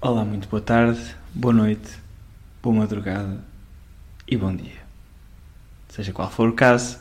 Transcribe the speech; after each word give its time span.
Olá, 0.00 0.24
muito 0.24 0.48
boa 0.48 0.62
tarde, 0.62 1.00
boa 1.34 1.52
noite, 1.52 1.98
boa 2.62 2.72
madrugada 2.72 3.40
e 4.28 4.36
bom 4.36 4.54
dia. 4.54 4.78
Seja 5.88 6.12
qual 6.12 6.30
for 6.30 6.48
o 6.50 6.52
caso, 6.52 7.00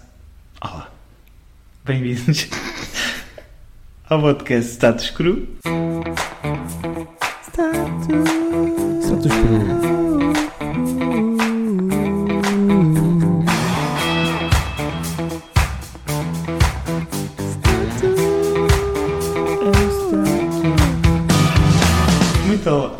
olá. 0.59 0.89
Bem-vindos 1.85 2.47
ao 4.09 4.19
podcast 4.19 4.71
Status 4.71 5.11
Cru. 5.11 5.47
Status 9.03 9.31
Cru. 9.31 9.76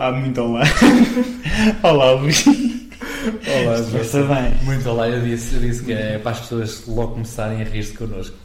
Ah, 0.07 0.11
muito 0.11 0.41
olá. 0.41 0.63
olá, 1.83 2.11
Luís. 2.11 2.45
Olá, 2.47 4.01
Está 4.01 4.23
bem. 4.23 4.63
Muito 4.63 4.89
olá, 4.89 5.09
eu 5.09 5.21
disse, 5.21 5.55
eu 5.55 5.61
disse 5.61 5.83
que 5.83 5.91
é 5.91 6.17
para 6.17 6.31
as 6.31 6.39
pessoas 6.41 6.85
logo 6.87 7.13
começarem 7.13 7.61
a 7.61 7.65
rir-se 7.65 7.93
connosco. 7.93 8.35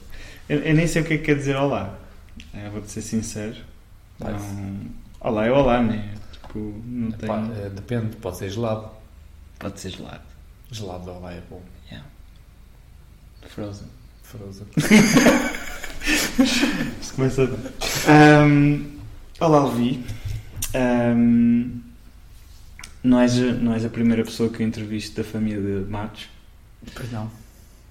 Eu, 0.49 0.61
eu 0.61 0.75
nem 0.75 0.87
sei 0.87 1.03
o 1.03 1.05
que 1.05 1.15
é 1.15 1.19
que 1.19 1.25
quer 1.25 1.37
dizer 1.37 1.57
olá. 1.57 1.99
Vou-te 2.73 2.91
ser 2.91 3.03
sincero. 3.03 3.57
Não... 4.19 4.37
Olá 5.21 5.47
é 5.47 5.53
olá, 5.53 5.83
né? 5.83 6.15
Tipo, 6.33 6.83
não 6.85 7.13
tem... 7.13 7.29
Pá, 7.29 7.47
eh, 7.57 7.69
depende, 7.69 8.17
pode 8.17 8.39
ser 8.39 8.51
gelado. 8.51 8.91
Pode 9.59 9.79
ser 9.79 9.91
gelado. 9.91 10.23
Gelado 10.71 11.05
de 11.05 11.11
olá 11.11 11.33
é 11.33 11.43
bom. 11.49 11.63
Yeah. 11.89 12.07
Frozen. 13.49 13.89
Frozen. 14.23 14.67
Isto 17.01 17.15
começa 17.15 17.45
a... 17.45 18.11
Ahm, 18.11 18.99
olá, 19.39 19.65
Levi. 19.67 20.05
Ahm, 20.75 21.81
não, 23.03 23.21
és, 23.21 23.35
não 23.61 23.75
és 23.75 23.85
a 23.85 23.89
primeira 23.89 24.25
pessoa 24.25 24.49
que 24.51 24.63
eu 24.63 24.67
entrevisto 24.67 25.17
da 25.17 25.25
família 25.29 25.81
de 25.83 25.91
Matos. 25.91 26.29
Pois 26.95 27.11
não. 27.13 27.31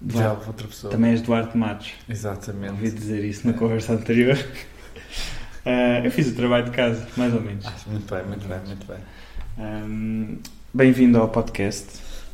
Vá. 0.01 0.19
Já 0.21 0.33
outra 0.33 0.67
pessoa. 0.67 0.91
Também 0.91 1.11
és 1.11 1.21
Duarte 1.21 1.57
Matos. 1.57 1.87
Ouvi 2.01 2.11
Exatamente. 2.13 2.91
dizer 2.91 3.23
isso 3.23 3.45
na 3.47 3.53
É. 3.53 3.57
conversa 3.57 3.93
anterior. 3.93 4.37
Ah, 5.63 5.99
eu 6.03 6.09
fiz 6.09 6.27
o 6.27 6.33
trabalho 6.33 6.65
de 6.65 6.71
casa, 6.71 7.07
mais 7.15 7.31
ou 7.35 7.39
menos. 7.39 7.63
Ah, 7.67 7.73
muito 7.85 8.11
bem, 8.11 8.25
muito 8.25 8.47
bem, 8.47 8.57
muito 8.65 8.87
bem. 8.87 8.97
Ahm, 9.59 10.37
Bem-vindo 10.73 11.19
ao 11.19 11.29
podcast. 11.29 11.85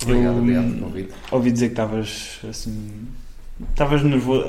Obrigado, 0.01 0.35
Eu, 0.35 0.41
obrigado 0.43 0.63
hum, 0.65 0.71
pelo 0.75 0.85
convite. 0.85 1.13
Ouvi 1.29 1.51
dizer 1.51 1.65
que 1.65 1.73
estavas 1.73 2.39
assim. 2.49 3.05
Estavas 3.69 4.01
nervoso. 4.01 4.45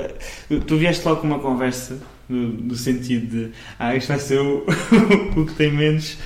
Tu 0.65 0.77
vieste 0.77 1.05
logo 1.05 1.19
com 1.19 1.27
uma 1.27 1.39
conversa 1.39 1.99
no, 2.29 2.47
no 2.49 2.75
sentido 2.75 3.27
de 3.27 3.51
ah, 3.77 3.95
isto 3.95 4.07
vai 4.07 4.19
ser 4.19 4.39
o, 4.39 4.63
o 5.35 5.45
que 5.45 5.53
tem 5.55 5.71
menos 5.71 6.17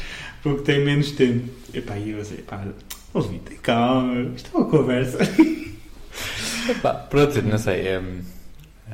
o 0.46 0.56
que 0.56 0.64
tem 0.64 0.84
menos 0.84 1.12
tempo. 1.12 1.50
Epá, 1.74 1.98
e 1.98 2.12
eu 2.12 2.20
assim, 2.20 2.36
epá, 2.36 2.66
ouvi, 3.14 3.40
tem 3.40 3.58
calma, 3.58 4.32
isto 4.36 4.50
é 4.54 4.58
uma 4.58 4.70
conversa. 4.70 5.18
Epá, 6.70 6.94
pronto, 6.94 7.42
não 7.42 7.58
sei. 7.58 7.98
hum, 7.98 8.22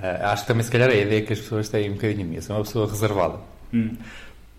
eh, 0.02 0.20
acho 0.24 0.44
que 0.44 0.48
também 0.48 0.64
se 0.64 0.72
calhar 0.72 0.90
é 0.90 0.94
a 0.94 1.02
ideia 1.02 1.22
que 1.22 1.34
as 1.34 1.40
pessoas 1.40 1.70
têm 1.70 1.90
um 1.90 1.94
bocadinho 1.94 2.26
a 2.26 2.30
mim. 2.30 2.36
Eu 2.36 2.42
sou 2.42 2.56
uma 2.56 2.64
pessoa 2.64 2.90
reservada. 2.90 3.40
Hum. 3.74 3.96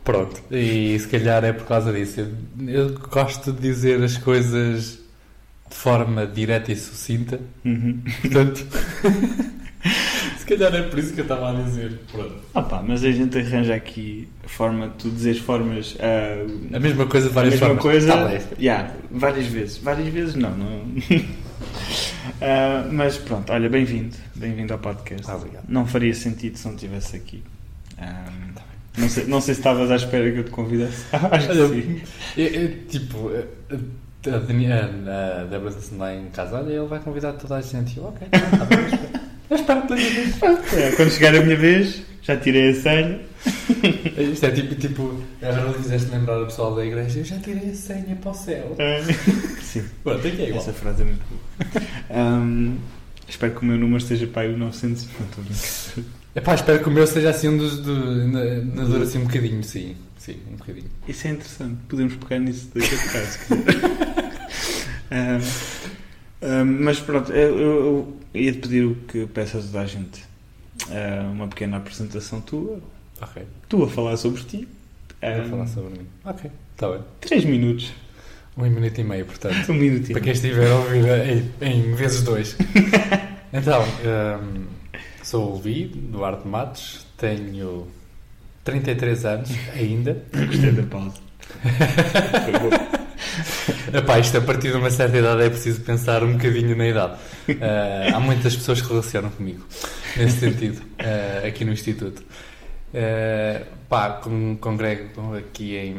Pronto. 0.05 0.43
E 0.51 0.99
se 0.99 1.09
calhar 1.09 1.45
é 1.45 1.53
por 1.53 1.67
causa 1.67 1.93
disso. 1.93 2.21
Eu, 2.21 2.31
eu 2.69 2.99
gosto 2.99 3.53
de 3.53 3.61
dizer 3.61 4.03
as 4.03 4.17
coisas 4.17 4.99
de 5.69 5.77
forma 5.77 6.27
direta 6.27 6.73
e 6.73 6.77
sucinta. 6.77 7.41
Uhum. 7.65 8.03
Portanto, 8.21 8.67
se 10.41 10.47
calhar 10.47 10.75
é 10.75 10.83
por 10.83 10.99
isso 10.99 11.13
que 11.13 11.21
eu 11.21 11.25
estava 11.25 11.51
a 11.51 11.63
dizer. 11.63 11.99
Pronto. 12.11 12.35
Ah 12.55 12.63
pá, 12.63 12.83
mas 12.87 13.05
a 13.05 13.11
gente 13.13 13.39
arranja 13.39 13.75
aqui 13.75 14.29
a 14.45 14.49
forma, 14.49 14.89
tu 14.99 15.09
dizes 15.11 15.39
formas. 15.39 15.97
ah, 16.01 16.77
A 16.77 16.81
mesma 16.81 17.07
coisa 17.07 17.27
de 17.27 17.33
a 17.33 17.35
várias 17.35 17.55
mesma 17.55 17.67
formas. 17.69 17.83
coisa. 17.83 18.09
Tá 18.09 18.25
bem. 18.27 18.41
yeah, 18.59 18.93
várias 19.11 19.47
vezes. 19.47 19.79
Várias 19.79 20.09
vezes 20.09 20.35
não, 20.35 20.51
não. 20.57 20.83
Ah, 22.43 22.87
mas 22.91 23.17
pronto, 23.19 23.53
olha, 23.53 23.69
bem-vindo. 23.69 24.17
Bem-vindo 24.35 24.73
ao 24.73 24.79
podcast. 24.79 25.29
Ah, 25.31 25.37
obrigado. 25.37 25.65
Não 25.69 25.87
faria 25.87 26.15
sentido 26.15 26.57
se 26.57 26.67
não 26.67 26.75
estivesse 26.75 27.17
aqui. 27.17 27.43
Ah, 27.99 28.25
Tá 28.55 28.63
não, 28.99 29.09
sei, 29.09 29.25
não 29.27 29.41
sei 29.41 29.55
se 29.55 29.61
estavas 29.61 29.91
à 29.91 29.97
espera 29.97 30.31
que 30.33 30.39
eu 30.39 30.45
te 30.45 30.51
convidasse. 30.51 31.05
Acho 31.13 31.49
que 31.49 31.55
sim. 31.55 32.01
Eu- 32.37 32.47
eu, 32.47 32.77
tipo, 32.89 33.31
a, 33.31 33.75
a, 33.75 35.45
Débora 35.45 35.75
disse 35.75 35.95
lá 35.95 36.15
em 36.15 36.27
casa: 36.27 36.57
Olha, 36.59 36.73
ele 36.73 36.87
vai 36.87 36.99
convidar 37.01 37.33
toda 37.35 37.57
a 37.57 37.61
gente. 37.61 37.97
Eu, 37.99 38.05
ok, 38.07 38.29
tá, 38.29 38.39
tá 38.41 38.65
bem, 38.65 38.89
espero 39.57 39.83
que 39.83 39.89
tenha 39.89 40.11
visto. 40.11 40.45
É, 40.77 40.93
quando 40.93 41.11
chegar 41.11 41.35
a 41.35 41.41
minha 41.41 41.57
vez, 41.57 42.03
já 42.23 42.37
tirei 42.37 42.71
a 42.71 42.75
senha. 42.75 43.21
Isto 44.33 44.47
é 44.47 44.51
tipo, 44.51 44.75
tipo, 44.75 45.23
agora 45.41 45.73
fizeste 45.73 46.11
lembrar 46.11 46.43
o 46.43 46.47
pessoal 46.47 46.75
da 46.75 46.85
igreja: 46.85 47.21
Eu 47.21 47.25
já 47.25 47.39
tirei 47.39 47.71
a 47.71 47.75
senha 47.75 48.17
para 48.21 48.31
o 48.31 48.35
céu. 48.35 48.77
Ah, 48.79 49.61
sim. 49.63 49.85
Pronto, 50.05 50.27
aqui 50.27 50.43
é 50.43 50.49
igual. 50.49 50.63
Essa 50.63 50.73
frase 50.73 51.03
é 51.03 51.05
muito 51.07 51.23
boa. 51.29 51.87
Ahm, 52.11 52.77
espero 53.29 53.55
que 53.55 53.63
o 53.63 53.65
meu 53.65 53.79
número 53.79 53.99
esteja 53.99 54.27
para 54.27 54.43
aí 54.43 54.53
o 54.53 54.59
900. 54.59 55.09
Não 55.19 55.27
estou 55.27 55.43
a 55.43 55.47
brincar. 55.47 56.11
Epá, 56.37 56.55
espero 56.55 56.81
que 56.81 56.89
o 56.89 56.93
meu 56.93 57.07
seja 57.07 57.31
assim 57.31 57.49
um 57.49 57.57
dos. 57.57 57.79
Do, 57.79 58.29
na, 58.29 58.45
na 58.45 58.85
dor 58.85 59.03
assim 59.03 59.19
um 59.19 59.25
bocadinho, 59.25 59.65
sim. 59.65 59.97
Sim, 60.19 60.37
um 60.53 60.57
bocadinho. 60.57 60.91
Isso 61.09 61.27
é 61.27 61.31
interessante. 61.31 61.77
Podemos 61.89 62.15
pegar 62.17 62.39
nisso 62.39 62.71
daqui 62.75 62.95
a 62.95 62.99
bocado, 62.99 63.27
se 63.27 63.39
quiser. 63.39 64.01
Ahm, 65.11 65.41
mas 66.65 67.01
pronto, 67.01 67.33
eu, 67.33 67.59
eu, 67.59 67.85
eu 67.85 68.17
ia-te 68.41 68.59
pedir 68.59 68.85
o 68.87 68.95
que 68.95 69.27
peço 69.27 69.59
a 69.59 69.61
toda 69.61 69.81
a 69.81 69.87
gente. 69.87 70.23
Ah, 70.91 71.29
uma 71.31 71.47
pequena 71.49 71.77
apresentação 71.77 72.41
tua. 72.41 72.81
Ok, 73.21 73.43
Tu 73.69 73.83
a 73.85 73.89
falar 73.89 74.17
sobre 74.17 74.43
ti. 74.45 74.69
vou 75.21 75.31
Ahm, 75.31 75.51
falar 75.51 75.67
sobre 75.67 75.91
mim. 75.99 76.07
Ok, 76.25 76.51
está 76.75 76.89
bem. 76.91 77.01
Três 77.21 77.45
minutos. 77.45 77.93
Um 78.57 78.63
minuto 78.69 78.99
e 79.01 79.05
meio, 79.05 79.27
portanto. 79.27 79.57
Um 79.71 79.75
minutinho. 79.75 80.13
Para 80.15 80.23
quem 80.23 80.33
estiver 80.33 80.71
a 80.71 80.77
ouvir 80.77 81.05
em, 81.63 81.67
em 81.67 81.95
vezes 81.95 82.23
dois. 82.23 82.57
Então, 83.53 83.83
hum, 83.83 84.67
sou 85.25 85.51
o 85.51 85.57
Levi, 85.57 85.87
Duarte 85.87 86.47
Matos, 86.47 87.05
tenho 87.19 87.89
33 88.63 89.25
anos 89.25 89.51
ainda. 89.75 90.23
Gostei 90.47 90.71
da 90.71 90.85
pausa. 90.85 91.17
Epá, 93.93 94.19
isto 94.19 94.39
a 94.39 94.41
partir 94.41 94.71
de 94.71 94.77
uma 94.77 94.91
certa 94.91 95.19
idade 95.19 95.43
é 95.43 95.51
preciso 95.51 95.81
pensar 95.83 96.23
um 96.23 96.33
bocadinho 96.35 96.77
na 96.77 96.87
idade. 96.89 97.19
Ah, 97.61 98.17
há 98.17 98.21
muitas 98.21 98.55
pessoas 98.57 98.81
que 98.81 98.89
relacionam 98.89 99.31
comigo, 99.31 99.65
nesse 100.17 100.39
sentido, 100.39 100.81
ah, 100.99 101.47
aqui 101.47 101.65
no 101.65 101.73
Instituto. 101.73 102.23
Ah, 102.95 103.63
pá, 103.89 104.11
con- 104.23 104.57
congrego 104.61 105.37
aqui 105.37 105.77
em, 105.77 105.97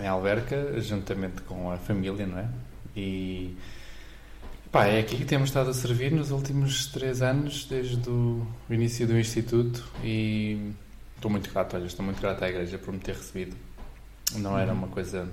em 0.00 0.06
Alverca, 0.06 0.80
juntamente 0.80 1.42
com 1.42 1.70
a 1.70 1.76
família, 1.76 2.26
não 2.26 2.38
é? 2.38 2.46
E 2.96 3.56
pá, 4.70 4.86
é 4.86 5.00
aqui 5.00 5.16
que 5.16 5.24
temos 5.24 5.48
estado 5.50 5.70
a 5.70 5.74
servir 5.74 6.10
nos 6.12 6.30
últimos 6.30 6.86
três 6.86 7.22
anos, 7.22 7.64
desde 7.64 8.08
o 8.10 8.46
início 8.68 9.06
do 9.06 9.18
Instituto. 9.18 9.84
E 10.02 10.72
estou 11.16 11.30
muito 11.30 11.50
grato, 11.52 11.76
olha, 11.76 11.86
estou 11.86 12.04
muito 12.04 12.20
grato 12.20 12.42
à 12.44 12.48
Igreja 12.48 12.76
por 12.78 12.92
me 12.92 12.98
ter 13.00 13.14
recebido. 13.14 13.56
Não 14.36 14.58
era 14.58 14.72
uma 14.72 14.88
coisa 14.88 15.28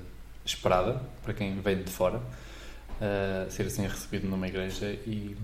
esperada 0.45 1.01
para 1.23 1.33
quem 1.33 1.59
vem 1.61 1.83
de 1.83 1.91
fora 1.91 2.17
uh, 2.17 3.49
ser 3.51 3.63
assim 3.67 3.83
recebido 3.87 4.27
numa 4.27 4.47
igreja 4.47 4.87
e 5.05 5.35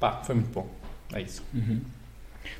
pá, 0.00 0.22
foi 0.24 0.34
muito 0.34 0.50
bom. 0.52 0.68
É 1.12 1.22
isso. 1.22 1.42
Uhum. 1.54 1.80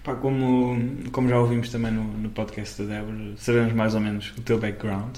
Pá, 0.03 0.15
como, 0.15 0.79
como 1.11 1.29
já 1.29 1.39
ouvimos 1.39 1.69
também 1.69 1.93
no, 1.93 2.05
no 2.05 2.31
podcast 2.31 2.83
da 2.83 2.95
Débora, 2.95 3.35
sabemos 3.37 3.73
mais 3.75 3.95
ou 3.95 4.01
menos 4.01 4.33
o 4.37 4.41
teu 4.41 4.59
background. 4.59 5.17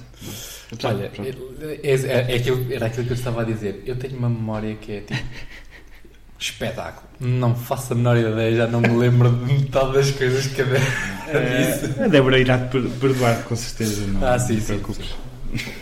Apesar 0.73 0.89
Olha, 0.95 1.09
pronto. 1.11 1.55
é, 1.61 1.91
é- 1.91 2.33
é 2.33 2.37
aquilo, 2.37 2.73
era 2.73 2.87
aquilo 2.87 3.05
que 3.07 3.13
eu 3.13 3.17
estava 3.17 3.43
a 3.43 3.45
dizer. 3.45 3.83
Eu 3.87 3.97
tenho 3.97 4.17
uma 4.19 4.29
memória 4.29 4.75
que 4.77 4.93
é 4.93 5.01
tipo 5.03 5.23
espetáculo. 6.39 7.07
Não 7.19 7.55
faço 7.55 7.93
a 7.93 7.97
menor 7.97 8.17
ideia, 8.17 8.57
já 8.57 8.67
não 8.67 8.81
me 8.81 8.89
lembro 8.97 9.31
de 9.31 9.53
metade 9.55 9.93
das 9.95 10.11
coisas 10.11 10.47
que 10.49 10.61
a 10.61 10.65
Débora 10.65 10.81
disse. 11.59 11.95
Eh, 12.01 12.05
a 12.05 12.09
Débora 12.09 12.39
irá 12.39 12.59
perdoar 12.59 13.43
com 13.45 13.57
certeza. 13.57 14.07
Não, 14.07 14.27
Ah, 14.27 14.39
sim, 14.39 14.55
não 14.55 14.61
te 14.61 14.67
sim, 14.67 14.67
preocupes. 14.79 15.15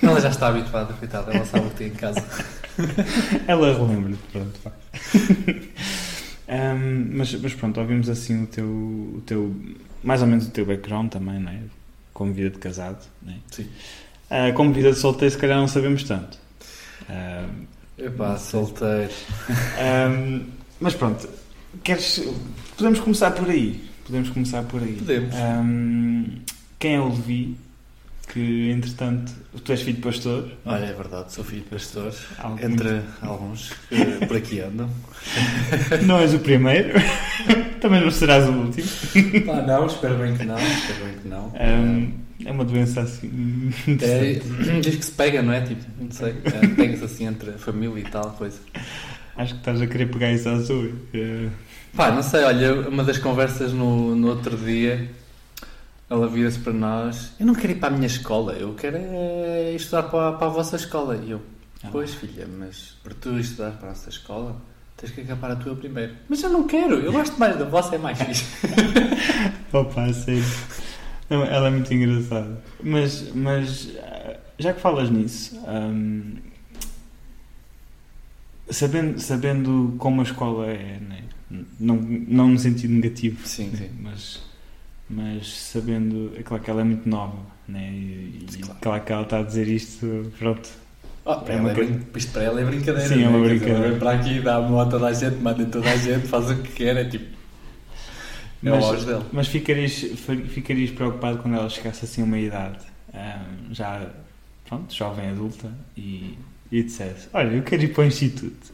Ela 0.02 0.20
já 0.20 0.28
está 0.28 0.48
habituada, 0.48 0.92
coitada, 0.92 1.32
ela 1.32 1.44
sabe 1.44 1.66
o 1.66 1.70
que 1.70 1.76
tem 1.76 1.86
em 1.88 1.90
casa. 1.94 2.22
Ela 3.46 3.72
relembra-te, 3.72 4.18
pronto. 4.32 4.60
vá. 4.64 4.72
Ahm, 6.46 7.08
mas, 7.12 7.32
mas 7.40 7.54
pronto, 7.54 7.80
ouvimos 7.80 8.08
assim 8.08 8.42
o 8.44 8.46
teu, 8.46 8.64
o 8.66 9.22
teu. 9.24 9.54
mais 10.02 10.20
ou 10.20 10.26
menos 10.28 10.46
o 10.46 10.50
teu 10.50 10.66
background 10.66 11.10
também, 11.10 11.40
não 11.40 11.50
é? 11.50 11.58
Como 12.12 12.32
vida 12.32 12.50
de 12.50 12.58
casado, 12.58 12.98
não 13.22 13.32
é? 13.32 13.36
Sim. 13.50 13.66
Ah, 14.30 14.52
como 14.54 14.72
vida 14.72 14.92
de 14.92 14.98
solteiro, 14.98 15.32
se 15.32 15.40
calhar 15.40 15.56
não 15.58 15.66
sabemos 15.68 16.04
tanto. 16.04 16.38
Ahm, 17.08 17.64
Epá, 17.98 18.36
solteiro. 18.36 19.10
ahm, 19.78 20.40
mas 20.80 20.94
pronto, 20.94 21.28
queres. 21.82 22.22
Podemos 22.76 23.00
começar 23.00 23.30
por 23.32 23.48
aí. 23.48 23.84
Podemos 24.04 24.30
começar 24.30 24.62
por 24.64 24.82
aí. 24.82 24.94
Podemos. 24.94 25.34
Ahm, 25.34 26.24
quem 26.78 26.94
é 26.96 27.00
o 27.00 27.08
Levi? 27.08 27.56
Que 28.26 28.70
entretanto, 28.70 29.32
tu 29.62 29.70
és 29.70 29.82
filho 29.82 29.96
de 29.96 30.02
pastor. 30.02 30.50
Olha, 30.64 30.86
é 30.86 30.92
verdade, 30.92 31.32
sou 31.32 31.44
filho 31.44 31.62
de 31.62 31.68
pastor. 31.68 32.12
Entre 32.60 33.02
alguns 33.20 33.70
que 33.88 34.26
por 34.26 34.36
aqui 34.38 34.60
andam. 34.60 34.88
Não 36.04 36.18
és 36.18 36.34
o 36.34 36.38
primeiro. 36.38 36.94
Também 37.80 38.00
não 38.00 38.10
serás 38.10 38.48
o 38.48 38.52
último. 38.52 38.88
Ah, 39.52 39.60
não, 39.60 39.86
espero 39.86 40.16
bem 40.16 40.34
que 40.34 40.44
não. 40.46 40.56
Espero 40.58 41.04
bem 41.04 41.18
que 41.20 41.28
não. 41.28 41.52
É, 41.54 42.08
é 42.44 42.50
uma 42.52 42.64
doença 42.64 43.00
assim. 43.02 43.72
É, 44.02 44.40
diz 44.80 44.96
que 44.96 45.04
se 45.04 45.12
pega, 45.12 45.42
não 45.42 45.52
é? 45.52 45.60
Tipo, 45.62 45.82
não 46.00 46.10
sei. 46.10 46.34
É, 46.44 46.66
Pega-se 46.74 47.04
assim 47.04 47.26
entre 47.26 47.50
a 47.50 47.58
família 47.58 48.00
e 48.00 48.04
tal 48.10 48.30
coisa. 48.32 48.58
Acho 49.36 49.54
que 49.54 49.60
estás 49.60 49.80
a 49.80 49.86
querer 49.86 50.06
pegar 50.10 50.32
isso 50.32 50.48
sua. 50.66 50.90
É, 51.12 51.48
Pá, 51.96 52.10
não 52.10 52.22
sei, 52.22 52.42
olha, 52.44 52.88
uma 52.88 53.04
das 53.04 53.18
conversas 53.18 53.72
no, 53.72 54.14
no 54.16 54.28
outro 54.28 54.56
dia, 54.56 55.08
ela 56.10 56.28
vira-se 56.28 56.58
para 56.58 56.72
nós: 56.72 57.32
Eu 57.38 57.46
não 57.46 57.54
quero 57.54 57.72
ir 57.72 57.76
para 57.76 57.88
a 57.94 57.96
minha 57.96 58.06
escola, 58.06 58.52
eu 58.54 58.74
quero 58.74 58.96
é 58.98 59.72
estudar 59.74 60.04
para, 60.04 60.28
a- 60.28 60.32
para 60.32 60.46
a 60.46 60.50
vossa 60.50 60.76
escola. 60.76 61.16
E 61.24 61.30
eu, 61.30 61.40
Ah. 61.82 61.88
pois 61.92 62.14
filha, 62.14 62.46
mas 62.58 62.96
para 63.02 63.14
tu 63.14 63.38
estudar 63.38 63.72
para 63.72 63.88
a 63.88 63.90
nossa 63.90 64.08
escola, 64.08 64.56
tens 64.96 65.12
que 65.12 65.20
acabar 65.20 65.50
a 65.52 65.56
tua 65.56 65.74
primeiro. 65.76 66.12
Mas 66.28 66.42
eu 66.42 66.50
não 66.50 66.66
quero, 66.66 66.94
eu 66.96 67.10
gosto 67.14 67.38
mais 67.38 67.56
da 67.58 67.64
vossa, 67.64 67.94
é 67.94 67.98
mais 67.98 68.18
fixe. 68.18 68.44
Opa, 69.72 70.12
sério. 70.12 70.42
Não, 71.36 71.44
Ela 71.44 71.68
é 71.68 71.70
muito 71.70 71.92
engraçada. 71.92 72.62
Mas, 72.82 73.32
mas 73.34 73.90
já 74.58 74.72
que 74.72 74.80
falas 74.80 75.10
nisso, 75.10 75.58
hum, 75.66 76.34
sabendo, 78.70 79.18
sabendo 79.20 79.94
como 79.98 80.20
a 80.20 80.24
escola 80.24 80.66
é, 80.66 80.98
né? 81.00 81.24
não, 81.78 81.96
não 81.96 82.48
no 82.48 82.58
sentido 82.58 82.92
negativo, 82.94 83.46
Sim, 83.46 83.70
sim. 83.76 83.90
mas, 84.00 84.42
mas 85.08 85.52
sabendo, 85.54 86.32
é 86.36 86.42
claro 86.42 86.62
que 86.62 86.70
ela 86.70 86.80
é 86.80 86.84
muito 86.84 87.08
nova, 87.08 87.38
né? 87.68 87.90
e, 87.92 88.46
e 88.52 88.58
Claro. 88.58 88.78
claro 88.80 89.04
que 89.04 89.12
ela 89.12 89.22
está 89.22 89.38
a 89.38 89.42
dizer 89.42 89.68
isto, 89.68 90.32
pronto. 90.38 90.68
Oh, 91.26 91.36
para 91.36 91.54
É 91.54 91.60
uma 91.60 91.72
brin- 91.72 92.00
isto 92.16 92.32
para 92.32 92.42
ela 92.42 92.60
é 92.60 92.64
brincadeira. 92.66 93.08
Sim, 93.08 93.22
é 93.24 93.28
uma 93.28 93.38
né? 93.38 93.54
Dizer, 93.54 93.64
brincadeira. 93.66 93.96
para 93.98 94.10
aqui, 94.12 94.40
dá 94.40 94.56
a 94.56 94.60
moto 94.62 94.88
a 94.88 94.90
toda 94.90 95.06
a 95.06 95.12
gente, 95.12 95.36
manda 95.36 95.64
toda 95.66 95.90
a 95.90 95.96
gente, 95.96 96.26
faz 96.26 96.50
o 96.50 96.56
que 96.62 96.72
quer, 96.72 96.96
é 96.96 97.04
tipo. 97.06 97.33
É 98.64 98.70
Mas- 98.70 98.84
auge 98.84 99.06
dela. 99.06 99.26
Mas 99.32 99.46
ficarias, 99.48 99.92
fi- 99.92 100.44
ficarias 100.48 100.90
preocupado 100.90 101.38
quando 101.38 101.54
ela 101.56 101.68
chegasse 101.68 102.04
assim 102.04 102.22
a 102.22 102.24
uma 102.24 102.38
idade 102.38 102.84
hum, 103.12 103.72
já 103.74 104.10
pronto, 104.68 104.92
jovem 104.94 105.28
adulta 105.30 105.70
e, 105.96 106.38
e 106.72 106.82
dissesse: 106.82 107.28
Olha, 107.32 107.54
eu 107.54 107.62
quero 107.62 107.82
ir 107.82 107.92
para 107.94 108.04
o 108.04 108.06
instituto. 108.06 108.72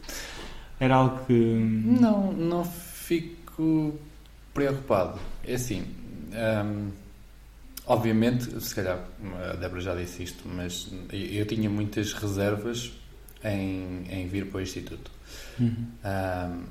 Era 0.79 0.95
algo 0.95 1.25
que. 1.25 1.33
Não, 1.33 2.31
não 2.31 2.63
fico 2.65 3.99
preocupado. 4.53 5.19
É 5.45 5.55
assim, 5.55 5.83
hum, 6.65 6.89
obviamente, 7.85 8.59
se 8.61 8.73
calhar 8.73 8.99
a 9.51 9.55
Débora 9.55 9.81
já 9.81 9.95
disse 9.95 10.23
isto, 10.23 10.47
mas 10.47 10.89
eu, 11.11 11.45
tinha 11.45 11.69
muitas 11.69 12.13
reservas 12.13 12.91
em, 13.43 14.03
em 14.09 14.27
vir 14.27 14.47
para 14.47 14.59
o 14.59 14.61
Instituto. 14.61 15.11
Uhum. 15.59 15.75
Hum, 16.03 16.63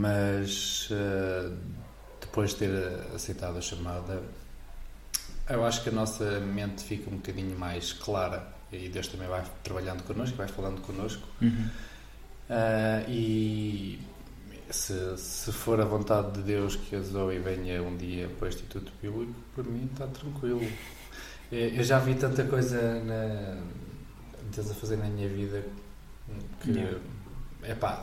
mas 0.00 0.88
uh, 0.90 1.52
depois 2.34 2.50
de 2.50 2.56
ter 2.56 3.14
aceitado 3.14 3.56
a 3.56 3.60
chamada, 3.60 4.20
eu 5.48 5.64
acho 5.64 5.84
que 5.84 5.88
a 5.88 5.92
nossa 5.92 6.40
mente 6.40 6.82
fica 6.82 7.08
um 7.08 7.14
bocadinho 7.18 7.56
mais 7.56 7.92
clara 7.92 8.44
e 8.72 8.88
Deus 8.88 9.06
também 9.06 9.28
vai 9.28 9.44
trabalhando 9.62 10.02
connosco, 10.02 10.36
vai 10.36 10.48
falando 10.48 10.80
connosco. 10.80 11.22
Uhum. 11.40 11.68
Ah, 12.50 13.04
e 13.08 14.00
se, 14.68 15.16
se 15.16 15.52
for 15.52 15.80
a 15.80 15.84
vontade 15.84 16.32
de 16.32 16.42
Deus 16.42 16.74
que 16.74 16.96
a 16.96 17.00
Zoe 17.02 17.38
venha 17.38 17.80
um 17.84 17.96
dia 17.96 18.28
para 18.36 18.46
o 18.46 18.48
Instituto 18.48 18.90
Bíblico, 19.00 19.32
para 19.54 19.62
mim 19.62 19.88
está 19.92 20.08
tranquilo. 20.08 20.60
Eu 21.52 21.84
já 21.84 22.00
vi 22.00 22.16
tanta 22.16 22.42
coisa 22.42 22.98
na, 23.04 23.62
Deus 24.52 24.72
a 24.72 24.74
fazer 24.74 24.96
na 24.96 25.04
minha 25.04 25.28
vida 25.28 25.64
que 26.60 26.72
Yeah. 26.72 26.98
epá, 27.62 28.02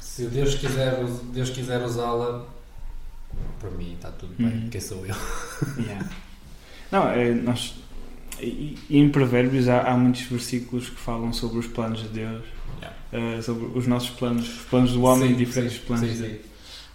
se, 0.00 0.24
Deus 0.28 0.54
quiser, 0.54 1.02
us- 1.04 1.20
Deus 1.34 1.50
quiser 1.50 1.82
usá-la, 1.84 2.46
para 3.60 3.70
mim 3.70 3.94
está 3.94 4.10
tudo 4.10 4.34
bem. 4.38 4.46
Uhum. 4.46 4.68
Quem 4.70 4.80
sou 4.80 4.98
eu? 5.06 5.14
Yeah. 5.78 6.08
Não, 6.92 7.08
é, 7.08 7.34
nós. 7.34 7.74
E, 8.40 8.76
e 8.90 8.98
em 8.98 9.08
Provérbios 9.08 9.68
há, 9.68 9.82
há 9.82 9.96
muitos 9.96 10.22
versículos 10.22 10.90
que 10.90 10.96
falam 10.96 11.32
sobre 11.32 11.58
os 11.58 11.66
planos 11.66 12.02
de 12.02 12.08
Deus, 12.08 12.44
Yeah. 12.80 12.96
eh, 13.38 13.40
sobre 13.42 13.66
os 13.78 13.86
nossos 13.86 14.10
planos, 14.10 14.46
os 14.48 14.64
planos 14.66 14.92
do 14.92 15.02
homem 15.02 15.28
Sim, 15.28 15.34
e 15.34 15.36
diferentes 15.44 15.78
sim, 15.78 15.86
planos. 15.86 16.08
sim, 16.10 16.16
de. 16.16 16.22
Deus. 16.28 16.40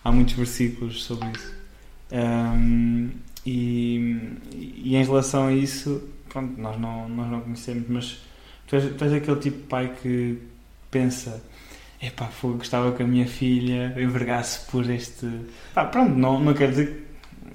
Há 0.04 0.12
muitos 0.12 0.34
versículos 0.36 1.04
sobre 1.04 1.30
isso. 1.32 1.54
Ahm, 2.12 3.10
e, 3.46 4.30
e 4.84 4.96
em 4.96 5.04
relação 5.04 5.48
a 5.48 5.54
isso, 5.54 6.02
pronto, 6.30 6.60
nós 6.62 6.80
não, 6.80 7.10
nós 7.10 7.32
não 7.32 7.42
conhecemos, 7.42 7.86
mas 7.90 8.18
tu 8.68 8.76
és, 8.76 8.96
tu 8.96 9.04
és 9.04 9.14
aquele 9.14 9.40
tipo 9.40 9.58
de 9.58 9.64
pai 9.64 9.96
que 10.02 10.38
pensa. 10.92 11.42
Epá, 12.02 12.28
fogo, 12.28 12.58
gostava 12.58 12.92
que 12.94 13.04
a 13.04 13.08
minha 13.08 13.28
filha 13.28 13.94
envergasse 13.98 14.66
por 14.72 14.90
este. 14.90 15.28
Pá, 15.74 15.86
pronto, 15.86 16.16
não, 16.18 16.40
não 16.40 16.54
quer 16.54 16.70
dizer 16.72 17.08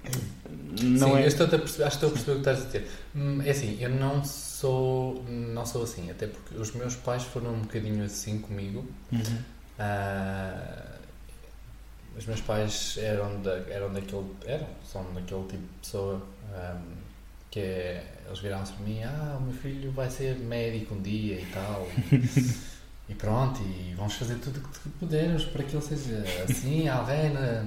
que. 0.05 0.37
Não 0.85 1.09
Sim, 1.11 1.17
é. 1.17 1.23
eu 1.25 1.29
estou 1.29 1.47
a 1.47 1.49
perceber, 1.49 1.85
acho 1.85 1.99
que 1.99 2.05
estou 2.05 2.09
a 2.09 2.13
perceber 2.13 2.33
o 2.33 2.35
que 2.43 2.51
estás 2.51 2.63
a 2.63 2.67
dizer. 2.67 2.91
Hum, 3.17 3.41
É 3.43 3.51
assim, 3.51 3.79
eu 3.81 3.91
não 3.91 4.23
sou, 4.25 5.25
não 5.29 5.65
sou 5.67 5.83
assim, 5.83 6.11
até 6.11 6.27
porque 6.27 6.55
os 6.55 6.73
meus 6.75 6.95
pais 6.97 7.23
foram 7.25 7.55
um 7.55 7.61
bocadinho 7.63 8.05
assim 8.05 8.39
comigo. 8.39 8.85
Uhum. 9.11 9.39
Ah, 9.79 10.97
os 12.17 12.25
meus 12.27 12.41
pais 12.41 12.97
eram, 12.99 13.41
da, 13.43 13.53
eram 13.71 13.93
daquele, 13.93 14.25
eram, 14.47 14.67
são 14.91 15.03
daquele 15.15 15.43
tipo 15.43 15.63
de 15.63 15.79
pessoa 15.83 16.23
ahm, 16.55 16.95
que 17.51 17.61
é, 17.61 18.05
eles 18.27 18.39
viraram-se 18.39 18.73
para 18.75 18.87
mim, 18.87 19.03
ah, 19.03 19.37
o 19.39 19.43
meu 19.43 19.55
filho 19.55 19.91
vai 19.93 20.11
ser 20.11 20.37
médico 20.39 20.95
um 20.95 21.03
dia 21.03 21.41
e 21.41 21.47
tal. 21.47 21.89
E 23.09 23.15
pronto, 23.15 23.61
e 23.63 23.95
vamos 23.97 24.15
fazer 24.15 24.35
tudo 24.37 24.59
o 24.59 24.63
que 24.69 24.89
pudermos 24.99 25.45
para 25.45 25.63
que 25.63 25.77
ele 25.77 25.85
seja 25.85 26.25
assim, 26.49 26.87
alguém 26.91 27.31
na, 27.33 27.65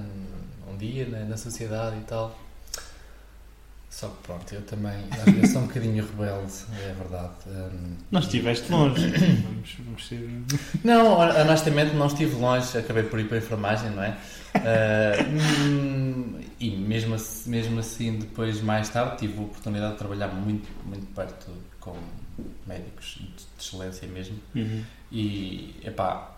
um 0.70 0.76
dia 0.76 1.06
na, 1.08 1.20
na 1.24 1.36
sociedade 1.36 1.96
e 1.96 2.02
tal. 2.02 2.38
Só 3.88 4.06
que 4.08 4.22
pronto, 4.22 4.54
eu 4.54 4.62
também 4.62 4.92
às 5.10 5.24
vezes 5.34 5.50
sou 5.52 5.62
um 5.62 5.66
bocadinho 5.66 6.06
rebelde, 6.06 6.52
é 6.88 6.92
verdade. 6.92 7.32
Hum, 7.48 7.96
Não 8.10 8.20
estiveste 8.20 8.70
longe. 8.70 9.08
vamos, 9.08 9.76
vamos 9.84 10.06
ser. 10.06 10.30
não, 10.84 11.18
hon- 11.18 11.40
honestamente 11.40 11.94
não 11.96 12.06
estive 12.06 12.36
longe, 12.36 12.78
acabei 12.78 13.02
por 13.02 13.18
ir 13.18 13.26
para 13.26 13.36
a 13.36 13.40
enfermagem, 13.40 13.90
não 13.90 14.02
é? 14.04 14.16
Hum, 15.28 16.40
e 16.58 16.70
mesmo 16.76 17.14
assim, 17.14 17.50
mesmo 17.50 17.80
assim, 17.80 18.18
depois, 18.18 18.60
mais 18.60 18.88
tarde, 18.88 19.18
tive 19.18 19.38
a 19.38 19.42
oportunidade 19.42 19.92
de 19.92 19.98
trabalhar 19.98 20.28
muito, 20.28 20.68
muito 20.86 21.06
perto 21.14 21.50
com 21.80 21.96
médicos 22.66 23.16
de 23.18 23.26
de 23.26 23.66
excelência 23.66 24.08
mesmo. 24.08 24.38
Uhum. 24.54 24.82
E, 25.12 25.74
epá, 25.84 26.36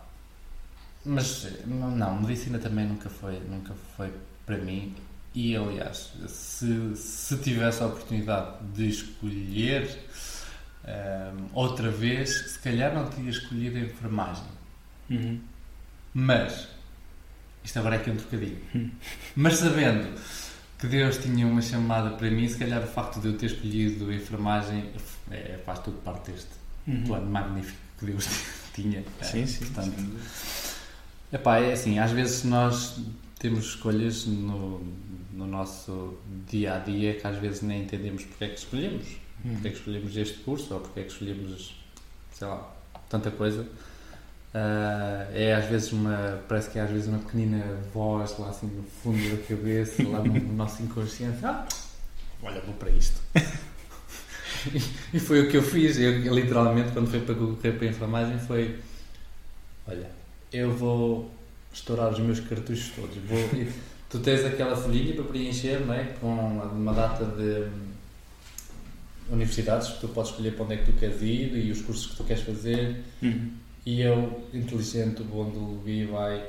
mas 1.05 1.47
não, 1.65 2.21
medicina 2.21 2.57
também 2.59 2.85
nunca 2.87 3.09
foi, 3.09 3.39
nunca 3.41 3.73
foi 3.95 4.11
para 4.45 4.57
mim. 4.57 4.95
E, 5.35 5.55
aliás, 5.55 6.13
se, 6.27 6.95
se 6.95 7.37
tivesse 7.39 7.81
a 7.83 7.87
oportunidade 7.87 8.63
de 8.73 8.87
escolher 8.89 9.99
hum, 10.85 11.45
outra 11.53 11.89
vez, 11.89 12.51
se 12.51 12.59
calhar 12.59 12.93
não 12.93 13.07
teria 13.07 13.29
escolhido 13.31 13.77
a 13.77 13.81
enfermagem. 13.81 14.43
Uhum. 15.09 15.39
Mas, 16.13 16.67
isto 17.63 17.79
agora 17.79 17.95
é 17.95 17.99
aqui 17.99 18.11
um 18.11 18.15
trocadilho, 18.17 18.57
Hum. 18.75 18.91
mas 19.35 19.55
sabendo 19.57 20.07
que 20.79 20.87
Deus 20.87 21.17
tinha 21.17 21.47
uma 21.47 21.61
chamada 21.61 22.11
para 22.11 22.29
mim, 22.29 22.47
se 22.47 22.57
calhar 22.57 22.81
o 22.83 22.87
facto 22.87 23.19
de 23.19 23.27
eu 23.29 23.37
ter 23.37 23.47
escolhido 23.47 24.09
a 24.09 24.13
enfermagem 24.15 24.91
é, 25.31 25.59
faz 25.65 25.79
tudo 25.79 25.97
parte 26.01 26.31
deste 26.31 26.49
Uhum. 26.85 27.03
plano 27.05 27.31
magnífico 27.31 27.77
que 27.97 28.05
Deus 28.05 28.25
tinha. 28.25 28.62
Sim, 29.21 29.45
sim. 29.45 29.65
Portanto, 29.65 29.95
sim. 29.95 30.17
epá, 31.31 31.59
é 31.59 31.73
assim, 31.73 31.99
às 31.99 32.11
vezes 32.11 32.43
nós 32.43 32.99
temos 33.39 33.65
escolhas 33.65 34.25
no, 34.25 34.81
no 35.31 35.45
nosso 35.45 36.17
dia 36.49 36.75
a 36.75 36.79
dia 36.79 37.15
que 37.15 37.27
às 37.27 37.37
vezes 37.37 37.61
nem 37.61 37.83
entendemos 37.83 38.23
porque 38.25 38.43
é 38.45 38.47
que 38.49 38.59
escolhemos. 38.59 39.07
Uhum. 39.43 39.53
Porque 39.53 39.67
é 39.67 39.71
que 39.71 39.77
escolhemos 39.77 40.17
este 40.17 40.39
curso 40.39 40.73
ou 40.73 40.79
porque 40.79 40.99
é 41.01 41.03
que 41.03 41.11
escolhemos, 41.11 41.75
sei 42.31 42.47
lá, 42.47 42.73
tanta 43.09 43.29
coisa. 43.31 43.67
Ah, 44.53 45.27
é 45.33 45.53
às 45.55 45.65
vezes 45.65 45.91
uma, 45.91 46.39
parece 46.47 46.69
que 46.69 46.77
é 46.77 46.83
às 46.83 46.89
vezes 46.89 47.07
uma 47.07 47.17
pequenina 47.17 47.79
voz 47.91 48.37
lá 48.37 48.49
assim 48.49 48.67
no 48.67 48.83
fundo 48.83 49.35
da 49.35 49.43
cabeça, 49.43 50.03
lá 50.03 50.19
no, 50.19 50.33
no 50.33 50.53
nosso 50.53 50.83
inconsciente. 50.83 51.43
Ah, 51.43 51.67
olha, 52.41 52.61
vou 52.61 52.75
para 52.75 52.91
isto. 52.91 53.19
e 55.13 55.19
foi 55.19 55.41
o 55.41 55.49
que 55.49 55.57
eu 55.57 55.63
fiz. 55.63 55.97
Eu, 55.97 56.11
literalmente, 56.33 56.91
quando 56.91 57.09
fui 57.09 57.19
para 57.19 57.35
concorrer 57.35 57.75
para 57.77 57.87
a 57.87 57.89
enfermagem, 57.89 58.39
foi: 58.39 58.75
Olha, 59.87 60.09
eu 60.51 60.71
vou 60.71 61.31
estourar 61.73 62.11
os 62.11 62.19
meus 62.19 62.39
cartuchos 62.39 62.91
todos. 62.95 63.15
Vou, 63.27 63.49
tu 64.09 64.19
tens 64.19 64.45
aquela 64.45 64.75
folhinha 64.75 65.13
para 65.13 65.23
preencher, 65.23 65.79
não 65.85 65.93
é? 65.93 66.03
Com 66.19 66.33
uma 66.33 66.93
data 66.93 67.25
de 67.25 67.67
hum, 67.67 67.93
universidades 69.31 69.89
que 69.89 70.01
tu 70.01 70.07
podes 70.09 70.31
escolher 70.31 70.55
para 70.55 70.65
onde 70.65 70.73
é 70.75 70.77
que 70.77 70.91
tu 70.91 70.93
queres 70.93 71.21
ir 71.21 71.55
e 71.55 71.71
os 71.71 71.81
cursos 71.81 72.07
que 72.07 72.17
tu 72.17 72.23
queres 72.23 72.43
fazer. 72.43 73.03
Uhum. 73.21 73.51
E 73.85 74.01
eu, 74.01 74.47
inteligente, 74.53 75.21
o 75.21 75.25
bom 75.25 75.49
do 75.49 75.83
Levi, 75.83 76.05
vai, 76.05 76.45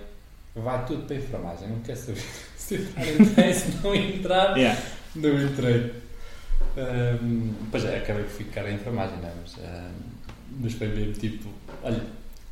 vai 0.55 0.85
tudo 0.87 1.05
para 1.07 1.17
a 1.17 1.19
enfermagem. 1.19 1.69
Não 1.69 1.81
quer 1.81 1.97
saber 1.97 2.23
se 2.57 2.77
entrar, 2.77 3.55
se 3.55 3.83
não 3.83 3.95
entrar. 3.95 4.57
Yeah. 4.57 4.81
Não 5.17 5.43
entrei. 5.43 6.04
Ahm, 6.77 7.55
pois 7.71 7.85
é, 7.85 7.99
acabei 7.99 8.25
por 8.25 8.33
ficar 8.33 8.69
em 8.69 8.75
enfermagem, 8.75 9.19
não 9.19 9.29
é? 9.29 9.33
Mas, 9.41 9.55
ahm, 9.59 9.93
mas 10.61 10.73
foi 10.73 10.89
mesmo 10.89 11.13
tipo, 11.15 11.49
olha, 11.83 12.01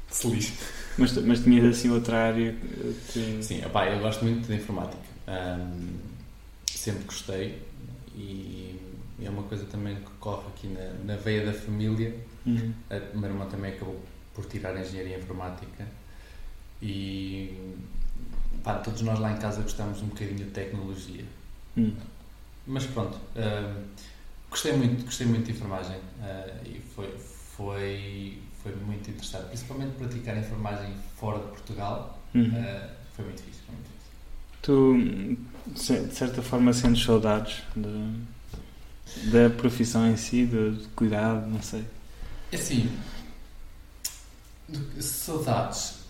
que 0.08 0.16
se 0.16 0.28
lixe. 0.28 0.52
Mas, 0.98 1.12
mas 1.24 1.40
tinhas 1.40 1.64
assim 1.64 1.90
outra 1.90 2.28
área 2.28 2.54
que. 3.12 3.42
Sim, 3.42 3.64
opá, 3.64 3.86
eu 3.86 3.98
gosto 4.00 4.24
muito 4.24 4.46
de 4.46 4.54
informática. 4.54 5.02
Um, 5.26 6.12
sempre 6.66 7.04
gostei 7.04 7.62
e 8.14 8.78
é 9.22 9.30
uma 9.30 9.44
coisa 9.44 9.64
também 9.66 9.96
que 9.96 10.10
corre 10.20 10.48
aqui 10.48 10.66
na, 10.66 11.14
na 11.14 11.16
veia 11.16 11.46
da 11.46 11.52
família. 11.52 12.14
Uhum. 12.44 12.72
A 12.90 12.98
minha 13.16 13.28
irmã 13.28 13.46
também 13.46 13.72
acabou 13.72 14.00
por 14.34 14.44
tirar 14.46 14.78
Engenharia 14.78 15.18
Informática 15.18 15.86
e 16.82 17.72
pá, 18.62 18.74
todos 18.74 19.00
nós 19.02 19.18
lá 19.18 19.32
em 19.32 19.36
casa 19.36 19.62
gostamos 19.62 20.02
um 20.02 20.06
bocadinho 20.06 20.38
de 20.38 20.50
tecnologia. 20.50 21.24
Uhum. 21.76 21.94
Mas 22.66 22.86
pronto, 22.86 23.18
um, 23.36 23.91
gostei 24.52 24.76
muito, 24.76 25.04
gostei 25.04 25.26
muito 25.26 25.46
de 25.46 25.52
enfermagem 25.52 25.96
uh, 25.96 26.68
e 26.68 26.80
foi, 26.94 27.08
foi, 27.56 28.38
foi 28.62 28.74
muito 28.76 29.10
interessante, 29.10 29.46
principalmente 29.46 29.96
praticar 29.96 30.36
enfermagem 30.36 30.94
fora 31.16 31.38
de 31.38 31.46
Portugal. 31.46 32.20
Uhum. 32.34 32.48
Uh, 32.48 32.88
foi 33.16 33.24
muito 33.24 33.42
fixe, 33.42 33.60
foi 33.66 33.74
muito 33.74 33.88
fixe. 33.88 34.12
Tu, 34.62 36.06
de 36.06 36.14
certa 36.14 36.42
forma, 36.42 36.72
sentes 36.72 37.02
saudades 37.02 37.62
de, 37.74 39.30
da 39.30 39.50
profissão 39.50 40.06
em 40.06 40.16
si, 40.16 40.44
do 40.44 40.76
de 40.76 40.86
cuidado, 40.88 41.46
não 41.46 41.62
sei. 41.62 41.84
É 42.52 42.56
Assim, 42.56 42.90
saudades. 45.00 46.02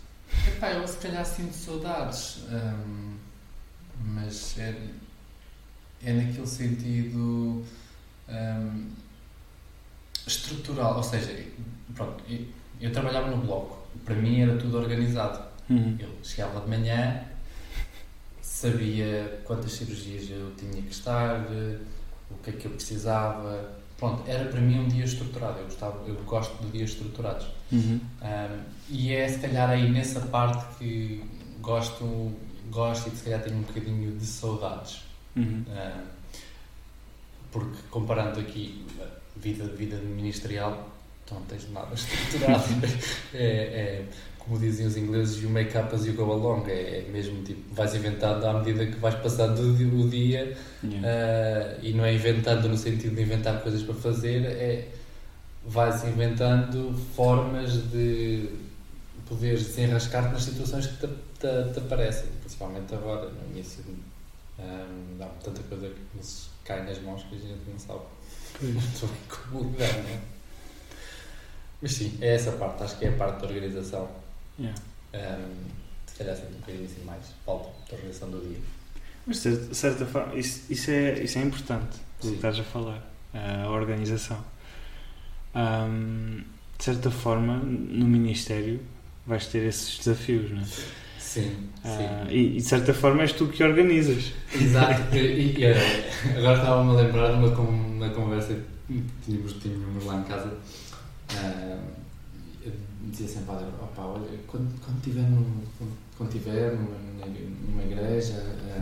Epá, 0.48 0.72
eu 0.72 0.88
se 0.88 0.96
calhar 0.96 1.24
sinto 1.24 1.54
saudades, 1.54 2.38
hum, 2.50 3.14
mas 4.04 4.58
é, 4.58 4.74
é 6.02 6.12
naquele 6.12 6.46
sentido 6.46 7.64
hum, 8.28 8.90
estrutural, 10.26 10.96
ou 10.96 11.02
seja, 11.02 11.44
pronto, 11.94 12.22
eu, 12.28 12.46
eu 12.80 12.92
trabalhava 12.92 13.30
no 13.30 13.38
bloco, 13.38 13.86
para 14.04 14.14
mim 14.14 14.40
era 14.40 14.56
tudo 14.56 14.78
organizado. 14.78 15.52
Uhum. 15.70 15.96
Eu 15.98 16.08
chegava 16.22 16.60
de 16.60 16.68
manhã, 16.68 17.24
sabia 18.40 19.40
quantas 19.44 19.72
cirurgias 19.72 20.30
eu 20.30 20.52
tinha 20.56 20.82
que 20.82 20.92
estar, 20.92 21.46
o 22.30 22.34
que 22.42 22.50
é 22.50 22.52
que 22.52 22.66
eu 22.66 22.72
precisava. 22.72 23.80
Pronto, 23.96 24.28
era 24.28 24.48
para 24.50 24.60
mim 24.60 24.80
um 24.80 24.88
dia 24.88 25.04
estruturado. 25.04 25.58
Eu, 25.58 25.64
gostava, 25.64 26.04
eu 26.08 26.14
gosto 26.24 26.60
de 26.64 26.72
dias 26.72 26.90
estruturados. 26.90 27.46
Uhum. 27.70 28.00
Um, 28.20 28.62
e 28.88 29.14
é 29.14 29.28
se 29.28 29.38
calhar 29.38 29.70
aí 29.70 29.90
nessa 29.90 30.20
parte 30.20 30.76
que 30.76 31.24
gosto, 31.60 32.32
gosto 32.70 33.08
e 33.08 33.16
se 33.16 33.24
calhar 33.24 33.42
tenho 33.42 33.58
um 33.58 33.62
bocadinho 33.62 34.16
de 34.18 34.26
saudades. 34.26 35.02
Uhum. 35.36 35.64
Um, 35.68 36.21
porque 37.52 37.76
comparando 37.90 38.40
aqui 38.40 38.84
vida, 39.36 39.64
vida 39.76 39.96
ministerial, 39.98 40.88
tu 41.26 41.34
não 41.34 41.42
tens 41.42 41.70
nada 41.70 41.94
estruturado. 41.94 42.64
é, 43.34 43.44
é, 43.44 44.04
como 44.38 44.58
dizem 44.58 44.86
os 44.86 44.96
ingleses, 44.96 45.40
you 45.40 45.48
make 45.48 45.76
up 45.76 45.94
as 45.94 46.04
you 46.04 46.14
go 46.14 46.32
along. 46.32 46.66
É, 46.66 47.04
é 47.06 47.08
mesmo 47.12 47.42
tipo, 47.44 47.74
vais 47.74 47.94
inventando 47.94 48.44
à 48.44 48.54
medida 48.54 48.86
que 48.86 48.98
vais 48.98 49.14
passando 49.16 49.60
o 49.60 49.76
di- 49.76 49.84
o 49.84 50.08
dia 50.08 50.56
Yeah. 50.84 51.06
Uh, 51.06 51.78
e 51.86 51.92
não 51.92 52.04
é 52.04 52.12
inventando 52.12 52.68
no 52.68 52.76
sentido 52.76 53.14
de 53.14 53.22
inventar 53.22 53.62
coisas 53.62 53.84
para 53.84 53.94
fazer, 53.94 54.44
é 54.44 54.88
vais 55.64 56.02
inventando 56.02 56.92
formas 57.14 57.88
de 57.92 58.50
poderes 59.28 59.64
desenrascar-te 59.64 60.32
nas 60.32 60.42
situações 60.42 60.88
que 60.88 61.06
te, 61.06 61.06
te, 61.06 61.72
te 61.72 61.78
aparecem, 61.78 62.26
principalmente 62.40 62.92
agora, 62.96 63.30
no 63.30 63.54
início. 63.54 63.84
Um, 64.58 65.18
dá 65.18 65.26
tanta 65.44 65.62
coisa 65.62 65.88
que 65.88 66.16
nos 66.16 66.48
cai 66.72 66.84
nas 66.84 66.98
mãos 67.02 67.22
que 67.24 67.34
a 67.34 67.38
gente 67.38 67.70
não 67.70 67.78
sabe 67.78 68.00
muito 68.62 69.06
bem 69.06 69.16
como 69.28 69.70
lidar, 69.70 69.92
não 70.02 70.10
é? 70.10 70.20
Mas 71.82 71.92
sim, 71.92 72.16
é 72.20 72.34
essa 72.34 72.52
parte, 72.52 72.82
acho 72.82 72.98
que 72.98 73.04
é 73.04 73.08
a 73.08 73.12
parte 73.12 73.40
da 73.40 73.48
organização. 73.48 74.08
Yeah. 74.58 74.80
Um, 75.14 75.64
se 76.06 76.14
calhar 76.16 76.36
sempre 76.36 76.54
um 76.54 76.58
bocadinho 76.60 76.84
assim 76.84 77.04
mais, 77.04 77.22
falta 77.44 77.70
da 77.88 77.96
organização 77.96 78.30
do 78.30 78.40
dia. 78.48 78.58
Mas 79.26 79.42
de 79.42 79.74
certa 79.74 80.06
forma, 80.06 80.34
isso, 80.34 80.62
isso, 80.70 80.90
é, 80.90 81.22
isso 81.22 81.38
é 81.38 81.42
importante, 81.42 81.98
o 82.22 82.28
que 82.28 82.34
estás 82.34 82.58
a 82.58 82.64
falar, 82.64 83.02
a 83.34 83.68
organização. 83.68 84.42
Ahm, 85.54 86.42
de 86.78 86.84
certa 86.84 87.10
forma, 87.10 87.56
no 87.58 88.06
Ministério 88.06 88.80
vais 89.26 89.46
ter 89.46 89.64
esses 89.64 89.98
desafios, 89.98 90.50
não 90.50 90.62
é? 90.62 90.66
Sim, 91.32 91.50
Ah, 91.82 92.26
e, 92.28 92.40
e 92.40 92.56
de 92.56 92.62
certa 92.62 92.92
forma 92.92 93.22
és 93.22 93.32
tu 93.32 93.46
que 93.46 93.64
organizas. 93.64 94.34
Exato, 94.54 95.16
e, 95.16 95.56
e, 95.58 95.64
agora 96.36 96.58
estava-me 96.58 96.90
a 96.90 97.02
lembrar 97.02 97.28
de 97.28 97.38
uma, 97.38 97.58
uma 97.58 98.08
conversa 98.10 98.54
que 98.86 99.02
tínhamos, 99.24 99.54
tínhamos 99.54 100.04
lá 100.04 100.18
em 100.18 100.24
casa. 100.24 100.52
eu 102.62 102.72
dizia 103.10 103.28
sempre 103.28 103.54
"Opa, 103.54 104.02
olha, 104.02 104.28
quando, 104.46 104.78
quando 104.84 105.06
num, 105.30 105.62
quando, 105.78 105.92
quando 106.18 106.36
estiver 106.36 106.74
numa, 106.74 106.96
numa 107.70 107.82
igreja 107.82 108.34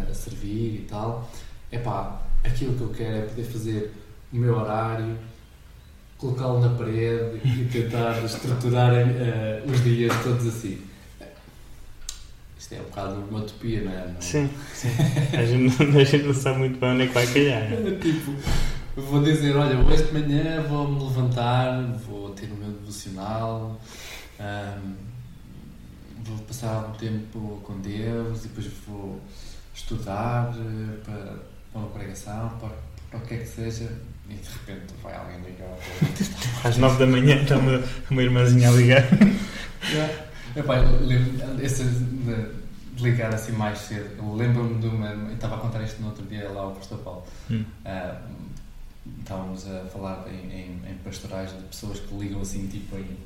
a, 0.09 0.11
a 0.11 0.14
servir 0.14 0.75
e 0.75 0.87
tal, 0.90 1.30
é 1.71 1.78
pá, 1.78 2.21
aquilo 2.42 2.75
que 2.75 2.80
eu 2.80 2.88
quero 2.88 3.16
é 3.16 3.23
poder 3.23 3.45
fazer 3.45 3.92
o 4.33 4.37
meu 4.37 4.57
horário, 4.57 5.16
colocá-lo 6.19 6.59
na 6.61 6.71
parede 6.71 7.40
e 7.45 7.69
tentar 7.71 8.25
estruturar 8.25 8.92
eh, 8.92 9.62
os 9.66 9.85
dias 9.85 10.12
todos 10.25 10.49
assim. 10.49 10.89
Isto 12.70 12.74
é 12.76 12.80
um 12.82 12.84
bocado 12.84 13.14
uma 13.28 13.40
utopia, 13.40 13.82
não 13.82 13.90
é? 13.92 14.06
Não- 14.06 14.20
Sim, 14.20 14.48
sim. 14.72 14.88
A 15.36 15.44
gente, 15.44 15.82
a 15.82 16.04
gente 16.04 16.24
não 16.24 16.34
sabe 16.34 16.58
muito 16.60 16.78
bem 16.78 16.90
onde 16.90 17.02
é 17.02 17.06
que 17.08 17.12
vai 17.14 17.26
calhar. 17.26 17.62
é? 17.64 17.98
tipo, 18.00 18.32
vou 18.96 19.22
dizer, 19.24 19.56
olha, 19.56 19.76
hoje 19.80 20.04
de 20.04 20.12
manhã 20.12 20.62
vou-me 20.62 21.02
levantar, 21.02 21.82
vou 22.06 22.30
ter 22.30 22.46
o 22.46 22.54
meu 22.54 22.70
devocional, 22.70 23.80
vou 26.24 26.38
passar 26.46 26.86
um 26.88 26.92
tempo 26.92 27.60
com 27.64 27.80
Deus 27.80 28.44
e 28.44 28.48
depois 28.48 28.66
vou 28.86 29.20
estudar 29.74 30.54
eh, 30.56 30.96
para, 31.04 31.38
para 31.72 31.80
uma 31.80 31.88
pregação, 31.88 32.50
para, 32.60 32.70
para 33.10 33.18
o 33.18 33.22
que 33.22 33.34
é 33.34 33.38
que 33.38 33.46
seja, 33.48 33.90
e 34.28 34.34
de 34.34 34.48
repente 34.48 34.94
vai 35.02 35.16
alguém 35.16 35.40
ligar. 35.40 35.76
Às 36.62 36.76
nove 36.76 36.98
da 37.00 37.06
manhã 37.06 37.42
está 37.42 37.56
uma, 37.58 37.82
uma 38.10 38.22
irmãzinha 38.22 38.68
a 38.68 38.72
ligar. 38.72 39.04
Epá, 40.54 40.78
eu 40.78 41.06
lembro- 41.06 41.56
de 41.56 42.60
ligar 43.00 43.35
assim 43.35 43.52
mais 43.52 43.78
cedo, 43.78 44.14
eu 44.19 44.35
lembro-me 44.35 44.78
de 44.80 44.87
uma. 44.87 45.09
Eu 45.09 45.35
estava 45.35 45.57
a 45.57 45.59
contar 45.59 45.83
isto 45.83 46.00
no 46.00 46.09
outro 46.09 46.25
dia 46.26 46.49
lá 46.50 46.62
ao 46.62 46.73
Pastor 46.73 46.99
Paulo. 46.99 47.25
Hum. 47.50 47.64
Ah, 47.85 48.21
estávamos 49.21 49.66
a 49.69 49.85
falar 49.87 50.26
em, 50.28 50.52
em, 50.52 50.83
em 50.90 50.95
pastorais 51.04 51.50
de 51.50 51.62
pessoas 51.64 51.99
que 52.00 52.14
ligam 52.16 52.40
assim, 52.40 52.66
tipo, 52.69 52.97
em 52.97 53.16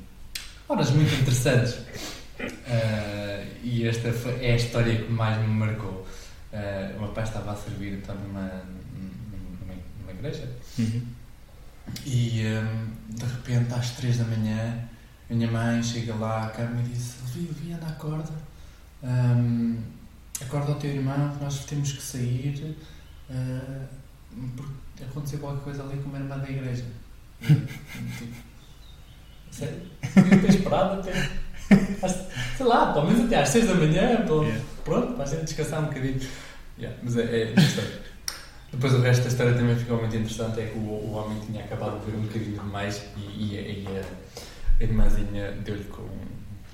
horas 0.67 0.91
muito 0.91 1.13
interessantes. 1.13 1.77
Ah, 2.67 3.45
e 3.63 3.87
esta 3.87 4.09
é 4.41 4.53
a 4.53 4.55
história 4.55 4.95
que 5.03 5.11
mais 5.11 5.39
me 5.41 5.47
marcou. 5.47 6.05
Ah, 6.53 6.91
o 6.97 7.01
meu 7.01 7.09
pai 7.09 7.23
estava 7.23 7.51
a 7.51 7.55
servir 7.55 7.93
então 7.93 8.15
numa, 8.15 8.41
numa, 8.41 9.73
numa 10.01 10.11
igreja 10.11 10.49
Uhum. 10.77 11.01
e 12.05 12.43
hum, 12.47 12.87
de 13.09 13.25
repente 13.25 13.73
às 13.73 13.91
3 13.91 14.17
da 14.17 14.23
manhã 14.25 14.79
a 15.29 15.33
minha 15.33 15.49
mãe 15.49 15.81
chega 15.83 16.13
lá 16.15 16.47
à 16.47 16.49
cama 16.49 16.81
e 16.81 16.83
diz 16.89 17.15
Levi, 17.33 17.47
Levi, 17.47 17.73
anda, 17.73 17.87
acorda 17.87 18.31
Hum, 19.07 19.77
acorda 20.41 20.71
o 20.71 20.75
teu 20.75 20.89
irmão 20.89 21.29
que 21.37 21.43
nós 21.43 21.63
temos 21.65 21.91
que 21.91 22.01
sair 22.01 22.75
ah, 23.29 23.85
porque 24.57 25.03
aconteceu 25.03 25.37
qualquer 25.39 25.63
coisa 25.63 25.83
ali 25.83 25.97
com 25.97 26.09
uma 26.09 26.17
irmã 26.17 26.37
da 26.39 26.49
igreja 26.49 26.85
sério? 29.51 29.81
Podia 30.13 30.39
ter 30.41 30.49
esperado 30.49 30.99
até 30.99 31.29
sei 32.57 32.65
lá, 32.65 32.93
pelo 32.93 33.07
menos 33.07 33.25
até 33.25 33.41
às 33.41 33.49
6 33.49 33.67
da 33.67 33.75
manhã 33.75 34.17
para, 34.25 34.35
Yeah. 34.35 34.61
pronto, 34.83 35.13
para 35.13 35.23
a 35.23 35.27
gente 35.27 35.43
descansar 35.45 35.81
um 35.81 35.85
bocadinho 35.85 36.19
Yeah, 36.77 36.97
mas 37.03 37.15
é, 37.17 37.21
é 37.23 37.51
interessante 37.51 38.05
depois 38.71 38.93
o 38.93 38.99
resto 39.01 39.21
da 39.23 39.27
história 39.29 39.53
também 39.53 39.75
ficou 39.77 39.97
muito 39.99 40.13
interessante, 40.15 40.59
é 40.59 40.65
que 40.65 40.77
o, 40.77 40.81
o 40.81 41.11
homem 41.13 41.39
tinha 41.45 41.63
acabado 41.63 41.99
de 42.03 42.11
ver 42.11 42.17
um 42.17 42.21
bocadinho 42.23 42.59
demais 42.59 43.05
e, 43.15 43.53
e, 43.53 43.57
a- 43.57 43.61
e 43.61 43.87
a, 43.99 44.03
a 44.81 44.83
irmãzinha 44.83 45.51
deu-lhe 45.63 45.85
com 45.85 46.05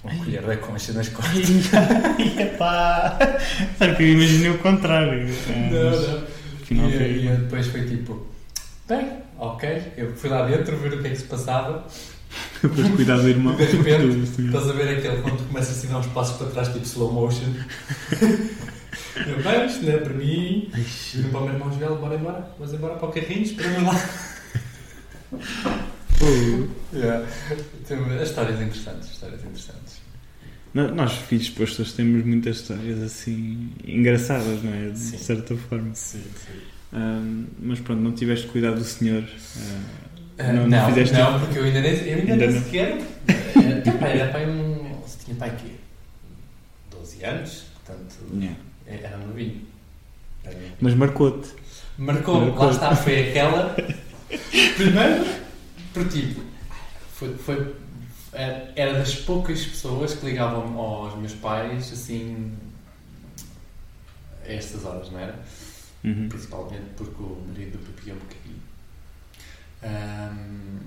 uma 0.04 0.16
colher 0.24 0.42
da 0.44 0.58
concha 0.58 0.94
nas 0.94 1.10
costas. 1.10 1.38
Epá! 2.40 3.18
Sabe 3.78 3.96
que 3.96 4.04
eu 4.04 4.08
imaginei 4.14 4.50
o 4.50 4.58
contrário. 4.60 5.28
Não, 5.72 5.92
não. 6.02 6.24
Afinal, 6.62 6.90
E, 6.90 6.98
foi- 6.98 7.26
e 7.26 7.30
depois 7.38 7.68
foi 7.68 7.86
tipo, 7.86 8.26
bem, 8.88 9.08
ok, 9.38 9.82
eu 9.98 10.14
fui 10.16 10.30
lá 10.30 10.46
dentro 10.48 10.76
ver 10.78 10.94
o 10.94 11.02
que 11.02 11.08
é 11.08 11.12
que 11.12 11.18
se 11.18 11.24
passava. 11.24 11.86
Depois 12.64 12.88
de 12.88 12.94
cuidar 12.94 13.18
do 13.18 13.28
irmão. 13.30 13.56
De 13.56 13.66
repente. 13.66 14.42
Estás 14.46 14.70
a 14.70 14.74
ver 14.74 14.98
aquele 14.98 15.22
quando 15.22 15.38
tu 15.38 15.44
começas 15.44 15.78
assim 15.78 15.88
a 15.90 15.92
dar 15.92 16.00
uns 16.00 16.08
passos 16.08 16.38
para 16.38 16.48
trás, 16.48 16.68
tipo 16.70 16.86
slow 16.86 17.12
motion. 17.12 17.54
Eu, 19.28 19.44
bem, 19.44 19.66
isto 19.66 19.84
não 19.86 19.92
é 19.94 19.98
para 19.98 20.14
mim. 20.14 20.72
Viro 21.14 21.30
para 21.30 21.40
o 21.40 21.44
meu 21.44 21.54
irmão 21.54 21.78
Joel, 21.78 21.96
bora 21.98 22.16
embora, 22.16 22.48
vamos 22.58 22.74
embora 22.74 22.96
para 22.96 23.10
o 23.10 23.12
carrinho, 23.12 23.44
esperamos 23.44 23.84
lá. 23.94 24.02
Yeah. 26.94 27.26
Histórias 28.22 28.60
interessantes, 28.62 29.12
histórias 29.12 29.42
interessantes. 29.42 30.02
Nós, 30.74 31.14
filhos 31.14 31.50
postos, 31.50 31.94
temos 31.94 32.26
muitas 32.26 32.58
histórias 32.58 33.02
assim 33.02 33.70
engraçadas, 33.86 34.62
não 34.62 34.74
é? 34.74 34.90
De 34.90 35.00
Sim. 35.00 35.18
certa 35.18 35.56
forma. 35.56 35.94
Sim, 35.96 36.22
sim. 36.36 37.48
Mas 37.62 37.80
pronto, 37.80 38.02
não 38.02 38.12
tiveste 38.12 38.48
cuidado 38.48 38.76
do 38.76 38.84
senhor. 38.84 39.24
ah, 40.38 40.52
não, 40.54 40.68
não, 40.68 40.68
não, 40.68 40.88
fizeste. 40.90 41.16
porque 41.40 41.60
eu 41.60 41.64
ainda 41.64 41.82
nem, 41.82 41.94
eu 41.94 42.18
ainda 42.20 42.32
Ainda 42.34 42.46
nem 42.48 42.56
não. 42.56 42.64
sequer. 42.64 42.98
Era, 43.56 43.82
tipo, 43.82 44.06
era 44.06 44.32
pai 44.32 44.50
um. 44.50 44.96
Tinha 45.24 45.36
pai 45.38 45.56
quê? 45.62 45.72
12 46.92 47.24
anos, 47.24 47.64
portanto. 47.86 48.16
Yeah. 48.36 48.58
Era 48.86 49.18
novinho. 49.18 49.62
Mas 50.82 50.94
marcou-te. 50.94 51.50
Marcou, 51.98 52.42
Marcou. 52.42 52.66
lá 52.66 52.72
está, 52.72 52.96
foi 52.96 53.30
aquela. 53.30 53.76
Primeiro, 54.76 55.26
por 55.94 56.08
tipo, 56.08 56.42
foi, 57.14 57.36
foi, 57.36 57.76
era 58.34 58.94
das 58.94 59.16
poucas 59.16 59.66
pessoas 59.66 60.16
que 60.16 60.26
ligavam 60.26 60.78
aos 60.80 61.16
meus 61.18 61.34
pais 61.34 61.92
assim. 61.92 62.54
a 64.46 64.52
estas 64.52 64.86
horas, 64.86 65.12
não 65.12 65.20
era? 65.20 65.38
Uhum. 66.04 66.30
Principalmente 66.30 66.86
porque 66.98 67.22
o 67.22 67.44
marido 67.48 67.78
do 67.78 67.86
Pipi 67.94 68.10
é 68.10 68.14
um 68.14 68.18
bocadinho. 68.18 68.62
Ahm, 69.84 70.80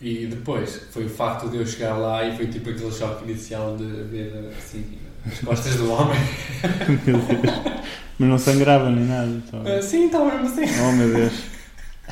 e 0.00 0.26
depois 0.26 0.88
foi 0.90 1.06
o 1.06 1.08
facto 1.08 1.48
de 1.48 1.58
eu 1.58 1.66
chegar 1.66 1.96
lá 1.96 2.24
e 2.24 2.36
foi 2.36 2.48
tipo 2.48 2.68
aquele 2.70 2.90
choque 2.90 3.24
inicial 3.24 3.76
de 3.76 3.84
ver 3.84 4.52
assim 4.58 4.98
as 5.24 5.38
costas 5.38 5.76
do 5.76 5.90
homem. 5.90 6.18
Meu 7.06 7.18
Deus. 7.18 7.82
Mas 8.18 8.28
não 8.28 8.38
sangrava 8.38 8.90
nem 8.90 9.04
nada. 9.04 9.28
Então. 9.28 9.62
Ah, 9.64 9.80
sim, 9.80 10.06
estava 10.06 10.24
mesmo 10.36 10.46
assim. 10.46 10.80
Oh 10.80 10.92
meu 10.92 11.12
Deus. 11.12 11.32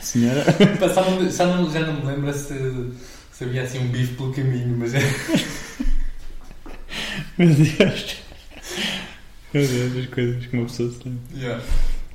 A 0.01 0.03
senhora. 0.03 0.45
Só 0.95 1.11
não- 1.11 1.31
já, 1.31 1.47
não, 1.47 1.71
já 1.71 1.81
não 1.81 1.95
me 2.01 2.07
lembro 2.07 2.33
se, 2.33 2.55
se 3.33 3.45
havia 3.45 3.63
assim 3.63 3.79
um 3.81 3.89
bife 3.89 4.15
pelo 4.15 4.33
caminho, 4.33 4.77
mas 4.79 4.95
é. 4.95 5.01
Meu 7.39 7.49
Deus. 7.55 8.17
Meu 9.53 9.67
Deus, 9.67 9.97
as 9.97 10.07
coisas 10.07 10.47
que 10.47 10.57
uma 10.57 10.67
pessoa 10.67 10.91
se 10.91 10.99
lembra. 11.05 11.61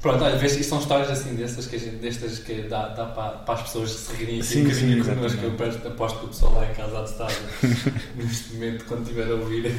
Pronto, 0.02 0.24
olha, 0.24 0.38
vês, 0.38 0.54
isto 0.56 0.70
são 0.70 0.80
histórias 0.80 1.10
assim 1.10 1.34
destas 1.36 1.66
que, 1.66 1.80
gente, 1.80 1.96
destas 1.96 2.40
que 2.40 2.62
dá, 2.64 2.90
dá 2.90 3.06
para, 3.08 3.30
para 3.40 3.54
as 3.56 3.62
pessoas 3.64 3.90
se 3.92 4.14
rirem 4.16 4.36
aqui 4.40 4.48
Sim, 4.48 4.62
um 4.62 4.64
bocadinho 4.66 5.06
connosco. 5.06 5.40
Eu 5.42 5.52
aposto- 5.92 6.20
que 6.20 6.26
o 6.26 6.28
pessoal 6.30 6.54
lá 6.54 6.70
em 6.70 6.74
casa 6.76 7.00
há 7.00 7.04
de 7.04 7.10
estar 7.12 7.32
neste 8.16 8.54
momento, 8.54 8.86
quando 8.86 9.02
estiver 9.02 9.28
a 9.32 9.36
ouvir, 9.36 9.76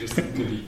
este 0.00 0.20
um 0.20 0.24
bocadinho. 0.24 0.64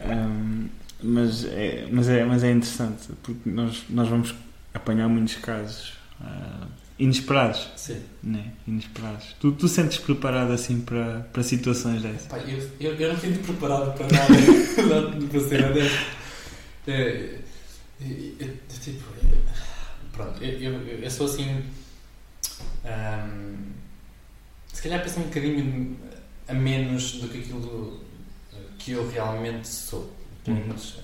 Ahm, 0.00 0.66
mas, 1.02 1.44
é, 1.44 1.86
mas, 1.90 2.08
é, 2.08 2.24
mas 2.24 2.44
é 2.44 2.50
interessante 2.50 3.08
porque 3.22 3.48
nós, 3.48 3.84
nós 3.88 4.08
vamos 4.08 4.34
apanhar 4.74 5.08
muitos 5.08 5.36
casos 5.36 5.94
ah, 6.20 6.66
inesperados. 6.98 7.70
Sim. 7.76 8.02
Né? 8.22 8.52
Inesperados. 8.66 9.34
Tu, 9.40 9.52
tu 9.52 9.68
sentes 9.68 9.98
preparado 9.98 10.52
assim 10.52 10.80
para, 10.80 11.20
para 11.32 11.42
situações 11.42 12.02
dessas? 12.02 12.26
Pá, 12.26 12.38
eu, 12.38 12.70
eu, 12.80 12.94
eu 12.94 13.12
não 13.12 13.20
sinto 13.20 13.38
preparado 13.44 13.94
para 13.94 14.06
nada, 14.08 15.26
para 15.30 15.40
ser 15.40 15.64
honesto. 15.64 16.06
É, 16.86 16.92
é, 16.92 17.40
é, 18.00 18.44
é, 18.44 18.78
tipo, 18.82 19.04
pronto, 20.12 20.42
eu, 20.44 20.72
eu, 20.72 20.98
eu 20.98 21.10
sou 21.10 21.26
assim. 21.26 21.62
se 24.72 24.82
calhar 24.82 25.02
penso 25.02 25.20
um 25.20 25.24
bocadinho 25.24 25.96
a 26.46 26.52
menos 26.52 27.12
do 27.12 27.28
que 27.28 27.38
aquilo 27.38 28.04
que 28.78 28.92
eu 28.92 29.08
realmente 29.10 29.66
sou. 29.66 30.12
Uhum. 30.46 30.54
menos, 30.56 30.98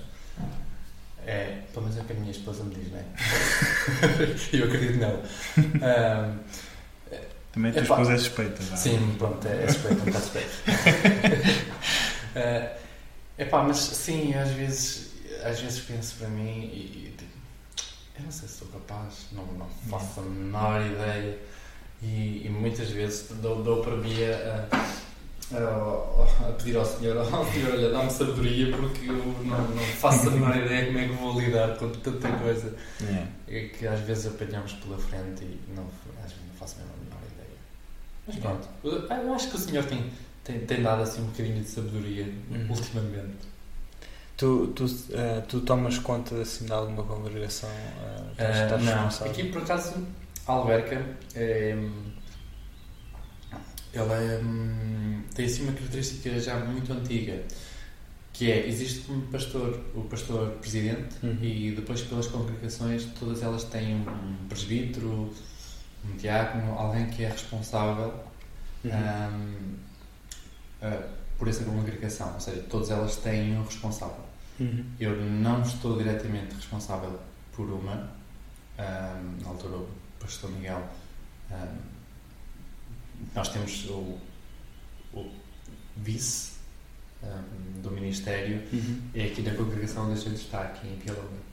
é, 1.26 1.62
pelo 1.72 1.86
menos 1.86 1.98
é 1.98 2.02
o 2.02 2.04
que 2.04 2.12
a 2.12 2.16
minha 2.16 2.30
esposa 2.30 2.64
me 2.64 2.74
diz, 2.74 2.90
não 2.90 2.98
é? 2.98 3.04
eu 4.52 4.64
acredito 4.66 4.98
nela. 4.98 5.22
Ahm, 5.58 6.38
Também 7.52 7.70
a 7.70 7.74
tua 7.74 7.82
esposa 7.82 8.12
é 8.12 8.18
suspeita. 8.18 8.62
vá. 8.62 8.76
Sim, 8.76 9.14
pronto, 9.18 9.46
é, 9.46 9.64
é 9.64 9.68
suspeito, 9.68 10.02
um 10.02 10.04
bocado 10.04 10.24
suspeito. 10.24 10.50
é 12.34 12.76
epá, 13.42 13.62
mas 13.62 13.78
sim, 13.78 14.34
às 14.34 14.50
vezes, 14.50 15.10
às 15.44 15.60
vezes 15.60 15.80
penso 15.80 16.16
para 16.16 16.28
mim 16.28 16.60
e, 16.72 17.08
e 17.08 17.14
digo, 17.16 17.30
eu 18.18 18.24
não 18.24 18.30
sei 18.30 18.48
se 18.48 18.58
sou 18.58 18.68
capaz, 18.68 19.26
não, 19.32 19.44
não 19.46 19.68
faço 19.88 20.20
a 20.20 20.22
menor 20.22 20.80
ideia. 20.84 21.38
E, 22.02 22.46
e 22.46 22.48
muitas 22.48 22.88
vezes 22.90 23.26
dou, 23.42 23.62
dou 23.62 23.82
para 23.82 23.94
mim 23.96 24.14
a, 24.24 24.66
a, 25.52 26.52
pedir 26.58 26.76
ao 26.76 26.84
Senhor, 26.84 27.16
ao 27.32 27.44
Senhor, 27.44 27.72
olha, 27.72 27.90
dá-me 27.90 28.10
sabedoria 28.10 28.76
porque 28.76 29.08
eu 29.08 29.14
não, 29.44 29.68
não 29.68 29.82
faço 29.84 30.28
a 30.28 30.30
menor 30.32 30.56
ideia 30.56 30.86
como 30.86 30.98
é 30.98 31.08
que 31.08 31.12
vou 31.14 31.40
lidar 31.40 31.76
com 31.76 31.90
tanta 31.90 32.30
coisa 32.38 32.74
É. 33.02 33.26
é 33.56 33.68
que 33.68 33.86
às 33.86 34.00
vezes 34.00 34.26
apanhamos 34.26 34.72
pela 34.74 34.98
frente 34.98 35.42
e 35.44 35.60
não, 35.74 35.84
às 36.24 36.30
vezes 36.32 36.46
não 36.48 36.54
faço 36.58 36.76
mesmo 36.78 36.92
a 36.92 37.04
menor 37.04 37.22
ideia. 37.34 37.58
Mas 38.26 38.36
pronto, 38.36 38.68
eu, 38.84 39.22
eu 39.24 39.34
acho 39.34 39.50
que 39.50 39.56
o 39.56 39.58
senhor 39.58 39.84
tem, 39.84 40.04
tem, 40.44 40.60
tem 40.60 40.82
dado 40.82 41.02
assim 41.02 41.22
um 41.22 41.26
bocadinho 41.26 41.62
de 41.62 41.68
sabedoria 41.68 42.24
Uhum. 42.50 42.66
ultimamente. 42.70 43.50
Tu, 44.36 44.68
tu, 44.68 44.86
eh, 45.12 45.42
tu 45.48 45.60
tomas 45.60 45.98
conta 45.98 46.34
assim, 46.40 46.64
de 46.64 46.72
alguma 46.72 47.02
congregação? 47.02 47.68
eh, 47.68 48.22
Ah, 48.38 48.64
estás 48.64 48.82
não, 49.22 49.30
aqui 49.30 49.44
por 49.50 49.60
acaso 49.62 49.94
a 50.46 50.52
Alverca 50.52 51.04
é, 51.34 51.76
ela 53.92 54.14
é, 54.16 54.40
tem 55.34 55.46
assim 55.46 55.62
uma 55.64 55.72
característica 55.72 56.38
já 56.40 56.58
muito 56.64 56.92
antiga 56.92 57.42
que 58.32 58.50
é, 58.50 58.66
existe 58.66 59.10
um 59.10 59.20
pastor, 59.22 59.80
o 59.94 60.02
pastor 60.04 60.50
presidente 60.52 61.16
Uhum. 61.22 61.38
e 61.42 61.72
depois 61.72 62.00
pelas 62.02 62.26
congregações 62.28 63.04
todas 63.18 63.42
elas 63.42 63.64
têm 63.64 63.96
um 63.96 64.46
presbítero, 64.48 65.34
um 66.04 66.16
diácono, 66.16 66.72
alguém 66.78 67.06
que 67.10 67.24
é 67.24 67.28
responsável 67.28 68.14
Uhum. 68.82 68.90
Ahm, 68.92 69.74
ah, 70.80 71.02
por 71.38 71.48
essa 71.48 71.64
congregação, 71.64 72.32
ou 72.34 72.40
seja, 72.40 72.62
todas 72.70 72.90
elas 72.90 73.16
têm 73.16 73.58
um 73.58 73.62
responsável. 73.64 74.24
Uhum. 74.58 74.84
Eu 74.98 75.16
não 75.16 75.60
estou 75.62 75.98
diretamente 75.98 76.54
responsável 76.54 77.18
por 77.54 77.68
uma, 77.70 78.10
ahm, 78.78 79.42
na 79.42 79.48
altura 79.50 79.76
o 79.76 79.88
pastor 80.18 80.50
Miguel, 80.52 80.82
ahm, 81.50 81.76
nós 83.34 83.48
temos 83.48 83.84
o, 83.86 84.18
o 85.14 85.26
vice 85.96 86.52
ahm, 87.22 87.80
do 87.82 87.90
Ministério, 87.90 88.60
Uhum. 88.72 89.00
é 89.14 89.24
aqui 89.24 89.42
na 89.42 89.52
congregação 89.54 90.04
onde 90.10 90.20
a 90.20 90.22
gente 90.22 90.36
está, 90.36 90.62
aqui 90.62 90.86
em 90.88 90.96
Pialonga. 90.96 91.50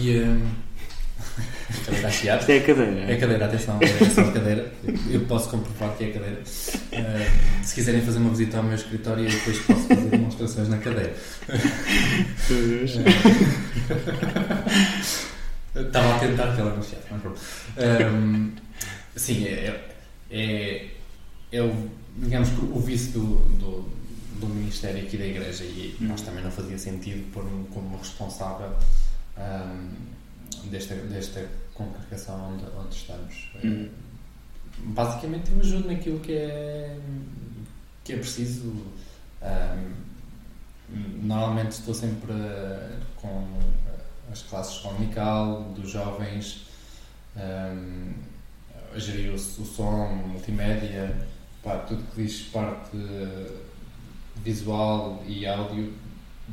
E. 0.00 0.18
a 0.18 1.84
cadeira 1.84 2.08
a. 2.08 2.10
Isto 2.10 2.50
é 2.50 2.58
a 2.58 2.62
cadeira. 2.64 3.00
É 3.00 3.14
a 3.14 3.20
cadeira, 3.20 3.46
atenção, 3.46 3.78
é 3.82 4.10
só 4.10 4.22
a 4.22 4.32
cadeira. 4.32 4.72
Eu 5.10 5.20
posso 5.26 5.50
comprovar 5.50 5.96
que 5.96 6.04
é 6.04 6.08
a 6.08 6.12
cadeira. 6.12 6.42
Ah, 6.92 7.62
se 7.64 7.74
quiserem 7.74 8.00
fazer 8.02 8.18
uma 8.18 8.30
visita 8.30 8.56
ao 8.58 8.62
meu 8.62 8.74
escritório, 8.74 9.24
eu 9.24 9.30
depois 9.30 9.58
posso 9.60 9.86
fazer 9.88 10.08
demonstrações 10.08 10.68
na 10.68 10.78
cadeira. 10.78 11.14
Deus. 12.48 12.92
Estava 15.74 16.16
a 16.16 16.18
tentar 16.18 16.54
que 16.54 16.60
ela 16.60 16.74
não 16.76 16.82
chefe, 16.82 17.02
mas 17.10 17.22
pronto. 17.22 17.40
Ahm, 17.78 18.50
sim, 19.16 19.44
é, 19.46 19.94
é, 20.30 20.90
é 21.50 21.62
o, 21.62 21.90
digamos, 22.16 22.48
que 22.50 22.64
o 22.64 22.78
vice 22.80 23.10
do, 23.10 23.36
do, 23.58 23.88
do 24.40 24.46
Ministério 24.46 25.02
aqui 25.02 25.16
da 25.16 25.26
Igreja 25.26 25.64
e 25.64 25.96
Hum. 26.00 26.08
nós 26.08 26.22
também 26.22 26.42
não 26.42 26.50
fazia 26.50 26.78
sentido 26.78 27.30
pôr-me 27.32 27.66
como 27.68 27.96
responsável 27.96 28.74
ahm, 29.36 29.90
desta, 30.70 30.94
desta 30.94 31.48
congregação 31.74 32.54
onde, 32.54 32.64
onde 32.76 32.94
estamos. 32.94 33.48
Hum. 33.64 33.88
Basicamente 34.78 35.50
eu 35.52 35.60
ajudo 35.60 35.88
naquilo 35.88 36.18
que 36.20 36.32
é, 36.32 36.96
que 38.04 38.14
é 38.14 38.16
preciso. 38.16 38.74
Ahm, 39.42 39.92
normalmente 41.22 41.72
estou 41.72 41.94
sempre 41.94 42.32
com 43.16 43.46
as 44.30 44.42
classes 44.42 44.78
comunical 44.78 45.62
dos 45.74 45.90
jovens, 45.90 46.66
ahm, 47.36 48.12
a 48.94 48.98
gerir 48.98 49.30
o, 49.30 49.34
o 49.34 49.38
som, 49.38 50.06
multimédia, 50.26 51.26
pá, 51.62 51.78
tudo 51.78 52.02
que 52.14 52.22
diz 52.22 52.42
parte 52.52 52.96
visual 54.36 55.22
e 55.26 55.46
áudio, 55.46 55.92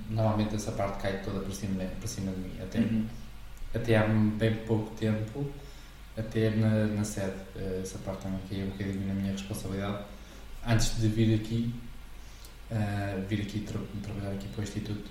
normalmente 0.10 0.56
essa 0.56 0.72
parte 0.72 1.02
cai 1.02 1.22
toda 1.24 1.40
para 1.40 1.54
cima, 1.54 1.84
para 1.84 2.08
cima 2.08 2.32
de 2.32 2.40
mim. 2.40 2.52
Até, 2.62 2.80
Uhum. 2.80 3.06
até 3.74 3.98
há 3.98 4.08
bem 4.08 4.56
pouco 4.66 4.94
tempo, 4.96 5.50
até 6.18 6.50
na, 6.52 6.86
na 6.88 7.04
sede, 7.04 7.34
eh, 7.56 7.80
essa 7.84 7.98
parte 8.00 8.24
também 8.24 8.40
caiu 8.50 8.66
um 8.66 8.70
bocadinho 8.70 9.08
na 9.08 9.14
minha 9.14 9.32
responsabilidade. 9.32 10.04
Antes 10.68 11.00
de 11.00 11.08
vir 11.08 11.36
aqui, 11.40 11.74
eh, 12.72 13.24
vir 13.28 13.42
aqui 13.42 13.62
tra 13.62 13.80
trabalhar 14.04 14.34
aqui 14.34 14.48
para 14.50 14.60
o 14.62 14.64
Instituto, 14.64 15.10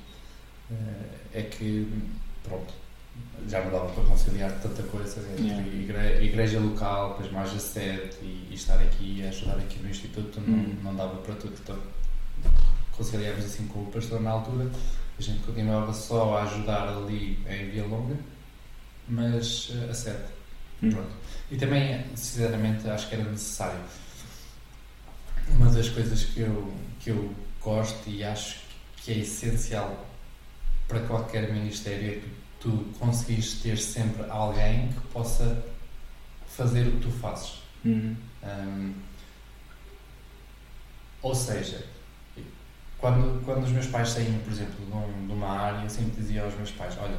eh, 0.71 1.39
é 1.41 1.43
que, 1.43 1.89
pronto, 2.45 2.75
já 3.49 3.65
me 3.65 3.71
dava 3.71 3.89
para 3.93 4.05
conciliar 4.05 4.51
tanta 4.61 4.83
coisa 4.85 5.21
entre 5.33 5.45
Yeah. 5.47 5.69
igre- 5.69 6.25
igreja 6.25 6.59
local, 6.61 7.11
depois 7.11 7.33
mais 7.33 7.55
a 7.55 7.59
sede 7.59 8.11
e, 8.23 8.49
e 8.51 8.55
estar 8.55 8.79
aqui 8.81 9.21
e 9.21 9.27
ajudar 9.27 9.57
aqui 9.57 9.79
no 9.83 9.89
Instituto, 9.89 10.41
não, 10.41 10.59
Hum. 10.59 10.77
não 10.83 10.95
dava 10.97 11.17
para 11.19 11.35
tudo. 11.37 11.55
Então, 11.63 11.79
conciliámos 12.93 13.45
assim 13.45 13.67
com 13.69 13.81
o 13.81 13.87
pastor 13.91 14.21
na 14.21 14.31
altura, 14.31 14.71
a 15.19 15.23
gente 15.23 15.43
continuava 15.45 15.93
só 15.93 16.37
a 16.39 16.43
ajudar 16.45 16.89
ali 16.89 17.39
em 17.49 17.71
Via 17.71 17.85
Longa, 17.85 18.17
mas 19.09 19.71
eh, 19.73 19.91
a 19.91 19.95
sede. 19.95 20.25
Hum. 20.83 20.91
Pronto. 20.91 21.11
E 21.51 21.57
também, 21.57 22.05
sinceramente, 22.15 22.89
acho 22.89 23.09
que 23.09 23.15
era 23.15 23.25
necessário. 23.25 23.81
Uma 25.51 25.71
das 25.71 25.89
coisas 25.89 26.25
que 26.25 26.41
eu, 26.41 26.73
que 27.01 27.11
eu 27.11 27.33
gosto 27.63 28.09
e 28.11 28.23
acho 28.23 28.59
que 28.99 29.13
é 29.13 29.19
essencial 29.19 30.07
para 30.87 31.01
qualquer 31.01 31.51
ministério 31.53 32.09
é 32.11 32.15
que 32.17 32.38
tu 32.61 32.71
conseguires 32.99 33.55
ter 33.63 33.77
sempre 33.79 34.29
alguém 34.31 34.89
que 34.89 35.01
possa 35.09 35.65
fazer 36.47 36.87
o 36.89 36.93
que 36.93 37.01
tu 37.01 37.11
fazes. 37.11 37.63
Uhum. 37.85 38.17
Hum, 38.43 38.95
ou 41.23 41.35
seja, 41.35 41.85
quando, 42.99 43.45
quando 43.45 43.65
os 43.65 43.71
meus 43.71 43.87
pais 43.87 44.11
saíam, 44.11 44.39
por 44.41 44.53
exemplo, 44.53 44.85
de, 44.85 44.93
um, 44.93 45.27
de 45.27 45.33
uma 45.33 45.49
área, 45.49 45.85
eu 45.85 45.91
sempre 45.91 46.21
dizia 46.21 46.43
aos 46.43 46.55
meus 46.55 46.71
pais: 46.73 46.97
Olha, 47.01 47.17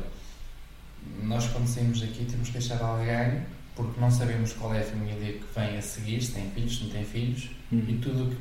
nós 1.23 1.47
quando 1.47 1.67
saímos 1.67 2.01
daqui 2.01 2.25
temos 2.25 2.47
que 2.47 2.57
deixar 2.57 2.81
alguém, 2.81 3.43
porque 3.75 3.99
não 3.99 4.11
sabemos 4.11 4.53
qual 4.53 4.73
é 4.73 4.79
a 4.79 4.83
família 4.83 5.33
que 5.33 5.45
vem 5.55 5.77
a 5.77 5.81
seguir, 5.81 6.21
se 6.21 6.33
tem 6.33 6.49
filhos, 6.51 6.77
se 6.77 6.83
não 6.83 6.91
tem 6.91 7.05
filhos, 7.05 7.49
Uhum. 7.71 7.85
e 7.87 7.97
tudo 7.99 8.23
o 8.25 8.29
que 8.31 8.37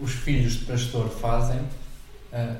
os 0.00 0.12
filhos 0.12 0.54
de 0.54 0.64
pastor 0.64 1.08
fazem, 1.10 1.60
ah, 2.32 2.56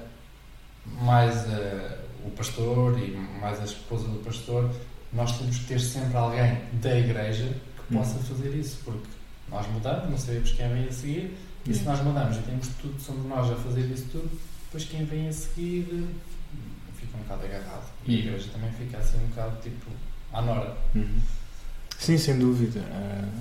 mais 0.84 1.34
ah, 1.48 1.98
o 2.24 2.30
pastor 2.30 2.98
e 2.98 3.10
mais 3.40 3.60
a 3.60 3.64
esposa 3.64 4.06
do 4.08 4.18
pastor, 4.24 4.70
nós 5.12 5.36
temos 5.38 5.58
que 5.58 5.64
ter 5.66 5.80
sempre 5.80 6.16
alguém 6.16 6.58
da 6.80 6.98
igreja 6.98 7.44
que 7.88 7.94
Uhum. 7.94 8.00
possa 8.00 8.18
fazer 8.20 8.50
isso, 8.56 8.78
porque 8.84 9.06
nós 9.50 9.66
mudamos, 9.68 10.10
não 10.10 10.16
sabemos 10.18 10.52
quem 10.52 10.68
vem 10.68 10.88
a 10.88 10.92
seguir, 10.92 11.36
e 11.66 11.74
se 11.74 11.80
Yeah. 11.80 11.90
nós 11.92 12.00
mudamos 12.06 12.36
e 12.38 12.42
temos 12.42 12.68
tudo, 12.80 13.00
somos 13.00 13.26
nós 13.26 13.50
a 13.50 13.56
fazer 13.56 13.82
isso 13.90 14.06
tudo, 14.10 14.30
depois 14.64 14.84
quem 14.84 15.04
vem 15.04 15.28
a 15.28 15.32
seguir 15.32 16.08
fica 16.96 17.16
um 17.18 17.20
bocado 17.22 17.44
agarrado. 17.44 17.92
E 18.06 18.12
a 18.14 18.14
Uhum. 18.14 18.24
igreja 18.26 18.48
também 18.52 18.70
fica 18.72 18.96
assim 18.98 19.18
um 19.18 19.26
bocado 19.28 19.60
tipo 19.62 19.86
à 20.32 20.40
nora. 20.40 20.76
Uhum. 20.94 21.18
Sim, 21.98 22.16
sem 22.18 22.38
dúvida. 22.38 22.80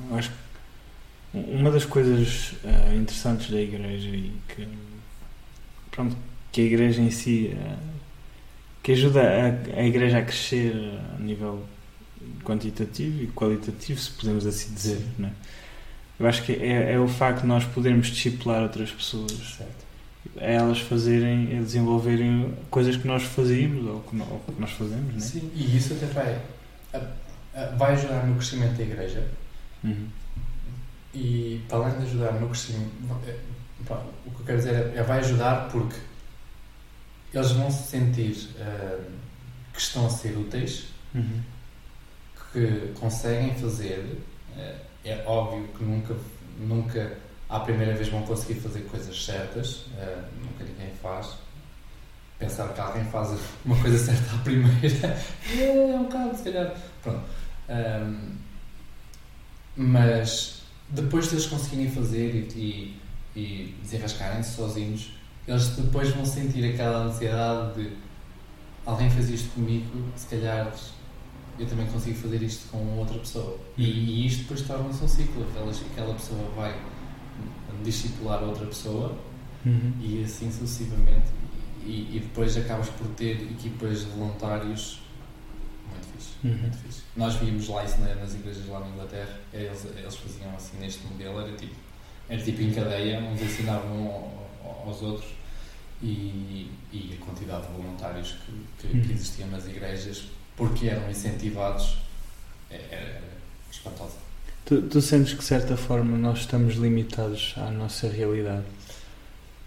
Eu 0.09 0.17
acho 0.17 0.29
que 0.29 1.37
uma 1.37 1.71
das 1.71 1.85
coisas 1.85 2.53
ah, 2.65 2.93
interessantes 2.93 3.49
da 3.49 3.59
igreja 3.61 4.09
e 4.09 4.33
que 4.49 4.67
pronto, 5.89 6.15
que 6.51 6.61
a 6.61 6.63
igreja 6.65 7.01
em 7.01 7.09
si 7.09 7.55
ah, 7.57 7.77
que 8.83 8.91
ajuda 8.93 9.21
a, 9.21 9.79
a 9.79 9.83
igreja 9.83 10.17
a 10.19 10.21
crescer 10.23 10.73
a 11.15 11.19
nível 11.21 11.63
quantitativo 12.43 13.23
e 13.23 13.27
qualitativo, 13.27 13.99
se 13.99 14.11
podemos 14.11 14.45
assim 14.45 14.73
dizer, 14.73 14.97
Sim. 14.97 15.09
né? 15.19 15.31
Eu 16.19 16.27
acho 16.27 16.43
que 16.43 16.53
é, 16.53 16.93
é 16.93 16.99
o 16.99 17.07
facto 17.07 17.41
de 17.41 17.47
nós 17.47 17.65
podermos 17.65 18.07
discipular 18.07 18.61
outras 18.61 18.91
pessoas, 18.91 19.31
Certo. 19.57 19.85
a 20.39 20.45
elas 20.45 20.79
fazerem, 20.79 21.57
a 21.57 21.61
desenvolverem 21.61 22.53
coisas 22.69 22.95
que 22.95 23.07
nós 23.07 23.23
fazíamos 23.23 23.85
ou 23.87 24.01
que, 24.01 24.15
ou 24.19 24.39
que 24.53 24.61
nós 24.61 24.71
fazemos, 24.71 25.13
né? 25.13 25.19
Sim, 25.19 25.51
e 25.55 25.75
isso 25.77 25.93
até 25.93 26.05
vai, 26.07 26.39
vai 27.77 27.93
ajudar 27.93 28.25
no 28.27 28.35
crescimento 28.35 28.77
da 28.77 28.83
igreja 28.83 29.27
Uhum. 29.83 30.05
e 31.11 31.59
para 31.67 31.79
além 31.79 31.97
de 31.97 32.05
ajudar 32.05 32.33
no 32.33 32.47
crescimento, 32.49 32.91
pá, 33.87 34.03
o 34.27 34.29
que 34.29 34.41
eu 34.41 34.45
quero 34.45 34.57
dizer 34.59 34.73
é, 34.75 34.93
é 34.97 35.01
vai 35.03 35.17
ajudar 35.19 35.69
porque 35.71 35.95
eles 37.33 37.51
vão 37.51 37.69
se 37.71 37.87
sentir 37.89 38.49
ah, 38.59 38.99
que 39.73 39.79
estão 39.79 40.05
a 40.05 40.09
ser 40.09 40.37
úteis, 40.37 40.85
Uhum. 41.13 41.41
que 42.53 42.93
conseguem 42.99 43.53
fazer. 43.55 44.17
eh, 44.57 44.75
é 45.05 45.23
óbvio 45.25 45.67
que 45.77 45.83
nunca, 45.83 46.15
nunca 46.59 47.17
à 47.49 47.59
primeira 47.61 47.93
vez 47.95 48.07
vão 48.09 48.21
conseguir 48.23 48.59
fazer 48.61 48.81
coisas 48.81 49.25
certas, 49.25 49.85
eh, 49.97 50.21
nunca 50.41 50.63
ninguém 50.63 50.93
faz. 51.01 51.35
Pensar 52.39 52.69
que 52.73 52.79
alguém 52.81 53.03
faz 53.05 53.37
uma 53.65 53.75
coisa 53.81 53.97
certa 54.03 54.35
à 54.35 54.39
primeira 54.39 55.07
é 55.59 55.95
um 55.95 56.03
bocado, 56.03 56.37
se 56.37 56.43
calhar. 56.43 56.75
Pronto. 57.03 57.23
Ahm, 57.69 58.35
mas 59.75 60.61
depois 60.89 61.29
de 61.29 61.35
eles 61.35 61.45
conseguirem 61.45 61.91
fazer 61.91 62.35
e, 62.55 62.97
e, 63.35 63.39
e 63.39 63.75
desenrascarem-se 63.81 64.55
sozinhos, 64.55 65.13
eles 65.47 65.67
depois 65.69 66.09
vão 66.11 66.25
sentir 66.25 66.63
aquela 66.73 67.05
ansiedade 67.05 67.73
de 67.83 67.91
alguém 68.85 69.09
fez 69.09 69.29
isto 69.29 69.49
comigo, 69.53 69.89
se 70.15 70.27
calhar 70.27 70.71
eu 71.59 71.67
também 71.67 71.85
consigo 71.87 72.17
fazer 72.17 72.41
isto 72.41 72.69
com 72.71 72.77
outra 72.97 73.17
pessoa. 73.19 73.57
E, 73.77 73.83
e 73.83 74.25
isto 74.27 74.41
depois 74.43 74.61
torna-se 74.61 75.03
um 75.03 75.07
ciclo. 75.07 75.45
Aquela, 75.49 75.71
aquela 75.71 76.13
pessoa 76.15 76.49
vai 76.55 76.75
discipular 77.83 78.43
outra 78.43 78.65
pessoa 78.65 79.17
Uhum. 79.63 79.93
e 80.01 80.23
assim 80.23 80.51
sucessivamente. 80.51 81.27
E, 81.85 82.15
e 82.15 82.19
depois 82.19 82.57
acabas 82.57 82.89
por 82.89 83.05
ter 83.09 83.41
equipas 83.43 83.99
de 83.99 84.05
voluntários 84.07 85.01
muito 85.91 86.07
fixe. 86.13 86.29
Uhum. 86.43 86.57
Muito 86.57 86.77
fixe. 86.77 87.01
Nós 87.15 87.35
víamos 87.35 87.67
lá 87.67 87.83
isso 87.83 87.99
na- 88.01 88.15
nas 88.15 88.33
igrejas 88.33 88.67
lá 88.67 88.79
na 88.79 88.87
Inglaterra, 88.87 89.39
eles, 89.53 89.85
eles 89.95 90.15
faziam 90.15 90.55
assim 90.55 90.77
neste 90.79 91.05
modelo, 91.05 91.39
era 91.41 91.51
tipo, 91.55 91.75
era 92.27 92.41
tipo 92.41 92.59
em 92.61 92.71
cadeia, 92.73 93.19
uns 93.19 93.39
ensinavam 93.39 93.91
um 93.97 94.31
aos 94.85 95.01
outros 95.01 95.29
e, 96.01 96.69
e 96.91 97.17
a 97.19 97.25
quantidade 97.25 97.67
de 97.67 97.73
voluntários 97.73 98.35
que, 98.45 98.87
que, 98.87 98.93
Uhum. 98.97 99.01
que 99.03 99.13
existiam 99.13 99.49
nas 99.49 99.65
igrejas, 99.67 100.23
porque 100.57 100.87
eram 100.87 101.09
incentivados, 101.09 101.97
é- 102.69 102.81
era, 102.91 103.01
era 103.05 103.21
espantosa. 103.71 104.15
Tu, 104.65 104.81
tu 104.83 105.01
sentes 105.01 105.33
que 105.33 105.39
de 105.39 105.45
certa 105.45 105.75
forma 105.77 106.17
nós 106.17 106.39
estamos 106.39 106.75
limitados 106.75 107.53
à 107.57 107.69
nossa 107.71 108.07
realidade? 108.07 108.63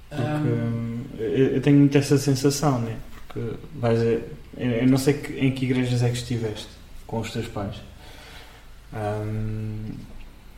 Porque 0.09 0.49
hum, 0.49 1.05
eu, 1.19 1.29
eu 1.57 1.61
tenho 1.62 1.79
muito 1.79 1.99
essa 1.99 2.17
sensação, 2.19 2.79
né? 2.81 2.97
Porque 3.27 3.57
vais 3.75 3.99
a, 4.01 4.61
eu 4.61 4.87
não 4.87 4.97
sei 4.99 5.14
que- 5.14 5.33
em 5.38 5.53
que 5.53 5.64
igrejas 5.64 6.03
é 6.03 6.09
que 6.11 6.17
estiveste 6.17 6.69
com 7.07 7.19
os 7.21 7.31
teus 7.33 7.49
pais. 7.49 7.75
Hum, 8.93 9.90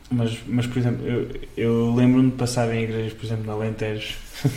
mas, 0.09 0.37
mas, 0.47 0.65
por 0.67 0.77
exemplo, 0.77 1.05
eu, 1.07 1.29
eu 1.57 1.93
lembro-me 1.95 2.31
de 2.31 2.37
passar 2.37 2.73
em 2.73 2.83
igrejas, 2.83 3.13
por 3.13 3.25
exemplo, 3.25 3.45
na 3.45 3.53
Alentejo 3.53 4.15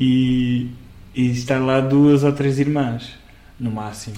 e, 0.00 0.70
e 1.14 1.30
estar 1.30 1.58
lá 1.58 1.80
duas 1.80 2.24
ou 2.24 2.32
três 2.32 2.58
irmãs, 2.58 3.14
no 3.58 3.70
máximo. 3.70 4.16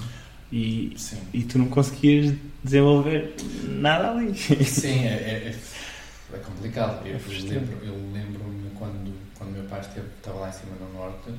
E, 0.51 0.93
Sim. 0.97 1.17
e 1.33 1.43
tu 1.43 1.57
não 1.57 1.67
conseguias 1.67 2.33
desenvolver 2.63 3.35
nada 3.67 4.11
ali. 4.11 4.35
Sim, 4.35 5.05
é, 5.05 5.13
é, 5.13 5.55
é- 5.55 6.35
é 6.35 6.37
complicado. 6.39 7.05
Eu 7.07 7.15
É 7.15 7.19
frustrante. 7.19 7.53
lembro- 7.65 7.85
eu 7.85 7.93
lembro-me 8.13 8.69
quando, 8.77 9.13
quando 9.37 9.51
meu 9.51 9.63
pai 9.63 9.79
esteve, 9.81 10.07
estava 10.17 10.39
lá 10.39 10.49
em 10.49 10.53
cima 10.53 10.71
no 10.79 10.93
norte, 10.93 11.31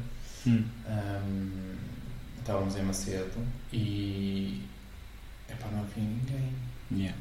Hum. 0.47 0.65
hum, 0.89 1.51
estávamos 2.41 2.77
em 2.77 2.83
Macedo 2.83 3.31
e 3.73 4.61
epá, 5.49 5.69
não 5.73 5.81
havia 5.81 6.03
ninguém. 6.03 6.53
Yeah. 6.91 7.17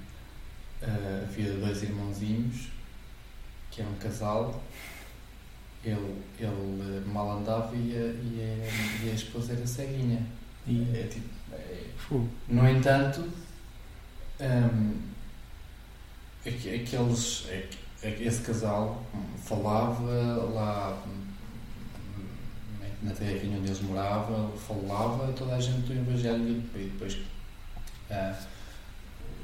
Ah, 0.84 1.22
havia 1.24 1.54
dois 1.54 1.84
irmãozinhos 1.84 2.70
que 3.70 3.82
eram 3.82 3.92
um 3.92 3.96
casal. 3.96 4.62
Ele, 5.84 6.22
ele 6.40 7.04
mal 7.08 7.40
andava 7.40 7.76
e 7.76 7.96
a, 7.96 8.00
e 8.00 8.40
a, 8.42 9.06
e 9.06 9.10
a 9.12 9.14
esposa 9.14 9.54
era 9.54 9.66
ceguinha. 9.66 10.26
E, 10.68 10.88
É, 10.94 11.08
tipo, 11.08 11.28
é- 11.54 11.88
no 12.48 12.68
entanto, 12.70 13.22
hum, 14.40 15.02
aqu- 16.46 16.76
aqueles, 16.76 17.46
aqu- 17.50 18.24
esse 18.24 18.42
casal 18.42 19.04
falava 19.44 20.04
lá 20.54 21.02
hum, 21.08 21.22
na 23.04 23.12
terrinha 23.14 23.58
onde 23.58 23.68
eles 23.70 23.82
moravam, 23.82 24.52
falava 24.58 25.32
toda 25.34 25.56
a 25.56 25.60
gente 25.60 25.88
do 25.88 25.94
Evangelho 25.94 26.64
e 26.76 26.90
depois 26.92 27.18
ah, 28.12 28.36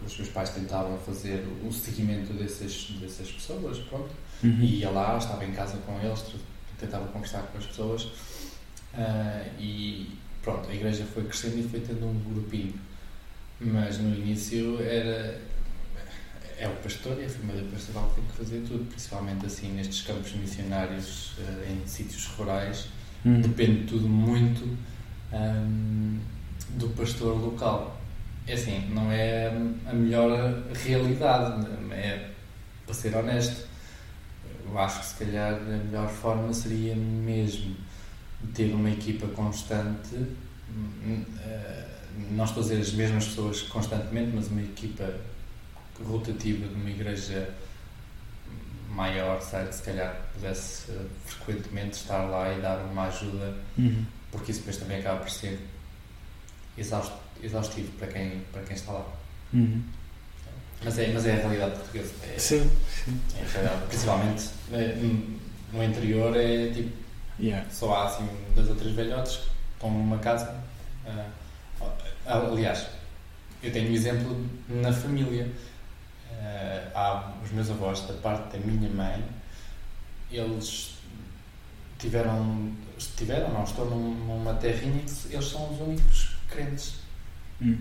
os 0.05 0.17
meus 0.17 0.29
pais 0.29 0.49
tentavam 0.51 0.97
fazer 0.99 1.45
o 1.65 1.71
seguimento 1.71 2.33
dessas, 2.33 2.91
dessas 2.99 3.31
pessoas, 3.31 3.79
pronto, 3.79 4.09
Uhum. 4.43 4.61
e 4.61 4.79
ia 4.81 4.89
lá, 4.91 5.17
estava 5.17 5.43
em 5.45 5.51
casa 5.51 5.77
com 5.79 5.99
eles, 5.99 6.23
tentava 6.79 7.07
conversar 7.07 7.41
com 7.43 7.57
as 7.57 7.65
pessoas 7.65 8.07
ah, 8.93 9.43
e 9.59 10.11
pronto, 10.43 10.69
a 10.69 10.73
igreja 10.73 11.05
foi 11.13 11.23
crescendo 11.23 11.59
e 11.59 11.63
foi 11.63 11.79
tendo 11.79 12.05
um 12.05 12.33
grupinho. 12.33 12.73
Mas 13.59 13.97
no 13.97 14.15
início 14.15 14.79
era 14.81 15.41
é 16.59 16.67
o 16.67 16.75
pastor 16.77 17.19
e 17.21 17.25
a 17.25 17.29
família 17.29 17.63
pastoral 17.71 18.09
que 18.09 18.15
tem 18.15 18.25
que 18.25 18.37
fazer 18.37 18.63
tudo, 18.67 18.85
principalmente 18.89 19.45
assim 19.45 19.71
nestes 19.73 20.01
campos 20.01 20.31
missionários 20.33 21.33
ah, 21.39 21.71
em 21.71 21.87
sítios 21.87 22.25
rurais. 22.27 22.87
Uhum. 23.25 23.41
Depende 23.41 23.85
tudo 23.85 24.07
muito 24.07 24.77
ahm, 25.31 26.19
do 26.77 26.89
pastor 26.89 27.35
local. 27.39 27.96
É 28.47 28.53
assim, 28.53 28.87
não 28.93 29.11
é 29.11 29.47
a 29.85 29.93
melhor 29.93 30.63
realidade, 30.85 31.67
é 31.91 32.29
para 32.85 32.93
ser 32.93 33.13
honesto. 33.15 33.67
Eu 34.65 34.77
acho 34.79 34.99
que 34.99 35.05
se 35.05 35.25
calhar 35.25 35.53
a 35.53 35.59
melhor 35.59 36.09
forma 36.09 36.53
seria 36.53 36.95
mesmo 36.95 37.75
ter 38.53 38.73
uma 38.73 38.89
equipa 38.89 39.27
constante, 39.27 40.15
hum, 40.69 41.23
eh, 41.41 41.85
não 42.31 42.45
estou 42.45 42.61
a 42.61 42.63
dizer 42.67 42.79
as 42.81 42.93
mesmas 42.93 43.25
pessoas 43.27 43.61
constantemente, 43.63 44.31
mas 44.33 44.47
uma 44.47 44.61
equipa 44.61 45.13
rotativa 46.05 46.67
de 46.67 46.73
uma 46.75 46.89
igreja 46.89 47.49
maior, 48.89 49.41
certo? 49.41 49.73
se 49.73 49.83
calhar 49.83 50.15
pudesse 50.33 50.91
frequentemente 51.25 51.97
estar 51.97 52.23
lá 52.25 52.53
e 52.53 52.61
dar 52.61 52.77
uma 52.85 53.07
ajuda, 53.07 53.53
Uhum. 53.77 54.05
porque 54.31 54.51
isso 54.51 54.61
depois 54.61 54.77
também 54.77 54.99
acaba 54.99 55.19
por 55.19 55.29
ser 55.29 55.59
exaustivo 56.77 57.91
para 57.97 58.07
quem, 58.07 58.41
para 58.51 58.61
quem 58.63 58.75
está 58.75 58.91
lá. 58.93 59.05
Uhum. 59.53 59.81
Mas 60.83 60.99
é, 60.99 61.07
mas 61.11 61.25
é 61.25 61.33
a 61.33 61.37
realidade 61.37 61.71
portuguesa. 61.75 62.13
É, 62.23 62.37
Sim, 62.39 62.69
sim. 63.05 63.19
é 63.39 63.41
a 63.43 63.47
realidade. 63.51 63.87
Principalmente 63.87 64.49
eh, 64.71 64.95
no 65.73 65.83
interior 65.83 66.35
é 66.37 66.69
tipo, 66.71 67.07
Yeah. 67.39 67.69
só 67.69 67.93
há 67.93 68.07
assim 68.07 68.27
dois 68.55 68.67
ou 68.67 68.75
três 68.75 68.95
velhotes 68.95 69.35
que 69.37 69.49
estão 69.75 69.91
numa 69.91 70.17
casa. 70.17 70.55
ah, 72.25 72.37
aliás, 72.51 72.87
eu 73.61 73.71
tenho 73.71 73.91
um 73.91 73.93
exemplo 73.93 74.49
na 74.69 74.91
família. 74.91 75.47
Ah, 76.41 76.89
há 76.95 77.43
os 77.43 77.51
meus 77.51 77.69
avós, 77.69 78.01
da 78.07 78.13
parte 78.15 78.57
da 78.57 78.65
minha 78.65 78.89
mãe, 78.89 79.23
eles 80.31 80.95
tiveram, 81.99 82.71
tiveram 83.15 83.49
não, 83.53 83.63
estão 83.63 83.85
num- 83.85 84.15
numa 84.25 84.53
terrinha 84.55 85.03
que 85.03 85.33
eles 85.33 85.45
são 85.47 85.71
os 85.73 85.79
únicos 85.79 86.26
crentes. 86.49 86.95
Hum. 87.61 87.77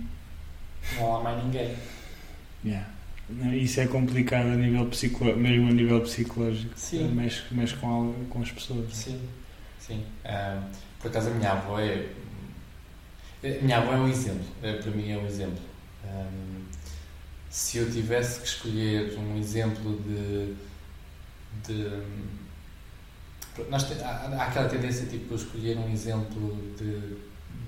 Não 0.96 1.16
há 1.16 1.22
mais 1.22 1.44
ninguém. 1.44 1.76
Yeah. 2.64 2.88
Isso 3.54 3.80
é 3.80 3.86
complicado 3.86 4.46
a 4.46 4.56
nível 4.56 4.86
psicológico, 4.86 5.40
mesmo 5.40 5.68
a 5.68 5.72
nível 5.72 6.00
psicológico. 6.00 6.72
Sim. 6.78 7.08
Mexe, 7.08 7.42
mexe 7.52 7.74
com, 7.76 7.88
algo- 7.88 8.24
com 8.26 8.40
as 8.40 8.50
pessoas. 8.52 8.94
Sim, 8.94 9.20
sim. 9.80 10.04
Ah, 10.24 10.62
por 11.00 11.08
acaso 11.10 11.30
a 11.30 11.34
minha 11.34 11.52
avó 11.52 11.80
é. 11.80 12.06
A 13.44 13.62
minha 13.62 13.78
avó 13.78 13.92
é 13.92 13.96
um 13.96 14.08
exemplo. 14.08 14.46
É, 14.62 14.74
para 14.74 14.90
mim 14.92 15.10
é 15.10 15.16
um 15.18 15.26
exemplo. 15.26 15.58
Ah, 16.04 16.28
se 17.50 17.78
eu 17.78 17.90
tivesse 17.90 18.40
que 18.40 18.46
escolher 18.46 19.18
um 19.18 19.36
exemplo 19.38 20.00
de. 20.02 20.54
de 21.64 22.02
nós 23.70 23.84
te- 23.84 24.02
há, 24.02 24.08
há 24.38 24.42
aquela 24.46 24.68
tendência 24.68 25.06
tipo 25.06 25.34
escolher 25.34 25.78
um 25.78 25.90
exemplo 25.90 26.56
de 26.78 27.16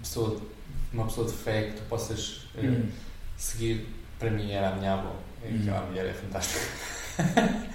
pessoa, 0.00 0.40
uma 0.92 1.04
pessoa 1.06 1.26
de 1.26 1.32
fé 1.34 1.62
que 1.64 1.72
tu 1.76 1.82
possas 1.88 2.46
ah, 2.56 2.60
Hum. 2.62 2.88
seguir. 3.36 3.86
Para 4.18 4.30
mim 4.30 4.50
era 4.50 4.70
a 4.70 4.74
minha 4.76 4.94
avó. 4.94 5.14
É 5.44 5.48
Hum. 5.48 5.58
Aquela 5.62 5.86
mulher 5.86 6.06
é 6.06 6.12
fantástica. 6.12 6.60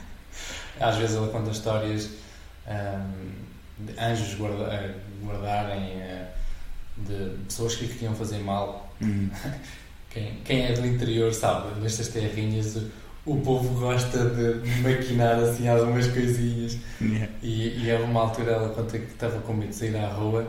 Às 0.80 0.98
vezes 0.98 1.16
ela 1.16 1.28
conta 1.30 1.52
histórias 1.52 2.10
ahm, 2.68 3.32
de 3.80 4.00
anjos 4.00 4.36
guarda- 4.36 4.74
eh, 4.74 4.96
guardarem, 5.24 5.92
eh, 6.02 6.28
de 6.98 7.38
pessoas 7.48 7.76
que 7.76 7.86
lhe 7.86 7.94
queriam 7.94 8.16
fazer 8.16 8.40
mal. 8.40 8.94
Hum. 9.02 9.30
Quem, 10.10 10.36
quem 10.46 10.66
é 10.68 10.74
do 10.74 10.86
interior 10.86 11.34
sabe, 11.34 11.80
nestas 11.82 12.10
terrinhas 12.10 12.76
o, 12.76 12.92
o 13.26 13.42
povo 13.42 13.80
gosta 13.80 14.30
de 14.30 14.70
maquinar 14.82 15.40
assim 15.40 15.68
algumas 15.68 16.08
coisinhas. 16.08 16.78
Yeah. 17.02 17.32
E, 17.42 17.84
e 17.84 17.92
houve 17.92 18.04
uma 18.04 18.22
altura 18.22 18.52
ela 18.52 18.70
conta 18.70 19.00
que 19.00 19.06
estava 19.12 19.40
com 19.40 19.54
medo 19.56 19.70
de 19.70 19.76
sair 19.76 19.96
à 19.96 20.08
rua 20.10 20.46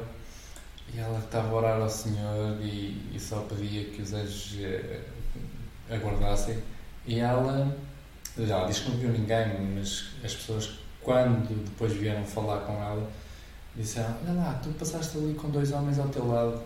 e 0.95 0.99
ela 1.01 1.19
estava 1.19 1.49
a 1.49 1.55
orar 1.55 1.81
ao 1.81 1.89
Senhor 1.89 2.59
e, 2.63 3.11
e 3.15 3.19
só 3.19 3.41
pedia 3.41 3.85
que 3.85 4.03
os 4.03 4.13
anjos 4.13 4.57
eh, 4.61 5.01
aguardassem. 5.91 6.59
E 7.07 7.19
ela, 7.21 7.77
já 8.39 8.57
ela 8.59 8.67
diz 8.69 8.79
que 8.81 8.91
não 8.91 8.99
viu 8.99 9.11
ninguém, 9.11 9.47
mas 9.75 10.07
as 10.25 10.35
pessoas, 10.35 10.71
quando 11.03 11.65
depois 11.65 11.93
vieram 11.93 12.25
falar 12.25 12.61
com 12.61 12.73
ela, 12.75 13.11
disseram: 13.77 14.17
Olha 14.25 14.35
lá, 14.35 14.61
tu 14.63 14.71
passaste 14.71 15.19
ali 15.19 15.35
com 15.35 15.51
dois 15.51 15.73
homens 15.73 15.99
ao 15.99 16.09
teu 16.09 16.27
lado. 16.27 16.63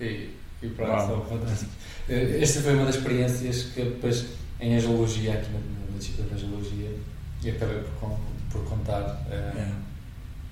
E, 0.00 0.34
e 0.62 0.68
pronto, 0.74 1.06
só 1.06 1.20
fantástico. 1.24 1.70
Eh, 2.08 2.40
Esta 2.42 2.60
foi 2.62 2.74
uma 2.74 2.86
das 2.86 2.96
experiências 2.96 3.62
que 3.74 3.82
depois, 3.82 4.26
em 4.60 4.76
angelologia, 4.76 5.34
aqui 5.34 5.50
na, 5.50 5.58
na 5.92 5.98
disciplina 5.98 6.28
de 6.30 6.34
angelologia, 6.34 6.98
e 7.42 7.50
acabei 7.50 7.82
por, 8.00 8.18
por 8.50 8.64
contar. 8.68 9.24
eh, 9.30 9.52
Yeah. 9.54 9.76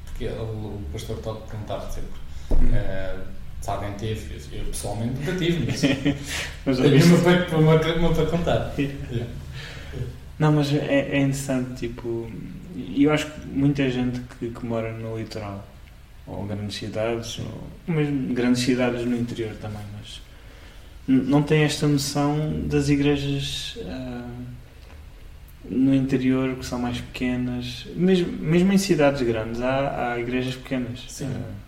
porque 0.04 0.24
ele- 0.24 0.36
o 0.40 0.82
pastor 0.92 1.18
Todd 1.18 1.40
perguntava 1.48 1.90
sempre 1.90 2.10
Eh, 2.50 3.16
se 3.60 3.70
alguém 3.70 3.92
teve. 3.94 4.34
Eu, 4.34 4.60
eu 4.60 4.64
pessoalmente 4.66 5.18
nunca 5.18 5.32
tive, 5.36 5.66
mas 5.66 5.80
tenho 6.78 7.06
uma 7.06 7.18
para, 7.22 7.58
uma, 7.58 7.74
uma 7.74 8.14
para 8.14 8.26
contar. 8.26 8.74
Yeah. 8.78 9.26
Não, 10.38 10.52
mas 10.52 10.72
é, 10.72 11.08
é 11.10 11.18
interessante, 11.18 11.88
tipo, 11.88 12.30
eu 12.96 13.12
acho 13.12 13.26
que 13.26 13.46
muita 13.48 13.90
gente 13.90 14.20
que, 14.38 14.50
que 14.50 14.66
mora 14.66 14.92
no 14.92 15.18
litoral, 15.18 15.66
ou 16.26 16.46
grandes 16.46 16.76
cidades, 16.76 17.40
ou 17.40 17.92
mesmo 17.92 18.32
grandes 18.32 18.62
cidades 18.62 19.04
no 19.04 19.16
interior 19.16 19.54
também, 19.60 19.82
mas 19.96 20.20
não 21.08 21.42
tem 21.42 21.64
esta 21.64 21.88
noção 21.88 22.60
das 22.66 22.88
igrejas 22.88 23.78
ah, 23.84 24.28
no 25.68 25.92
interior 25.92 26.54
que 26.54 26.64
são 26.64 26.78
mais 26.78 27.00
pequenas, 27.00 27.86
mesmo, 27.96 28.30
mesmo 28.38 28.72
em 28.72 28.78
cidades 28.78 29.22
grandes 29.22 29.60
há, 29.60 30.12
há 30.12 30.20
igrejas 30.20 30.54
pequenas. 30.54 31.04
Sim. 31.08 31.30
Ah, 31.34 31.67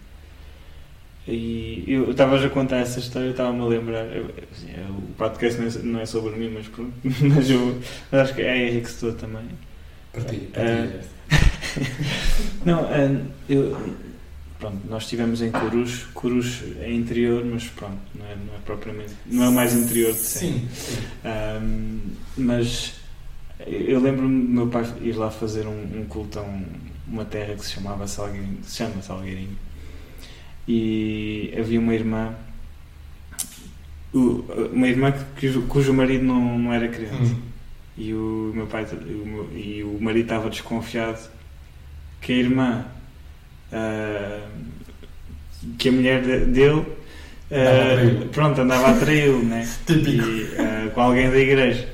e 1.28 1.84
eu 1.86 2.10
estava 2.10 2.44
a 2.44 2.50
contar 2.50 2.78
essa 2.78 2.98
história, 2.98 3.30
estava-me 3.30 3.60
a 3.60 3.64
lembrar. 3.66 4.04
eu- 4.06 4.24
eu- 4.26 4.94
o 4.98 5.12
podcast 5.16 5.60
não 5.60 5.68
é, 5.68 5.70
não 5.84 6.00
é 6.00 6.06
sobre 6.06 6.36
mim, 6.36 6.50
mas, 6.54 6.66
pronto, 6.68 6.92
mas 7.04 7.48
eu 7.50 7.78
mas 8.10 8.20
acho 8.22 8.34
que 8.34 8.42
é 8.42 8.50
a 8.52 8.56
Henrique 8.58 8.90
Setor 8.90 9.14
também. 9.14 9.44
Partilha, 10.12 10.48
partilha. 10.52 11.00
Não, 12.64 12.80
ah, 12.80 13.26
eu, 13.48 13.76
pronto, 14.58 14.78
nós 14.88 15.04
estivemos 15.04 15.40
em 15.40 15.50
Corus. 15.52 16.04
Corus 16.14 16.62
é 16.80 16.90
interior, 16.92 17.44
mas 17.44 17.64
pronto, 17.68 17.98
não 18.14 18.26
é, 18.26 18.34
não 18.34 18.54
é 18.54 18.58
propriamente. 18.64 19.12
Não 19.26 19.44
é 19.44 19.48
o 19.48 19.52
mais 19.52 19.72
interior 19.72 20.12
de 20.12 20.18
sempre. 20.18 20.58
Sim, 20.58 20.68
sim. 20.74 20.98
Ahm, 21.24 21.98
mas 22.36 22.94
eu 23.66 24.00
lembro-me 24.00 24.42
do 24.46 24.48
meu 24.52 24.66
pai 24.68 24.84
ir 25.00 25.12
lá 25.12 25.30
fazer 25.30 25.66
um, 25.66 26.00
um 26.00 26.04
culto 26.08 26.40
a 26.40 26.42
um- 26.42 26.64
uma 27.06 27.24
terra 27.24 27.54
que 27.54 27.64
se 27.64 27.72
chamava 27.72 28.06
Salgueirinho, 28.08 28.58
se 28.64 28.76
chama 28.78 29.00
Salgueirinho. 29.02 29.56
E 30.68 31.52
havia 31.58 31.80
uma 31.80 31.94
irmã, 31.94 32.34
uma 34.72 34.88
irmã 34.88 35.12
cujo, 35.40 35.62
marido 35.92 36.24
não, 36.24 36.58
não 36.58 36.72
era 36.72 36.88
crente. 36.88 37.12
Hum. 37.14 37.40
E 37.98 38.14
o 38.14 38.52
meu 38.54 38.66
pai 38.66 38.84
o 38.84 39.26
meu- 39.26 39.48
e 39.54 39.82
o 39.82 39.98
marido 40.00 40.24
estava 40.24 40.48
desconfiado 40.48 41.28
que 42.20 42.32
a 42.32 42.36
irmã 42.36 42.84
ah, 43.72 44.46
que 45.78 45.88
a 45.88 45.92
mulher 45.92 46.22
de- 46.22 46.46
dele 46.46 46.84
traí-lo. 47.94 48.26
pronto, 48.28 48.60
andava 48.60 48.90
a 48.90 48.94
traí-lo 48.98 49.42
né? 49.44 49.68
Típico. 49.86 50.26
e, 50.26 50.48
ah, 50.58 50.90
com 50.94 51.00
alguém 51.00 51.30
da 51.30 51.38
igreja 51.38 51.88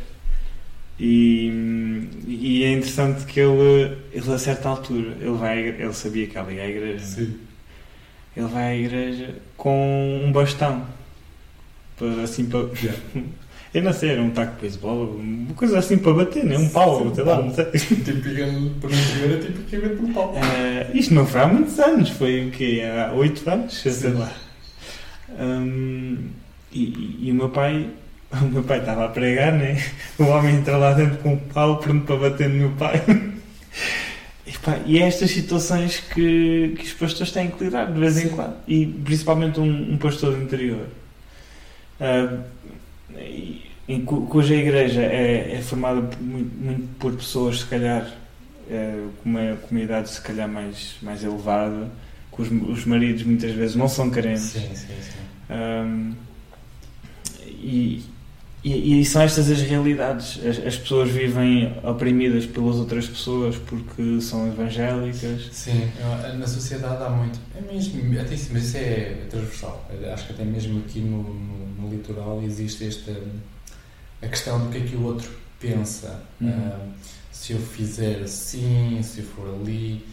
e, 0.99 2.09
e 2.27 2.65
é 2.65 2.73
interessante 2.73 3.25
que 3.27 3.41
ele, 3.41 3.97
ele 4.13 4.33
a 4.33 4.39
certa 4.39 4.69
altura 4.69 5.17
ele, 5.21 5.31
vai, 5.33 5.59
ele 5.61 5.93
sabia 5.93 6.27
que 6.27 6.39
ela 6.39 6.53
ia 6.53 6.63
à 6.63 6.69
igreja 6.69 7.05
né? 7.23 7.31
Sim. 8.37 8.41
ele 8.43 8.49
vai 8.53 8.65
à 8.65 8.77
igreja 8.77 9.35
com 9.57 10.23
um 10.25 10.31
bastão 10.33 10.85
assim 12.23 12.45
para 12.47 12.61
Yeah. 12.61 12.99
eu 13.73 13.83
não 13.83 13.93
sei, 13.93 14.11
era 14.11 14.23
um 14.23 14.31
taco 14.31 14.55
de 14.57 14.61
beisebol, 14.61 15.17
uma 15.17 15.55
coisa 15.55 15.79
assim 15.79 15.97
para 15.99 16.13
bater, 16.13 16.45
né? 16.45 16.57
um 16.59 16.69
pau, 16.69 17.15
sei 17.15 17.25
lá, 17.25 17.41
não 17.43 17.55
sei. 17.55 17.65
Tipicamente, 17.73 18.75
para 18.81 18.91
não 18.91 18.97
dizer, 18.97 19.31
é 19.33 19.39
tipicamente 19.41 20.03
um 20.03 20.13
pau. 20.13 20.35
Eh, 20.37 20.91
isto 20.95 21.15
não 21.15 21.27
foi 21.27 21.41
há 21.41 21.47
muitos 21.47 21.79
anos, 21.79 22.11
foi 22.11 22.47
o 22.49 22.51
quê? 22.51 22.83
Há 22.85 23.13
oito 23.15 23.49
anos, 23.51 23.75
sei 23.75 23.93
Sim. 23.93 24.13
lá. 24.13 24.31
E, 26.73 26.79
e- 26.81 27.19
e 27.23 27.31
o 27.33 27.35
meu 27.35 27.49
pai, 27.49 27.89
o 28.41 28.45
meu 28.47 28.63
pai 28.63 28.79
estava 28.81 29.05
a 29.07 29.09
pregar, 29.09 29.53
né? 29.53 29.83
O 30.19 30.25
homem 30.25 30.57
entra 30.57 30.77
lá 30.77 30.93
dentro 30.93 31.17
com 31.19 31.33
um 31.35 31.39
pau 31.39 31.79
pronto 31.79 32.05
para 32.05 32.17
bater 32.17 32.49
no 32.49 32.57
meu 32.57 32.71
pai. 32.73 33.03
E, 34.47 34.53
pá, 34.59 34.79
e 34.87 34.99
é 34.99 35.03
estas 35.09 35.31
situações 35.33 35.99
que, 36.01 36.75
que 36.79 36.85
os 36.85 36.93
pastores 36.93 37.33
têm 37.33 37.51
que 37.51 37.65
lidar 37.65 37.93
de 37.93 37.99
vez 37.99 38.17
em 38.17 38.29
Sim. 38.29 38.37
quando. 38.37 38.57
E 38.69 38.87
principalmente 38.87 39.59
um, 39.59 39.95
um 39.95 39.97
pastor 39.99 40.35
do 40.37 40.43
interior. 40.43 40.87
Ah, 42.01 42.39
e- 43.17 43.63
em 43.89 44.05
cu- 44.05 44.27
cuja 44.27 44.55
igreja 44.55 45.01
é, 45.03 45.55
é 45.57 45.63
formada 45.63 46.03
por 46.03 46.21
muito, 46.21 46.57
muito 46.61 46.89
por 46.99 47.13
pessoas, 47.15 47.61
se 47.61 47.67
calhar, 47.67 48.13
eh, 48.69 49.01
com 49.23 49.29
uma 49.31 49.57
comunidade 49.69 50.11
se 50.11 50.21
calhar 50.21 50.49
mais, 50.49 50.97
mais 51.01 51.23
elevada, 51.23 51.89
que 52.35 52.43
os, 52.43 52.51
os 52.51 52.85
maridos 52.85 53.23
muitas 53.23 53.53
vezes 53.53 53.77
não 53.77 53.89
são 53.89 54.11
carentes. 54.11 54.43
Sim, 54.43 54.75
sim, 54.75 54.87
sim. 55.01 55.19
Ahm, 55.49 56.15
e, 57.47 58.03
e, 58.65 59.01
e 59.01 59.05
são 59.05 59.23
estas 59.23 59.51
as 59.51 59.61
realidades. 59.63 60.41
As, 60.45 60.67
as 60.67 60.77
pessoas 60.77 61.11
vivem 61.11 61.73
oprimidas 61.83 62.47
pelas 62.47 62.77
outras 62.77 63.07
pessoas 63.07 63.57
porque 63.57 64.21
são 64.21 64.49
evangélicas. 64.49 65.49
Sim, 65.53 65.91
na 66.39 66.47
sociedade 66.47 67.03
há 67.03 67.11
muito. 67.11 67.39
É 67.57 67.61
mesmo, 67.61 68.21
até 68.21 68.35
isso, 68.35 68.51
mas 68.53 68.65
isso 68.65 68.77
é 68.79 69.27
transversal. 69.31 69.89
Acho 70.13 70.27
que 70.27 70.33
até 70.33 70.45
mesmo 70.45 70.81
aqui 70.81 71.01
no, 71.01 71.23
no, 71.23 71.67
no 71.83 71.91
litoral 71.91 72.43
existe 72.43 72.87
esta 72.87 73.13
a 74.23 74.29
questão 74.29 74.65
do 74.65 74.71
que 74.71 74.79
é 74.79 74.81
que 74.81 74.97
o 74.97 75.05
outro 75.05 75.31
pensa. 75.61 76.23
Uhum. 76.41 76.51
Ah, 76.51 76.87
se 77.31 77.53
eu 77.53 77.61
fizer 77.61 78.23
assim, 78.23 79.01
se 79.03 79.21
eu 79.21 79.27
for 79.27 79.55
ali, 79.55 80.05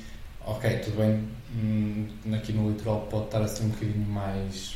ok, 0.46 0.70
tudo 0.80 0.98
bem. 0.98 1.24
hum, 1.56 2.08
aqui 2.34 2.52
no 2.52 2.70
litoral 2.70 3.08
pode 3.10 3.26
estar 3.26 3.42
assim 3.42 3.66
um 3.66 3.70
bocadinho 3.70 4.08
mais 4.08 4.76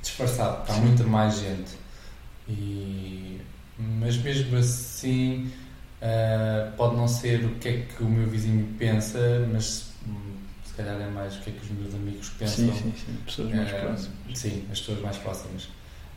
disfarçado, 0.00 0.62
está 0.62 0.74
Sim. 0.74 0.80
muita 0.82 1.04
mais 1.04 1.38
gente. 1.38 1.85
E, 2.48 3.40
mas 3.78 4.16
mesmo 4.18 4.56
assim 4.56 5.50
ah, 6.02 6.72
pode 6.76 6.96
não 6.96 7.08
ser 7.08 7.44
o 7.44 7.54
que 7.56 7.68
é 7.68 7.80
que 7.82 8.02
o 8.02 8.08
meu 8.08 8.26
vizinho 8.28 8.66
pensa, 8.78 9.46
mas 9.52 9.90
hum, 10.06 10.36
se 10.64 10.74
calhar 10.74 11.00
é 11.00 11.08
mais 11.08 11.36
o 11.36 11.40
que 11.40 11.50
é 11.50 11.52
que 11.54 11.64
os 11.64 11.70
meus 11.70 11.94
amigos 11.94 12.28
pensam. 12.38 12.72
Sim, 12.72 12.82
sim, 12.82 12.92
sim. 13.06 13.16
Pessoas 13.24 13.52
mais 13.54 13.70
Ah, 13.72 13.76
próximas. 13.78 14.38
Sim, 14.38 14.64
as 14.70 14.78
pessoas 14.80 15.00
mais 15.00 15.16
próximas. 15.18 15.68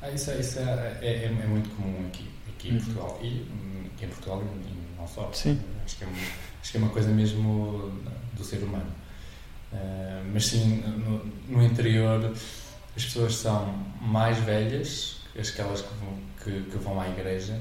Ah, 0.01 0.09
isso 0.11 0.31
é, 0.31 0.39
isso 0.39 0.59
é, 0.59 0.97
é, 1.01 1.23
é 1.25 1.47
muito 1.47 1.69
comum 1.75 2.05
aqui, 2.07 2.29
aqui 2.47 2.69
em 2.69 2.73
Uhum. 2.73 2.79
Portugal. 2.79 3.19
E 3.21 3.27
hum, 3.27 3.83
aqui 3.95 4.05
em 4.05 4.09
Portugal 4.09 4.43
e 4.43 4.97
não 4.99 5.07
só. 5.07 5.29
Sim. 5.33 5.59
Acho 5.83 5.97
que, 5.97 6.03
é, 6.03 6.07
uma- 6.07 6.17
acho 6.61 6.71
que 6.71 6.77
é 6.77 6.79
uma 6.81 6.89
coisa 6.89 7.09
mesmo 7.09 7.91
do 8.33 8.43
ser 8.43 8.57
humano. 8.63 8.91
Ah, 9.73 10.21
mas 10.31 10.45
sim, 10.45 10.77
no, 10.85 11.25
no 11.47 11.63
interior 11.63 12.31
as 12.95 13.05
pessoas 13.05 13.35
são 13.35 13.73
mais 14.01 14.37
velhas, 14.39 15.18
aquelas 15.37 15.81
que 15.81 15.87
vão, 15.99 16.13
que, 16.43 16.69
que 16.71 16.77
vão 16.77 16.99
à 16.99 17.07
igreja, 17.09 17.57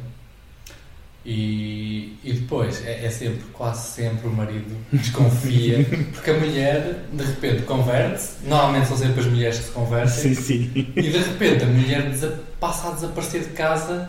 e, 1.26 2.16
e 2.24 2.32
depois 2.32 2.82
é, 2.86 3.04
é 3.04 3.10
sempre, 3.10 3.40
quase 3.52 3.88
sempre 3.90 4.28
o 4.28 4.30
marido 4.32 4.74
desconfia, 4.92 5.84
porque 6.14 6.30
a 6.30 6.34
mulher 6.34 7.04
de 7.12 7.24
repente 7.24 7.62
converte-se, 7.62 8.46
normalmente 8.46 8.86
são 8.88 8.96
sempre 8.96 9.20
as 9.20 9.26
mulheres 9.26 9.58
que 9.58 9.64
se 9.64 9.70
convertem, 9.72 10.08
Sim, 10.08 10.34
sim. 10.34 10.70
e 10.96 11.02
de 11.02 11.18
repente 11.18 11.64
a 11.64 11.66
mulher 11.66 12.10
passa 12.58 12.88
a 12.88 12.92
desaparecer 12.92 13.42
de 13.42 13.50
casa 13.50 14.08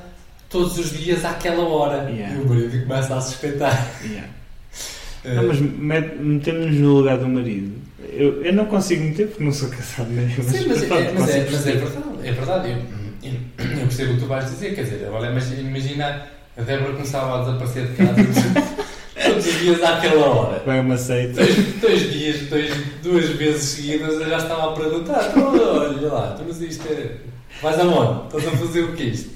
todos 0.49 0.77
os 0.77 0.91
dias 0.91 1.25
àquela 1.25 1.63
hora. 1.67 2.09
Yeah. 2.09 2.35
E 2.35 2.41
o 2.41 2.47
marido 2.47 2.81
começa 2.87 3.15
a 3.15 3.21
suspeitar. 3.21 3.91
Yeah. 4.03 4.29
Eh, 5.25 5.33
Não, 5.35 5.47
mas 5.47 5.59
met- 5.59 6.15
metemos-nos 6.17 6.75
no 6.79 6.93
lugar 6.99 7.17
do 7.17 7.27
marido. 7.27 7.73
Eu, 8.13 8.43
eu 8.43 8.53
não 8.53 8.65
consigo 8.65 9.03
meter 9.03 9.27
porque 9.27 9.43
não 9.43 9.51
sou 9.51 9.69
casado 9.69 10.09
mesmo. 10.09 10.43
Sim, 10.43 10.65
mas, 10.69 10.83
pronto, 10.85 11.01
é, 11.03 11.11
mas, 11.11 11.29
é, 11.29 11.47
mas 11.51 11.67
é 11.67 11.71
verdade, 11.73 12.07
é 12.23 12.31
verdade. 12.31 12.69
Eu, 12.71 12.77
eu- 13.23 13.77
percebo 13.88 14.12
o 14.12 14.15
que 14.15 14.21
tu 14.21 14.27
vais 14.27 14.45
dizer, 14.45 14.75
quer 14.75 14.84
dizer, 14.84 15.05
agora 15.08 15.29
imagina, 15.32 15.62
imagina 15.62 16.27
a 16.58 16.62
Débora 16.62 16.93
começava 16.93 17.38
a 17.38 17.39
desaparecer 17.45 17.88
de 17.88 17.95
casa 17.95 18.15
todos 19.25 19.45
os 19.47 19.60
dias 19.60 19.84
àquela 19.84 20.25
hora. 20.27 20.63
Vai 20.65 20.79
uma 20.79 20.97
seita. 20.97 21.34
Dois, 21.43 21.55
dois 21.82 22.12
dias, 22.13 22.41
dois, 22.49 22.73
duas 23.03 23.25
vezes 23.29 23.63
seguidas, 23.63 24.13
eu 24.15 24.29
já 24.29 24.38
estava 24.38 24.71
a 24.71 24.75
perguntar: 24.75 25.34
"Oh, 25.38 25.77
olha 25.79 26.08
lá, 26.12 26.36
tu 26.38 26.43
mas 26.47 26.60
isto 26.62 26.88
é. 26.91 27.17
Vais 27.62 27.79
aonde? 27.79 28.27
Estás 28.38 28.53
a 28.53 28.58
fazer 28.58 28.82
o 28.84 28.93
que 28.93 29.03
é 29.03 29.05
isto? 29.08 29.29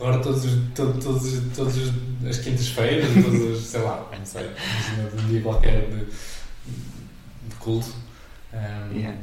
Agora, 0.00 0.18
todos, 0.18 0.44
os- 0.44 0.58
to- 0.74 0.94
todos, 1.02 1.24
os- 1.32 1.56
todos 1.56 1.76
os- 1.76 1.92
as 2.28 2.38
quintas-feiras, 2.38 3.08
todos 3.24 3.40
os, 3.58 3.64
sei 3.66 3.80
lá, 3.80 4.06
não 4.18 4.24
sei, 4.26 4.42
imagina 4.42 5.22
um 5.22 5.28
dia 5.28 5.40
qualquer 5.40 5.86
de, 5.88 5.96
de 7.48 7.54
culto. 7.60 7.94
Ahm, 8.52 8.96
Yeah. 8.96 9.16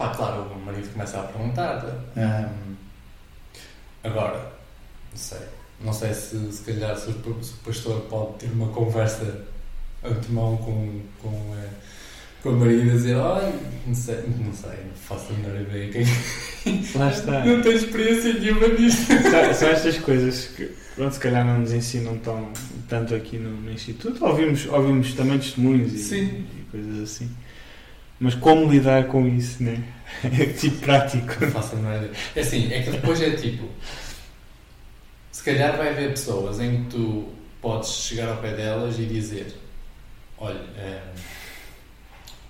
Pá, 0.00 0.08
claro, 0.14 0.44
o 0.44 0.58
marido 0.64 0.90
começa 0.94 1.20
a 1.20 1.24
perguntar. 1.24 1.84
Ahm, 2.16 2.74
agora, 4.02 4.50
não 5.10 5.16
sei. 5.18 5.38
Não 5.84 5.92
sei 5.92 6.14
se, 6.14 6.50
se 6.52 6.62
calhar 6.64 6.96
se 6.96 7.10
o, 7.10 7.12
se 7.44 7.52
o 7.52 7.56
pastor 7.62 8.00
pode 8.08 8.38
ter 8.38 8.46
uma 8.50 8.68
conversa 8.68 9.44
antemão 10.02 10.56
com, 10.56 11.00
com, 11.20 11.54
eh, 11.58 11.68
com 12.42 12.48
o 12.48 12.56
marido 12.56 12.86
e 12.86 12.90
dizer: 12.92 13.16
Olha, 13.16 13.52
não 13.86 13.94
sei, 13.94 14.16
não 14.38 14.54
sei, 14.54 14.70
não 14.70 14.94
faço 14.94 15.32
a 15.32 15.36
menor 15.36 15.60
ideia. 15.60 15.92
Quem- 15.92 16.84
Lá 16.94 17.10
está. 17.10 17.44
Não 17.44 17.60
tenho 17.60 17.76
experiência 17.76 18.32
nenhuma 18.32 18.68
nisto. 18.68 19.06
São, 19.06 19.54
são 19.54 19.68
estas 19.68 19.98
coisas 19.98 20.46
que, 20.56 20.64
pronto, 20.94 21.12
se 21.12 21.20
calhar 21.20 21.44
não 21.44 21.58
nos 21.60 21.72
ensinam 21.74 22.16
tão, 22.18 22.50
tanto 22.88 23.14
aqui 23.14 23.36
no, 23.36 23.50
no 23.50 23.70
Instituto. 23.70 24.24
Ouvimos, 24.24 24.64
ouvimos 24.66 25.12
também 25.12 25.38
testemunhos 25.38 25.92
e, 25.92 26.02
e 26.22 26.64
coisas 26.70 27.02
assim. 27.02 27.30
Mas 28.20 28.34
como 28.34 28.70
lidar 28.70 29.06
com 29.06 29.26
isso, 29.26 29.62
né? 29.62 29.82
tipo 30.60 30.76
prático. 30.76 31.42
Não 31.42 31.50
faço 31.50 31.74
a 31.74 31.78
menor 31.78 31.96
ideia. 31.96 32.12
É 32.36 32.40
assim, 32.40 32.70
é 32.70 32.82
que 32.82 32.90
depois 32.90 33.20
é 33.22 33.30
tipo. 33.30 33.66
Se 35.32 35.42
calhar 35.42 35.76
vai 35.78 35.88
haver 35.88 36.10
pessoas 36.10 36.60
em 36.60 36.84
que 36.84 36.90
tu 36.90 37.28
podes 37.62 37.88
chegar 37.88 38.28
ao 38.28 38.36
pé 38.36 38.54
delas 38.54 38.98
e 38.98 39.06
dizer: 39.06 39.56
Olha, 40.36 40.60
eh, 40.76 41.00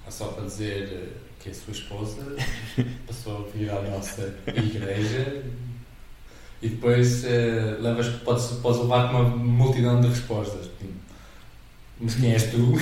é 0.07 0.11
só 0.11 0.27
para 0.27 0.45
dizer 0.45 1.13
que 1.39 1.51
a 1.51 1.55
sua 1.55 1.73
esposa 1.73 2.37
passou 3.07 3.47
a 3.47 3.57
vir 3.57 3.71
à 3.71 3.81
nossa 3.83 4.35
igreja 4.49 5.45
e 6.63 6.69
depois 6.69 7.25
eh, 7.25 7.77
levas, 7.81 8.09
podes, 8.23 8.47
podes 8.59 8.81
levar 8.81 9.11
com 9.11 9.19
uma 9.19 9.37
multidão 9.37 10.01
de 10.01 10.09
respostas. 10.09 10.67
Tipo, 10.67 10.93
Mas 12.01 12.15
quem 12.17 12.33
és 12.33 12.51
tu? 12.51 12.75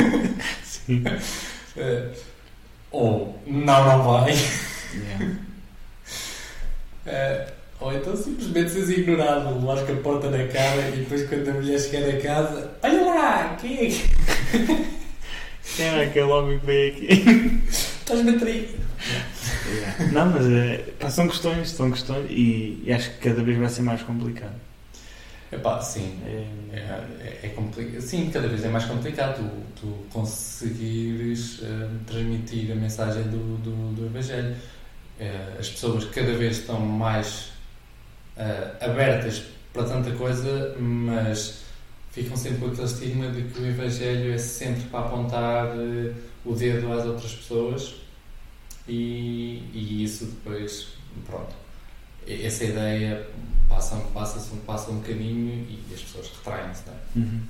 Sim. 0.64 1.04
Eh, 1.76 2.08
ou 2.90 3.38
não, 3.46 3.84
não 3.84 4.02
vai. 4.02 4.32
Yeah. 4.94 5.36
Eh, 7.06 7.48
ou 7.80 7.92
então 7.92 8.16
simplesmente 8.16 8.70
seres 8.70 8.90
ignorado, 8.90 9.54
levares 9.58 9.82
com 9.82 9.92
a 9.92 9.96
porta 9.96 10.30
na 10.30 10.46
cara 10.46 10.88
e 10.88 11.00
depois 11.00 11.28
quando 11.28 11.48
a 11.48 11.52
mulher 11.54 11.78
chegar 11.78 12.08
a 12.08 12.20
casa, 12.20 12.70
olha 12.82 13.04
lá, 13.04 13.56
quem 13.60 13.74
é 13.74 13.90
que 13.90 14.86
Quem 15.76 15.86
era 15.86 16.04
aquele 16.04 16.30
homem 16.30 16.58
que 16.58 16.66
veio 16.66 16.92
aqui? 16.92 17.62
estás-me 17.68 18.30
a 18.30 18.38
trair? 18.38 18.70
Não, 20.12 20.30
mas 20.30 20.46
é, 20.46 20.78
pá, 20.98 21.10
são 21.10 21.28
questões, 21.28 21.70
são 21.70 21.90
questões 21.90 22.30
e, 22.30 22.82
e 22.84 22.92
acho 22.92 23.10
que 23.10 23.28
cada 23.28 23.42
vez 23.42 23.58
vai 23.58 23.68
ser 23.68 23.82
mais 23.82 24.02
complicado. 24.02 24.54
Epá, 25.52 25.80
sim, 25.80 26.18
É, 26.26 26.76
é, 26.76 27.40
é, 27.44 27.48
complicado. 27.50 28.00
Sim, 28.00 28.30
cada 28.30 28.48
vez 28.48 28.64
é 28.64 28.68
mais 28.68 28.84
complicado 28.84 29.48
tu, 29.76 29.80
tu 29.80 30.06
conseguires 30.10 31.60
eh, 31.62 31.88
transmitir 32.06 32.72
a 32.72 32.74
mensagem 32.74 33.22
do, 33.24 33.56
do, 33.58 33.94
do 33.94 34.06
Evangelho. 34.06 34.56
Eh, 35.20 35.56
as 35.58 35.68
pessoas 35.68 36.04
cada 36.06 36.32
vez 36.32 36.58
estão 36.58 36.80
mais 36.80 37.52
eh, 38.36 38.72
abertas 38.80 39.44
para 39.72 39.84
tanta 39.84 40.10
coisa, 40.12 40.74
mas 40.80 41.62
ficam 42.10 42.36
sempre 42.36 42.58
com 42.58 42.66
aquele 42.66 42.86
estigma 42.86 43.30
de 43.30 43.42
que 43.42 43.60
o 43.60 43.66
Evangelho 43.66 44.32
é 44.32 44.38
sempre 44.38 44.82
para 44.88 45.00
apontar 45.06 45.68
o 46.44 46.54
dedo 46.54 46.92
às 46.92 47.04
outras 47.04 47.34
pessoas 47.34 47.94
e, 48.88 49.62
e 49.72 50.04
isso 50.04 50.26
depois, 50.26 50.88
pronto, 51.26 51.54
essa 52.26 52.64
ideia 52.64 53.26
passa, 53.68 53.96
passa, 54.12 54.56
passa 54.66 54.90
um 54.90 54.96
bocadinho 54.96 55.66
e 55.68 55.94
as 55.94 56.00
pessoas 56.00 56.30
retraem-se, 56.36 56.82
não 56.86 56.94
é? 56.94 56.98
Uhum. 57.16 57.40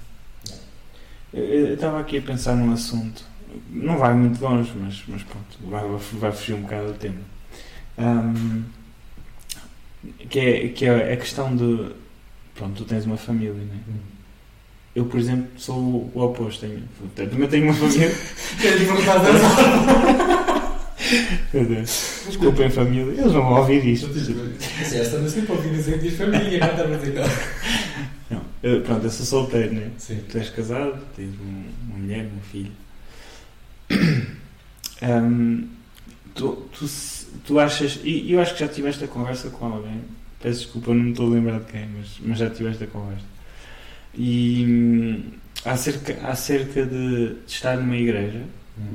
Eu 1.33 1.45
eu 1.45 1.75
estava 1.75 2.01
aqui 2.01 2.19
a 2.19 2.23
pensar 2.23 2.55
num 2.57 2.73
assunto, 2.73 3.25
não 3.71 3.99
vai 3.99 4.15
muito 4.15 4.41
longe, 4.43 4.73
mas, 4.77 5.03
mas 5.09 5.23
pronto, 5.23 5.59
vai, 5.63 5.83
vai 6.21 6.33
fugir 6.33 6.55
um 6.55 6.63
bocado 6.63 6.93
do 6.93 6.99
tema. 6.99 7.21
Ahm, 7.99 8.65
que, 10.29 10.39
é, 10.39 10.69
que 10.69 10.85
é 10.85 11.13
a 11.13 11.17
questão 11.17 11.55
de. 11.55 11.93
Pronto, 12.55 12.75
tu 12.77 12.85
tens 12.85 13.05
uma 13.05 13.17
família, 13.17 13.53
né? 13.53 13.81
Eu, 14.95 15.05
por 15.05 15.21
exemplo, 15.21 15.49
sou 15.59 16.11
o, 16.15 16.23
oposto. 16.23 16.67
Tenho, 17.15 17.29
também 17.29 17.49
tenho 17.49 17.65
uma 17.65 17.75
família. 17.75 18.09
Queres 18.61 18.87
perguntar 18.87 19.21
Meu 21.53 21.65
Deus. 21.67 22.23
Desculpem, 22.27 22.71
família, 22.71 23.13
eles 23.13 23.33
não 23.33 23.43
vão 23.43 23.59
ouvir 23.61 23.85
isto. 23.87 24.09
Já 24.13 25.03
estamos 25.03 25.33
sempre 25.33 25.53
a 25.53 25.57
ouvir 25.57 25.71
dizer 25.71 25.99
que 26.01 26.09
diz 26.09 26.17
família, 26.19 26.59
não 26.61 26.69
estamos 26.69 26.93
a 26.95 26.99
dizer 26.99 27.15
Não, 28.31 28.81
pronto, 28.83 29.05
eu 29.05 29.11
sou 29.11 29.27
solteiro, 29.27 29.75
né? 29.75 29.91
Sim. 29.99 30.21
Tu 30.29 30.39
és 30.39 30.51
casado, 30.51 30.99
tens 31.15 31.31
um- 31.41 31.65
uma 31.89 31.99
mulher, 31.99 32.27
um 32.37 32.41
filho. 32.51 32.73
Ahm, 35.03 35.65
tu, 36.35 36.69
tu, 36.73 36.87
tu 37.45 37.59
achas, 37.59 38.01
e 38.03 38.33
eu 38.33 38.41
acho 38.41 38.55
que 38.55 38.61
já 38.61 38.69
tiveste 38.69 39.05
a 39.05 39.09
conversa 39.09 39.51
com 39.51 39.67
alguém, 39.67 40.01
peço 40.43 40.61
desculpa, 40.61 40.95
não 40.95 41.03
me 41.05 41.11
estou 41.11 41.27
a 41.31 41.35
lembrar 41.35 41.59
de 41.61 41.67
quem, 41.73 41.87
mas, 41.97 42.09
mas 42.23 42.39
já 42.39 42.49
tiveste 42.51 42.85
a 42.85 42.87
conversa. 42.87 43.25
E 44.15 44.65
hum, 44.67 45.23
acerca, 45.65 46.27
acerca 46.27 46.87
de, 46.87 47.35
de 47.35 47.37
estar 47.47 47.77
numa 47.77 47.97
igreja, 47.97 48.41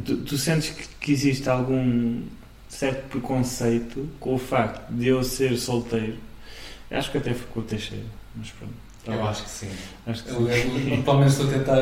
tu, 0.06 0.18
tu 0.18 0.38
sentes 0.38 0.70
que, 0.70 0.88
que 1.00 1.12
existe 1.12 1.50
algum 1.50 2.22
certo 2.70 3.08
preconceito 3.10 4.08
com 4.20 4.36
o 4.36 4.38
facto 4.38 4.92
de 4.92 5.08
eu 5.08 5.24
ser 5.24 5.58
solteiro? 5.58 6.18
Acho 6.90 7.12
que 7.12 7.18
até 7.18 7.34
foi 7.34 7.48
com 7.54 7.60
o 7.62 7.64
Teixeira, 7.64 8.04
mas 8.36 8.50
pronto. 8.52 8.74
tá 9.06 9.14
Eu 9.14 9.20
bem. 9.20 9.28
acho 9.30 9.44
que 9.44 9.50
sim. 9.50 9.70
Acho 10.06 10.24
que 10.24 10.30
Eu, 10.32 10.48
sim. 10.52 10.94
eu, 10.98 11.04
pelo 11.04 11.20
menos 11.20 11.34
estou 11.34 11.50
a 11.50 11.54
tentar 11.54 11.76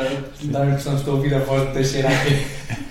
dar 0.52 0.62
a 0.64 0.68
impressão 0.70 0.94
de 0.94 1.00
estou 1.00 1.14
a 1.16 1.18
ouvir 1.18 1.34
a 1.34 1.40
voz 1.40 1.68
de 1.68 1.74
Teixeira 1.74 2.10
aqui. 2.10 2.46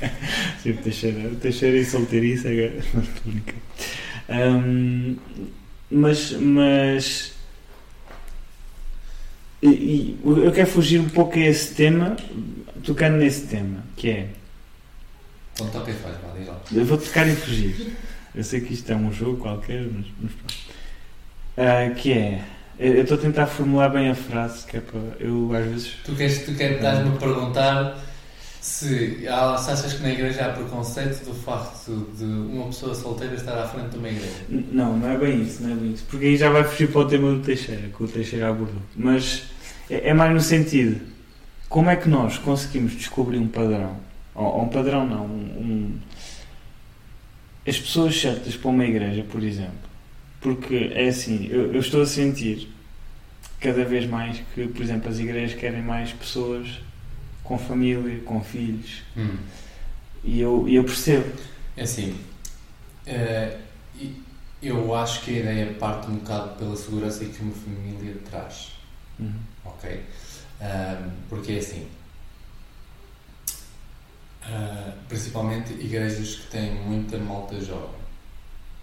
Sim, 0.62 0.70
o 0.70 0.76
Teixeira, 0.78 1.28
o 1.28 1.36
Teixeira 1.36 1.76
e 1.78 1.84
solteirice 1.84 2.48
é 2.48 2.80
brincando. 3.24 3.58
Ahm, 4.28 5.16
mas, 5.90 6.32
mas 6.32 7.32
e, 9.62 9.68
e 9.68 10.18
eu 10.24 10.52
quero 10.52 10.68
fugir 10.68 11.00
um 11.00 11.08
pouco 11.08 11.36
a 11.38 11.40
esse 11.40 11.74
tema, 11.74 12.16
tocando 12.84 13.16
nesse 13.18 13.46
tema, 13.46 13.84
que 13.96 14.10
é 14.10 14.28
Faz, 15.58 16.16
vá, 16.22 16.38
diz 16.38 16.46
lá. 16.46 16.60
eu 16.72 16.84
vou 16.84 16.98
tocar 16.98 17.26
e 17.26 17.34
fugir. 17.34 17.96
Eu 18.34 18.44
sei 18.44 18.60
que 18.60 18.74
isto 18.74 18.90
é 18.92 18.96
um 18.96 19.12
jogo 19.12 19.38
qualquer, 19.38 19.82
mas, 19.82 20.06
mas 20.20 20.32
pronto. 20.32 20.54
Ah, 21.56 21.90
que 21.94 22.12
é 22.12 22.44
eu 22.78 23.02
estou 23.02 23.18
a 23.18 23.20
tentar 23.20 23.46
formular 23.46 23.88
bem 23.88 24.08
a 24.08 24.14
frase, 24.14 24.64
que 24.64 24.76
é 24.76 24.80
para 24.80 25.00
eu 25.18 25.50
às 25.52 25.66
vezes 25.66 25.96
Tu 26.04 26.14
queres, 26.14 26.44
tu 26.44 26.54
queres 26.54 26.76
estás-me 26.76 27.08
a 27.08 27.18
perguntar 27.18 27.98
se, 28.60 29.26
há, 29.28 29.58
se 29.58 29.70
achas 29.72 29.94
que 29.94 30.02
na 30.02 30.10
igreja 30.10 30.46
há 30.46 30.48
preconceito 30.50 31.24
do 31.24 31.34
facto 31.34 32.08
de 32.16 32.24
uma 32.24 32.66
pessoa 32.66 32.94
solteira 32.94 33.34
estar 33.34 33.58
à 33.58 33.66
frente 33.66 33.90
de 33.90 33.98
uma 33.98 34.08
igreja. 34.08 34.44
Não, 34.48 34.96
não 34.96 35.10
é 35.10 35.16
bem 35.16 35.42
isso, 35.42 35.62
não 35.62 35.72
é 35.72 35.74
bem 35.74 35.92
isso. 35.92 36.04
Porque 36.08 36.26
aí 36.26 36.36
já 36.36 36.50
vai 36.50 36.62
fugir 36.62 36.88
para 36.88 37.00
o 37.00 37.04
tema 37.08 37.32
do 37.32 37.40
Teixeira, 37.40 37.88
que 37.88 38.02
o 38.02 38.06
Teixeira 38.06 38.50
abordou. 38.50 38.82
Mas 38.94 39.44
é, 39.90 40.10
é 40.10 40.14
mais 40.14 40.32
no 40.32 40.40
sentido, 40.40 41.00
como 41.68 41.90
é 41.90 41.96
que 41.96 42.08
nós 42.08 42.38
conseguimos 42.38 42.92
descobrir 42.92 43.38
um 43.38 43.48
padrão? 43.48 43.96
Ou, 44.38 44.62
um 44.64 44.68
padrão 44.68 45.06
não, 45.06 45.26
um, 45.26 45.98
as 47.66 47.78
pessoas 47.78 48.18
certas 48.18 48.56
para 48.56 48.70
uma 48.70 48.84
igreja, 48.84 49.24
por 49.30 49.42
exemplo. 49.42 49.88
Porque 50.40 50.90
é 50.94 51.08
assim, 51.08 51.46
eu, 51.50 51.72
eu 51.72 51.80
estou 51.80 52.02
a 52.02 52.06
sentir 52.06 52.68
cada 53.60 53.84
vez 53.84 54.06
mais 54.08 54.40
que, 54.54 54.68
por 54.68 54.82
exemplo, 54.82 55.08
as 55.10 55.18
igrejas 55.18 55.58
querem 55.58 55.82
mais 55.82 56.12
pessoas 56.12 56.80
com 57.42 57.58
família, 57.58 58.20
com 58.24 58.40
filhos. 58.42 59.02
E 60.22 60.40
eu, 60.40 60.68
eu 60.68 60.84
percebo. 60.84 61.32
É 61.76 61.82
assim, 61.82 62.14
e- 64.00 64.22
eu 64.62 64.94
acho 64.94 65.22
que 65.22 65.36
a 65.36 65.40
ideia 65.40 65.74
parte 65.74 66.10
um 66.10 66.16
bocado 66.16 66.56
pela 66.56 66.76
segurança 66.76 67.24
que 67.24 67.42
uma 67.42 67.52
família 67.54 68.16
traz. 68.28 68.72
Uhum. 69.18 69.32
Ok? 69.64 70.02
Um, 70.60 71.10
porque 71.28 71.52
é 71.52 71.58
assim. 71.58 71.86
Uh, 74.48 74.92
principalmente 75.08 75.74
igrejas 75.74 76.36
que 76.36 76.46
têm 76.46 76.74
muita 76.74 77.18
malta 77.18 77.60
jovem. 77.60 78.00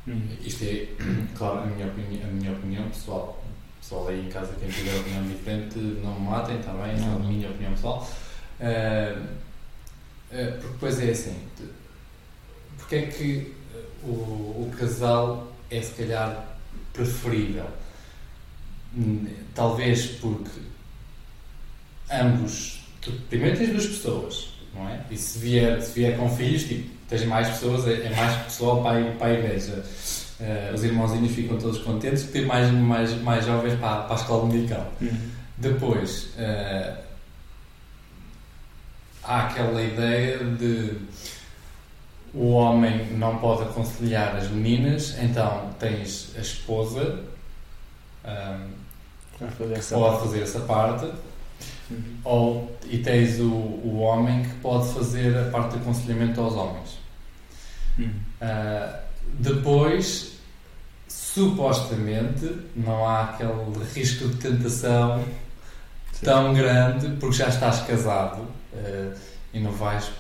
Hum. 0.08 0.22
Isto 0.42 0.64
é, 0.64 0.88
claro, 1.36 1.64
a 1.64 1.66
minha 1.66 1.88
opinião, 1.88 2.30
a 2.30 2.32
minha 2.32 2.52
opinião 2.52 2.88
pessoal. 2.90 3.44
Pessoal 3.80 4.08
aí 4.10 4.28
em 4.28 4.30
casa, 4.30 4.54
quem 4.60 4.70
tiver 4.70 4.96
opinião 5.00 5.24
diferente, 5.28 5.80
não 5.80 6.20
me 6.20 6.30
matem, 6.30 6.60
está 6.60 6.72
bem? 6.72 6.92
É 6.92 7.16
a 7.16 7.20
minha 7.20 7.50
opinião 7.50 7.72
pessoal. 7.74 8.08
Uh, 8.60 9.24
uh, 9.24 10.52
porque 10.60 10.68
depois 10.74 11.00
é 11.00 11.10
assim, 11.10 11.48
porque 12.78 12.96
é 12.96 13.06
que 13.08 13.56
o, 14.04 14.08
o 14.08 14.72
casal 14.78 15.52
é 15.72 15.82
se 15.82 15.94
calhar 15.94 16.46
preferível? 16.94 17.68
Hum, 18.96 19.28
talvez 19.56 20.06
porque 20.06 20.62
ambos, 22.12 22.86
tu, 23.02 23.12
primeiro 23.30 23.58
tens 23.58 23.72
duas 23.72 23.86
pessoas, 23.88 24.55
não 24.76 24.90
é? 24.90 25.00
E 25.10 25.18
se 25.18 25.40
vier, 25.40 25.82
se 25.82 25.94
vier 25.94 26.18
com 26.18 26.30
filhos, 26.30 26.64
tipo, 26.64 26.90
tens 27.08 27.26
mais 27.26 27.48
pessoas, 27.48 27.88
é, 27.88 28.06
é 28.06 28.16
mais 28.16 28.36
pessoal 28.44 28.84
para 28.84 29.00
a, 29.00 29.12
para 29.14 29.28
a 29.28 29.34
igreja. 29.34 29.84
Uh, 30.40 30.74
os 30.74 30.84
irmãozinhos 30.84 31.34
ficam 31.34 31.58
todos 31.58 31.80
contentes 31.80 32.24
de 32.24 32.28
ter 32.30 32.46
mais, 32.46 32.70
mais, 32.72 33.14
mais 33.22 33.46
jovens 33.46 33.80
para, 33.80 34.04
para 34.04 34.16
a 34.16 34.20
escola 34.20 34.46
medical. 34.46 34.92
Uhum. 35.02 35.18
Depois, 35.58 36.34
uh, 36.38 36.98
há 39.24 39.46
aquela 39.46 39.82
ideia 39.82 40.40
de 40.40 40.98
o 42.34 42.52
homem 42.52 43.14
não 43.14 43.38
pode 43.38 43.64
aconselhar 43.64 44.36
as 44.36 44.50
meninas, 44.50 45.18
então 45.22 45.70
tens 45.80 46.34
a 46.38 46.42
esposa 46.42 47.24
um, 48.26 49.48
fazer 49.58 49.74
que 49.74 49.94
pode 49.94 50.20
fazer 50.20 50.42
essa 50.42 50.60
parte, 50.62 51.12
Uhum. 51.90 52.18
ou, 52.24 52.78
e 52.86 52.98
tens 52.98 53.40
o, 53.40 53.46
o 53.46 54.00
homem 54.00 54.44
que 54.44 54.56
pode 54.56 54.92
fazer 54.92 55.38
a 55.38 55.50
parte 55.52 55.72
de 55.72 55.78
aconselhamento 55.78 56.42
aos 56.42 56.54
homens. 56.56 56.98
Uhum. 57.98 58.10
Uh, 58.42 58.98
depois, 59.40 60.34
supostamente, 61.08 62.52
não 62.76 63.08
há 63.08 63.26
aquele 63.26 63.84
risco 63.94 64.28
de 64.30 64.38
tentação 64.38 65.24
Sim. 66.12 66.26
tão 66.26 66.54
grande 66.54 67.10
porque 67.20 67.38
já 67.38 67.50
estás 67.50 67.82
casado 67.82 68.42
uh, 68.42 69.14
e 69.54 69.60
não 69.60 69.72
vais 69.72 70.12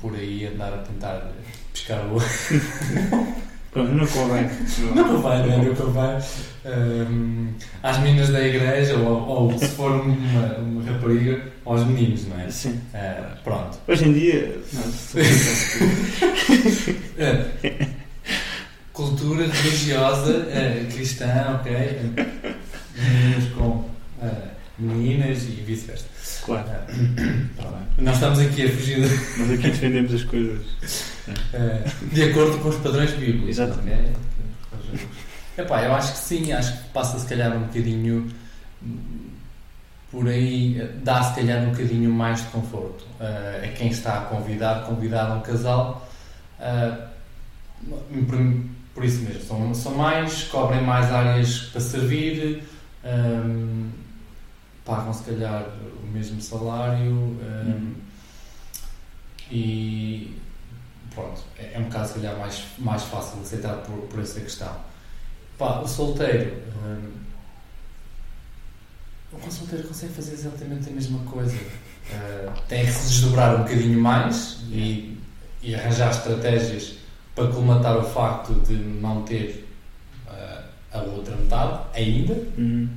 por 0.00 0.14
aí 0.14 0.46
andar 0.46 0.72
a 0.72 0.78
tentar 0.78 1.30
pescar 1.72 2.00
o. 2.06 2.18
Pronto, 3.70 3.92
não 3.92 4.06
convém. 4.06 4.50
Não 4.94 5.04
convém, 5.04 5.46
não 5.46 5.52
é? 5.52 5.56
Não 5.64 5.74
convém. 5.76 6.18
Um, 6.64 7.48
às 7.82 7.98
meninas 8.00 8.28
da 8.30 8.40
igreja 8.44 8.96
ou, 8.96 9.28
ou 9.28 9.58
se 9.58 9.68
for 9.68 9.92
uma, 9.92 10.56
uma 10.58 10.82
rapariga, 10.84 11.40
aos 11.64 11.84
meninos, 11.86 12.26
não 12.26 12.40
é? 12.40 12.50
Sim. 12.50 12.80
Uh, 12.92 13.36
pronto. 13.44 13.78
Hoje 13.86 14.08
em 14.08 14.12
dia. 14.12 14.58
Não, 14.72 14.82
Uh, 17.20 17.44
cultura 18.94 19.46
religiosa 19.46 20.32
uh, 20.38 20.86
cristã, 20.92 21.60
ok? 21.60 21.70
Meninos 22.96 23.52
com 23.54 23.68
uh, 23.68 23.86
meninas 24.80 25.42
e 25.44 25.62
vice-versa. 25.66 26.06
claro. 26.44 26.66
Uh, 26.88 27.80
nós 27.98 28.14
estamos 28.14 28.38
aqui 28.38 28.66
a 28.66 28.70
fugir 28.70 28.96
de, 29.00 29.38
Nós 29.38 29.50
aqui 29.50 29.70
defendemos 29.70 30.14
as 30.14 30.24
coisas. 30.24 30.62
uh, 31.28 32.06
de 32.12 32.22
acordo 32.24 32.58
com 32.58 32.68
os 32.68 32.76
padrões 32.76 33.10
bíblicos. 33.12 33.48
Exatamente. 33.50 34.12
ok? 34.72 35.00
Epá, 35.58 35.82
eu 35.84 35.94
acho 35.94 36.12
que 36.12 36.18
sim, 36.18 36.52
acho 36.52 36.72
que 36.72 36.88
passa 36.90 37.18
se 37.18 37.26
calhar 37.26 37.54
um 37.54 37.60
bocadinho 37.64 38.28
por 40.10 40.26
aí, 40.26 40.90
dá 41.04 41.22
se 41.22 41.36
calhar 41.36 41.62
um 41.62 41.70
bocadinho 41.70 42.10
mais 42.10 42.40
de 42.40 42.46
conforto 42.48 43.04
uh, 43.20 43.64
a 43.64 43.68
quem 43.68 43.88
está 43.90 44.18
a 44.18 44.20
convidar, 44.22 44.84
convidar 44.86 45.36
um 45.36 45.40
casal. 45.40 46.08
uh, 46.58 47.10
por, 48.26 48.38
por 48.94 49.04
isso 49.04 49.22
mesmo, 49.22 49.42
são, 49.42 49.74
são 49.74 49.94
mais, 49.94 50.42
cobrem 50.44 50.82
mais 50.82 51.12
áreas 51.12 51.60
para 51.72 51.80
servir, 51.80 52.62
um, 53.04 53.88
pagam 54.90 55.12
se 55.14 55.22
calhar 55.22 55.64
o 56.02 56.06
mesmo 56.08 56.40
salário 56.40 57.12
um, 57.12 57.38
Uhum. 57.40 57.94
e 59.52 60.36
pronto, 61.14 61.42
é, 61.56 61.74
é 61.74 61.78
um 61.78 61.84
bocado 61.84 62.08
se 62.08 62.14
calhar 62.14 62.36
mais, 62.36 62.64
mais 62.78 63.02
fácil 63.04 63.36
de 63.38 63.42
aceitar 63.42 63.74
por, 63.82 63.96
por 64.08 64.20
essa 64.20 64.40
questão. 64.40 64.74
Pá, 65.56 65.78
o 65.80 65.86
solteiro. 65.86 66.56
hum, 66.84 67.12
o 69.32 69.50
solteiro 69.50 69.86
consegue 69.86 70.12
fazer 70.12 70.32
exatamente 70.32 70.88
a 70.88 70.92
mesma 70.92 71.20
coisa. 71.20 71.56
Uh, 72.10 72.50
tem 72.66 72.84
que 72.84 72.90
se 72.90 73.08
desdobrar 73.08 73.54
um 73.54 73.58
bocadinho 73.62 74.00
mais 74.00 74.62
e, 74.68 75.16
e 75.62 75.76
arranjar 75.76 76.10
estratégias 76.10 76.96
para 77.36 77.46
colmatar 77.52 77.96
o 77.98 78.02
facto 78.02 78.52
de 78.66 78.72
não 78.74 79.22
ter 79.22 79.68
uh, 80.26 80.64
a 80.92 81.02
outra 81.02 81.36
metade 81.36 81.82
ainda. 81.94 82.32
Uhum. 82.58 82.88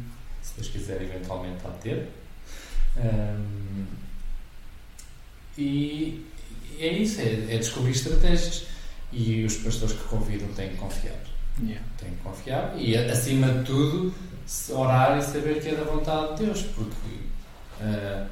Se 0.54 0.62
Deus 0.62 0.68
quiser, 0.70 1.02
eventualmente 1.02 1.66
há 1.66 1.70
de 1.70 1.80
ter. 1.80 2.10
Um, 2.98 3.86
e, 5.58 6.26
é 6.80 6.88
isso, 6.88 7.22
é, 7.22 7.56
é 7.56 7.58
descobrir 7.58 7.92
estratégias. 7.92 8.68
E 9.12 9.44
os 9.46 9.58
pastores 9.58 9.94
que 9.96 10.04
convidam 10.06 10.48
têm 10.54 10.70
que 10.70 10.78
confiar. 10.78 11.20
Yeah. 11.62 11.86
Tem 12.00 12.10
que 12.10 12.24
confiar 12.24 12.74
e, 12.78 12.98
acima 12.98 13.48
de 13.48 13.64
tudo, 13.66 14.14
orar 14.70 15.18
e 15.20 15.22
saber 15.22 15.62
que 15.62 15.70
é 15.70 15.76
da 15.76 15.84
vontade 15.84 16.36
de 16.36 16.46
Deus, 16.46 16.64
porque 16.64 17.20
eh, 17.80 18.26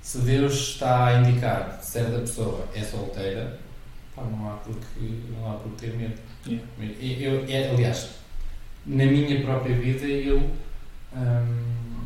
se 0.00 0.18
Deus 0.18 0.54
está 0.54 1.06
a 1.06 1.20
indicar 1.20 1.78
que 1.78 1.86
certa 1.86 2.20
pessoa 2.20 2.68
é 2.74 2.82
solteira, 2.82 3.58
pá, 4.14 4.22
não, 4.22 4.52
há 4.52 4.56
por 4.58 4.74
que, 4.74 5.22
não 5.32 5.50
há 5.50 5.54
por 5.56 5.72
que 5.72 5.86
ter 5.86 5.96
medo. 5.96 6.14
Yeah. 6.46 6.66
E 7.00 7.24
Eu, 7.24 7.44
é, 7.48 7.70
aliás, 7.70 8.10
na 8.86 9.04
minha 9.04 9.42
própria 9.42 9.74
vida, 9.74 10.06
eu, 10.06 10.48
hum, 11.14 12.04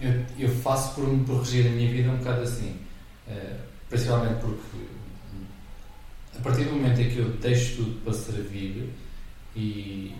eu, 0.00 0.24
eu 0.38 0.48
faço 0.48 0.94
por 0.94 1.06
me 1.06 1.24
corrigir 1.24 1.66
a 1.66 1.70
minha 1.70 1.90
vida 1.90 2.10
um 2.10 2.16
bocado 2.16 2.42
assim. 2.42 2.76
Eh, 3.28 3.56
principalmente 3.88 4.40
porque 4.40 4.78
a 6.36 6.40
partir 6.42 6.64
do 6.64 6.72
momento 6.72 7.00
em 7.00 7.10
que 7.10 7.18
eu 7.18 7.28
deixo 7.36 7.76
tudo 7.76 8.00
para 8.04 8.12
servir 8.14 8.90
e, 9.54 10.14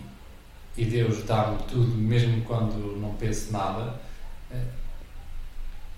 e 0.77 0.85
Deus 0.85 1.23
dá-me 1.23 1.57
tudo, 1.63 1.95
mesmo 1.95 2.41
quando 2.43 2.97
não 3.01 3.13
penso 3.15 3.51
nada, 3.51 3.99
eh, 4.51 4.63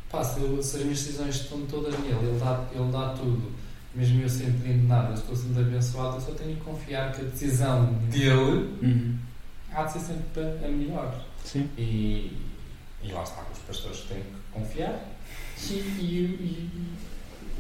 pá, 0.10 0.24
se, 0.24 0.40
eu- 0.42 0.64
se 0.64 0.78
as 0.78 0.84
minhas 0.84 1.00
decisões 1.04 1.36
estão 1.36 1.62
todas 1.66 1.94
nele, 2.00 2.16
ele 2.30 2.40
dá, 2.40 2.64
ele 2.74 2.92
dá 2.92 3.10
tudo, 3.10 3.52
mesmo 3.94 4.22
eu 4.22 4.30
sem 4.30 4.52
pedindo 4.54 4.88
nada, 4.88 5.10
eu 5.10 5.16
estou 5.16 5.36
sendo 5.36 5.60
abençoado, 5.60 6.16
eu 6.18 6.22
só 6.22 6.32
tenho 6.32 6.56
que 6.56 6.62
confiar 6.62 7.12
que 7.14 7.22
a 7.22 7.26
decisão 7.26 7.94
dele 8.10 8.78
Uhum. 8.82 9.16
há 9.74 9.84
de 9.84 9.92
ser 9.94 10.00
sempre 10.00 10.42
a 10.66 10.68
melhor. 10.70 11.22
Sim. 11.46 11.70
E, 11.78 12.34
e 13.04 13.12
lá 13.14 13.24
está, 13.24 13.42
os 13.54 13.60
pastores 13.60 14.00
têm 14.10 14.18
que 14.18 14.52
confiar 14.52 15.00
e, 15.70 15.74
e- 15.74 16.70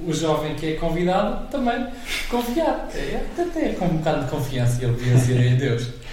e 0.02 0.06
o 0.06 0.12
jovem 0.14 0.56
que 0.56 0.66
é 0.66 0.74
convidado 0.76 1.48
também 1.50 1.88
confiar. 2.30 2.90
É, 2.94 3.26
até 3.42 3.70
com 3.76 3.86
um 3.86 3.98
bocado 3.98 4.26
de 4.26 4.32
confiança 4.32 4.84
e 4.84 4.86
obediência 4.88 5.34
em 5.34 5.56
Deus. 5.58 5.90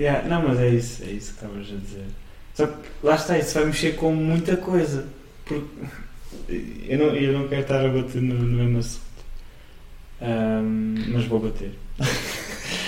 Yeah, 0.00 0.26
não, 0.26 0.48
mas 0.48 0.58
é 0.58 0.70
isso, 0.70 1.02
é 1.04 1.08
isso 1.10 1.34
que 1.34 1.44
estavas 1.44 1.58
a 1.70 1.76
dizer. 1.76 2.06
Só 2.54 2.66
que 2.66 2.74
lá 3.02 3.16
está, 3.16 3.36
isso 3.38 3.52
vai 3.52 3.66
mexer 3.66 3.96
com 3.96 4.10
muita 4.14 4.56
coisa. 4.56 5.06
Porque 5.44 5.66
eu 6.88 6.98
não, 6.98 7.14
eu 7.14 7.38
não 7.38 7.46
quero 7.48 7.60
estar 7.60 7.84
a 7.84 7.88
bater 7.90 8.22
no, 8.22 8.34
no 8.34 8.56
mesmo 8.64 8.78
assunto. 8.78 9.04
Ahm, 10.22 10.94
mas 11.12 11.26
vou 11.26 11.38
bater. 11.40 11.72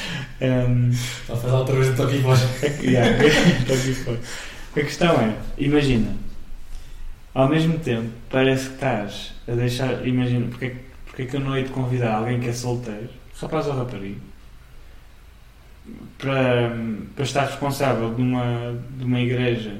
Ahm, 0.42 0.92
Só 1.26 1.36
faz 1.36 1.52
outra 1.52 1.74
vez 1.76 1.88
o 1.90 1.94
toque 1.96 2.16
em 2.16 2.20
voz. 2.20 2.40
yeah, 2.82 3.16
está. 3.24 4.12
A 4.74 4.80
questão 4.84 5.14
é, 5.20 5.36
imagina, 5.58 6.16
ao 7.34 7.48
mesmo 7.48 7.78
tempo 7.78 8.10
parece 8.30 8.68
que 8.68 8.74
estás 8.74 9.32
a 9.46 9.52
deixar, 9.52 10.06
imagina, 10.06 10.46
porque, 10.48 10.64
é 10.64 10.70
que- 10.70 10.76
porque 11.06 11.22
é 11.22 11.26
que 11.26 11.36
eu 11.36 11.40
não 11.40 11.56
hei 11.56 11.64
de 11.64 11.70
convidar 11.70 12.14
alguém 12.16 12.40
que 12.40 12.48
é 12.48 12.52
solteiro, 12.52 13.10
rapaz 13.40 13.66
ou 13.66 13.74
rapariga, 13.76 14.18
para, 16.18 16.76
para 17.14 17.24
estar 17.24 17.44
responsável 17.46 18.14
de 18.14 18.22
uma, 18.22 18.82
de 18.98 19.04
uma 19.04 19.20
igreja 19.20 19.76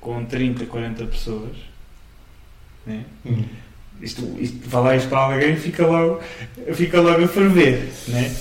com 0.00 0.24
30, 0.24 0.66
40 0.66 1.04
pessoas, 1.06 1.56
né? 2.86 3.04
isto, 4.02 4.36
isto, 4.38 4.68
falar 4.68 4.96
isto 4.96 5.08
para 5.08 5.18
alguém 5.20 5.56
fica 5.56 5.86
logo, 5.86 6.20
fica 6.74 7.00
logo 7.00 7.24
a 7.24 7.28
ferver, 7.28 7.88
né? 8.08 8.34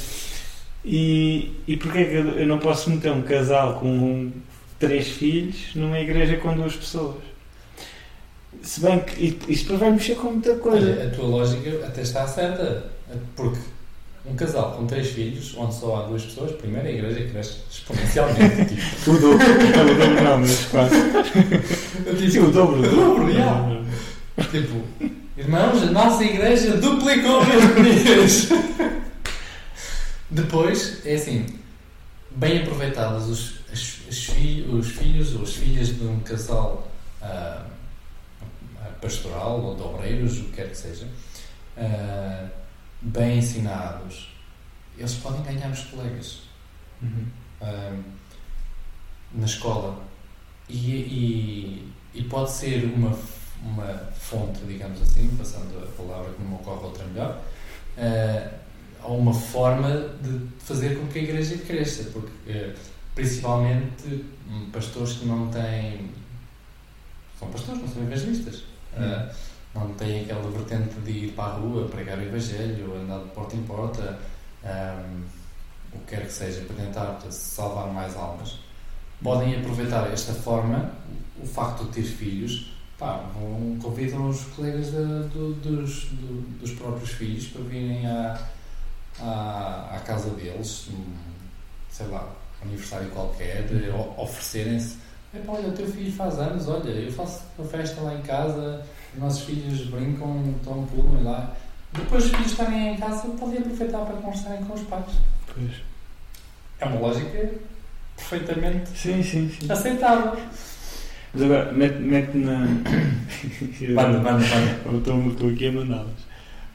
E, 0.90 1.52
e 1.68 1.76
porquê 1.76 2.00
é 2.00 2.06
que 2.06 2.16
eu 2.16 2.48
não 2.48 2.60
posso 2.60 2.90
meter 2.90 3.12
um 3.12 3.22
casal 3.22 3.78
com 3.78 4.32
três 4.80 5.10
filhos 5.10 5.76
numa 5.76 6.00
igreja 6.00 6.38
com 6.38 6.56
duas 6.56 6.78
pessoas? 6.78 7.18
Se 8.62 8.80
bem 8.80 9.02
que 9.02 9.38
isto 9.50 9.78
vai 9.78 9.92
mexer 9.92 10.16
com 10.16 10.32
muita 10.32 10.56
coisa. 10.56 10.94
Olha, 10.94 11.08
a 11.08 11.10
tua 11.10 11.26
lógica 11.26 11.86
até 11.86 12.02
está 12.02 12.26
certa. 12.26 12.86
Porque 13.36 13.60
um 14.26 14.34
casal 14.36 14.72
com 14.78 14.88
três 14.88 15.10
filhos, 15.10 15.54
onde 15.58 15.76
só 15.76 15.98
há 15.98 16.02
duas 16.04 16.24
pessoas, 16.24 16.54
primeiro 16.54 16.88
a 16.88 16.92
igreja 16.92 17.30
cresce 17.32 17.58
exponencialmente. 17.70 18.66
tipo, 18.74 19.12
O 19.12 19.20
dobro, 19.20 19.46
o 19.46 19.72
dobro 19.74 20.24
não, 20.24 20.40
mas 20.40 20.66
quase. 20.68 20.96
Sim, 22.32 22.40
o 22.40 22.52
dobro. 22.52 22.80
O 22.80 22.96
dobro, 22.96 23.34
já. 23.34 23.82
Tipo, 24.52 24.82
irmãos, 25.38 25.84
a 25.84 25.92
nossa 25.92 26.24
igreja 26.24 26.78
duplicou 26.78 27.42
os 27.42 28.04
dias. 28.04 28.50
Depois, 30.30 31.06
é 31.06 31.16
assim, 31.16 31.46
bem 32.32 32.62
aproveitadas 32.62 33.28
os, 33.28 33.60
as, 33.72 34.00
as 34.10 34.26
fi, 34.26 34.62
os 34.70 34.90
filhos 34.92 35.36
ou 35.36 35.44
as 35.44 35.56
filhas 35.56 35.88
de 35.98 36.04
um 36.06 36.20
casal 36.20 36.88
ah, 37.22 37.66
pastoral 39.02 39.62
ou 39.62 39.76
de 39.76 39.82
obreiros, 39.84 40.40
o 40.40 40.44
que 40.46 40.54
quer 40.54 40.70
que 40.70 40.78
seja, 40.78 41.08
ah, 41.78 42.48
bem 43.02 43.38
ensinados, 43.38 44.30
eles 44.98 45.14
podem 45.16 45.42
ganhar 45.44 45.72
os 45.72 45.82
colegas 45.86 46.48
Uhum. 47.02 47.28
ah, 47.62 47.96
na 49.34 49.46
escola 49.46 50.02
e, 50.68 50.92
e, 50.92 51.94
e 52.14 52.24
pode 52.24 52.52
ser 52.52 52.86
uma, 52.86 53.18
uma 53.62 53.94
fonte, 54.20 54.60
digamos 54.66 55.02
assim, 55.02 55.30
passando 55.38 55.78
a 55.84 55.88
palavra 55.96 56.34
que 56.34 56.42
não 56.42 56.50
me 56.50 56.56
ocorre 56.56 56.86
outra 56.86 57.06
melhor, 57.06 57.42
ou 59.04 59.18
uma 59.18 59.34
forma 59.34 59.90
de 60.22 60.40
fazer 60.60 60.98
com 61.00 61.08
que 61.08 61.20
a 61.20 61.22
igreja 61.24 61.58
cresça, 61.60 62.10
porque 62.12 62.32
eh, 62.48 62.74
principalmente 63.16 64.26
hum, 64.50 64.70
pastores 64.72 65.14
que 65.14 65.26
não 65.26 65.50
têm 65.50 66.10
são 67.40 67.48
pastores, 67.50 67.82
não 67.82 67.88
são 67.88 68.04
evangelistas. 68.04 68.64
Ah, 68.96 69.30
não 69.76 69.94
têm 69.94 70.22
aquela 70.24 70.50
vertente 70.50 70.96
de 71.02 71.12
ir 71.12 71.32
para 71.34 71.52
a 71.54 71.58
rua, 71.58 71.88
pregar 71.88 72.18
o 72.18 72.22
Evangelho, 72.24 72.96
andar 72.96 73.20
de 73.20 73.30
porta 73.30 73.56
em 73.56 73.62
porta, 73.62 74.18
ahm, 74.64 75.22
o 75.94 76.00
que 76.00 76.16
quer 76.16 76.26
que 76.26 76.34
seja, 76.34 76.62
para 76.62 76.84
tentar 76.84 77.20
salvar 77.30 77.94
mais 77.94 78.16
almas. 78.16 78.58
Podem 79.22 79.56
aproveitar 79.60 80.12
esta 80.12 80.34
forma, 80.34 80.92
o 81.40 81.46
facto 81.46 81.84
de 81.86 81.92
ter 81.92 82.04
filhos, 82.04 82.74
pá, 82.98 83.18
vão, 83.36 83.78
convidam 83.80 84.28
os 84.30 84.42
colegas 84.56 84.92
da- 84.92 85.28
do- 85.32 85.54
dos, 85.54 86.06
do- 86.06 86.58
dos 86.60 86.72
próprios 86.72 87.12
filhos 87.12 87.46
para 87.50 87.62
virem 87.62 88.08
à, 88.08 88.40
à, 89.22 89.96
à 89.96 90.00
casa 90.00 90.30
deles, 90.32 90.88
sei 91.90 92.08
lá, 92.08 92.28
aniversário 92.62 93.10
qualquer, 93.10 93.66
oferecerem-se. 94.18 94.98
Epá, 95.34 95.54
olha, 95.54 95.70
o 95.70 95.72
teu 95.74 95.88
filho 95.88 96.12
faz 96.12 96.40
anos, 96.40 96.68
olha, 96.68 96.90
eu 96.90 97.12
faço 97.12 97.42
uma 97.58 97.68
festa 97.68 98.02
lá 98.02 98.14
em 98.14 98.22
casa, 98.22 98.86
os 99.14 99.20
nossos 99.20 99.42
filhos 99.44 99.86
brincam, 99.88 100.54
estão 100.58 100.86
pulam 100.86 101.24
lá. 101.24 101.54
Depois 101.94 102.26
os 102.26 102.32
filhos 102.32 102.52
estarem 102.52 102.94
em 102.94 102.98
casa, 102.98 103.28
podem 103.30 103.60
aproveitar 103.60 104.00
para 104.00 104.16
conversarem 104.18 104.64
com 104.66 104.74
os 104.74 104.82
pais. 104.84 105.06
Pois. 105.54 105.72
É 106.80 106.86
uma 106.86 107.00
lógica 107.00 107.52
perfeitamente 108.16 108.90
Sim, 108.90 109.24
sim, 109.24 109.50
sim. 109.50 109.72
aceitável. 109.72 110.38
Mas 111.34 111.44
agora, 111.44 111.72
mete, 111.72 112.00
mete 112.00 112.38
na. 112.38 112.66
Banda, 113.96 114.20
banda, 114.20 114.46
banda. 114.86 115.30
Estou 115.30 115.50
aqui 115.50 115.68
a 115.68 115.72
mandá-las. 115.72 116.27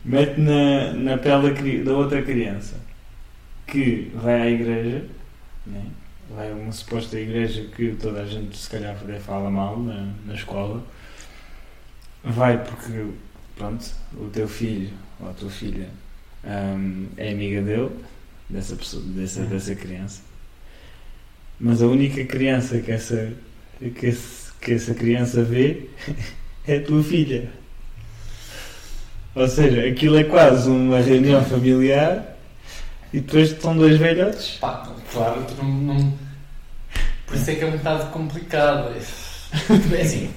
Mete 0.04 0.40
na, 0.40 0.92
na 0.94 1.18
pele 1.18 1.52
da, 1.84 1.92
da 1.92 1.96
outra 1.96 2.22
criança 2.22 2.76
que 3.66 4.10
vai 4.14 4.42
à 4.42 4.50
igreja, 4.50 5.04
né? 5.66 5.86
vai 6.30 6.50
a 6.50 6.54
uma 6.54 6.72
suposta 6.72 7.18
igreja 7.18 7.64
que 7.76 7.94
toda 7.96 8.22
a 8.22 8.26
gente 8.26 8.56
se 8.56 8.70
calhar 8.70 8.96
até 8.96 9.18
fala 9.20 9.50
mal 9.50 9.78
na, 9.78 10.12
na 10.26 10.34
escola. 10.34 10.82
Vai 12.24 12.62
porque, 12.64 13.06
pronto, 13.56 13.84
o 14.14 14.28
teu 14.30 14.48
filho 14.48 14.90
ou 15.20 15.30
a 15.30 15.32
tua 15.32 15.50
filha 15.50 15.88
hum, 16.44 17.08
é 17.16 17.32
amiga 17.32 17.62
dele, 17.62 17.90
dessa, 18.48 18.76
pessoa, 18.76 19.02
dessa, 19.04 19.40
Uhum. 19.40 19.46
dessa 19.46 19.74
criança. 19.74 20.22
Mas 21.58 21.82
a 21.82 21.86
única 21.86 22.24
criança 22.24 22.80
que 22.80 22.90
essa, 22.90 23.32
que, 23.98 24.06
esse- 24.06 24.52
que 24.60 24.72
essa 24.72 24.94
criança 24.94 25.42
vê 25.42 25.88
é 26.66 26.76
a 26.78 26.82
tua 26.84 27.02
filha. 27.02 27.50
Ou 29.34 29.48
seja, 29.48 29.86
aquilo 29.88 30.16
é 30.18 30.24
quase 30.24 30.68
uma 30.68 31.00
reunião 31.00 31.42
familiar 31.44 32.36
e 33.12 33.20
depois 33.20 33.50
estão 33.52 33.76
dois 33.76 33.98
velhotes. 33.98 34.58
Pá, 34.60 34.86
claro 35.12 35.42
que 35.44 35.54
não, 35.54 35.64
não- 35.70 36.14
Por 37.26 37.36
isso 37.36 37.50
é 37.50 37.54
que 37.54 37.64
é 37.64 37.66
um 37.66 37.76
bocado 37.78 38.10
complicado. 38.10 38.92
É 38.94 40.00
assim. 40.02 40.30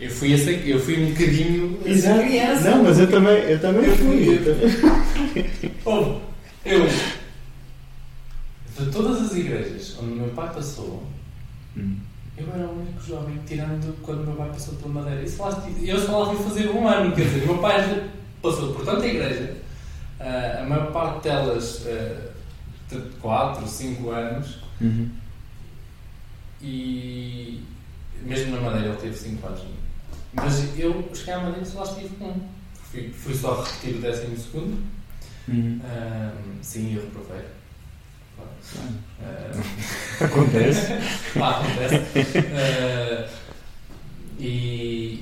Eu 0.00 0.10
fui, 0.10 0.32
essa, 0.32 0.50
eu 0.50 0.80
fui 0.80 1.02
um 1.04 1.10
bocadinho 1.10 1.78
essa 1.84 2.18
criança. 2.18 2.70
Não, 2.70 2.84
mas 2.84 2.98
eu 2.98 3.10
também, 3.10 3.34
eu 3.34 3.58
também 3.60 3.84
Eu 3.84 3.96
fui. 3.96 4.24
fui. 4.24 4.34
eu 4.38 4.44
também- 4.44 6.20
eu. 6.64 6.86
De 8.78 8.90
todas 8.90 9.20
as 9.20 9.36
igrejas 9.36 9.96
onde 10.00 10.12
o 10.12 10.16
meu 10.16 10.28
pai 10.28 10.48
passou, 10.54 11.02
Hum. 11.76 11.96
Eu 12.36 12.48
era 12.54 12.66
o 12.66 12.80
único 12.80 13.00
jovem, 13.02 13.38
tirando 13.46 13.94
quando 14.02 14.22
o 14.22 14.26
meu 14.26 14.34
pai 14.36 14.48
passou 14.50 14.74
pela 14.74 14.94
Madeira. 14.94 15.22
E 15.22 15.28
só 15.28 15.48
lá 15.48 15.68
eu 15.82 15.98
só 15.98 16.22
lá 16.24 16.34
fui 16.34 16.44
fazer 16.44 16.68
um 16.70 16.86
ano, 16.88 17.14
quer 17.14 17.24
dizer, 17.24 17.42
o 17.44 17.46
meu 17.46 17.58
pai 17.58 18.10
passou 18.42 18.72
por 18.74 18.84
tanta 18.84 19.06
igreja, 19.06 19.56
ah, 20.18 20.60
a 20.62 20.64
maior 20.64 20.90
parte 20.92 21.24
delas 21.24 21.84
de 22.88 22.98
4, 23.20 23.66
5 23.66 24.10
anos, 24.10 24.58
Uhum. 24.80 25.10
e 26.62 27.62
mesmo 28.22 28.56
na 28.56 28.62
Madeira 28.62 28.88
ele 28.88 28.96
teve 28.96 29.16
5 29.16 29.46
anos. 29.46 29.62
Mas 30.32 30.78
eu 30.78 31.08
cheguei 31.14 31.34
à 31.34 31.38
Madeira 31.40 31.62
e 31.62 31.66
só 31.66 31.80
lá 31.80 31.84
estive 31.90 32.24
um. 32.24 32.40
Fui, 32.90 33.08
fui 33.12 33.34
só 33.34 33.62
repetir 33.62 33.96
o 33.96 34.00
décimo 34.00 34.36
segundo. 34.36 34.82
Uhum. 35.48 35.80
Ah, 35.84 36.32
sim, 36.62 36.94
eu 36.94 37.02
reprovei. 37.02 37.44
Ah, 39.22 40.24
Acontece. 40.24 40.92
Pá, 41.38 41.60
acontece. 41.60 42.38
Eh, 42.38 43.28
e. 44.38 44.46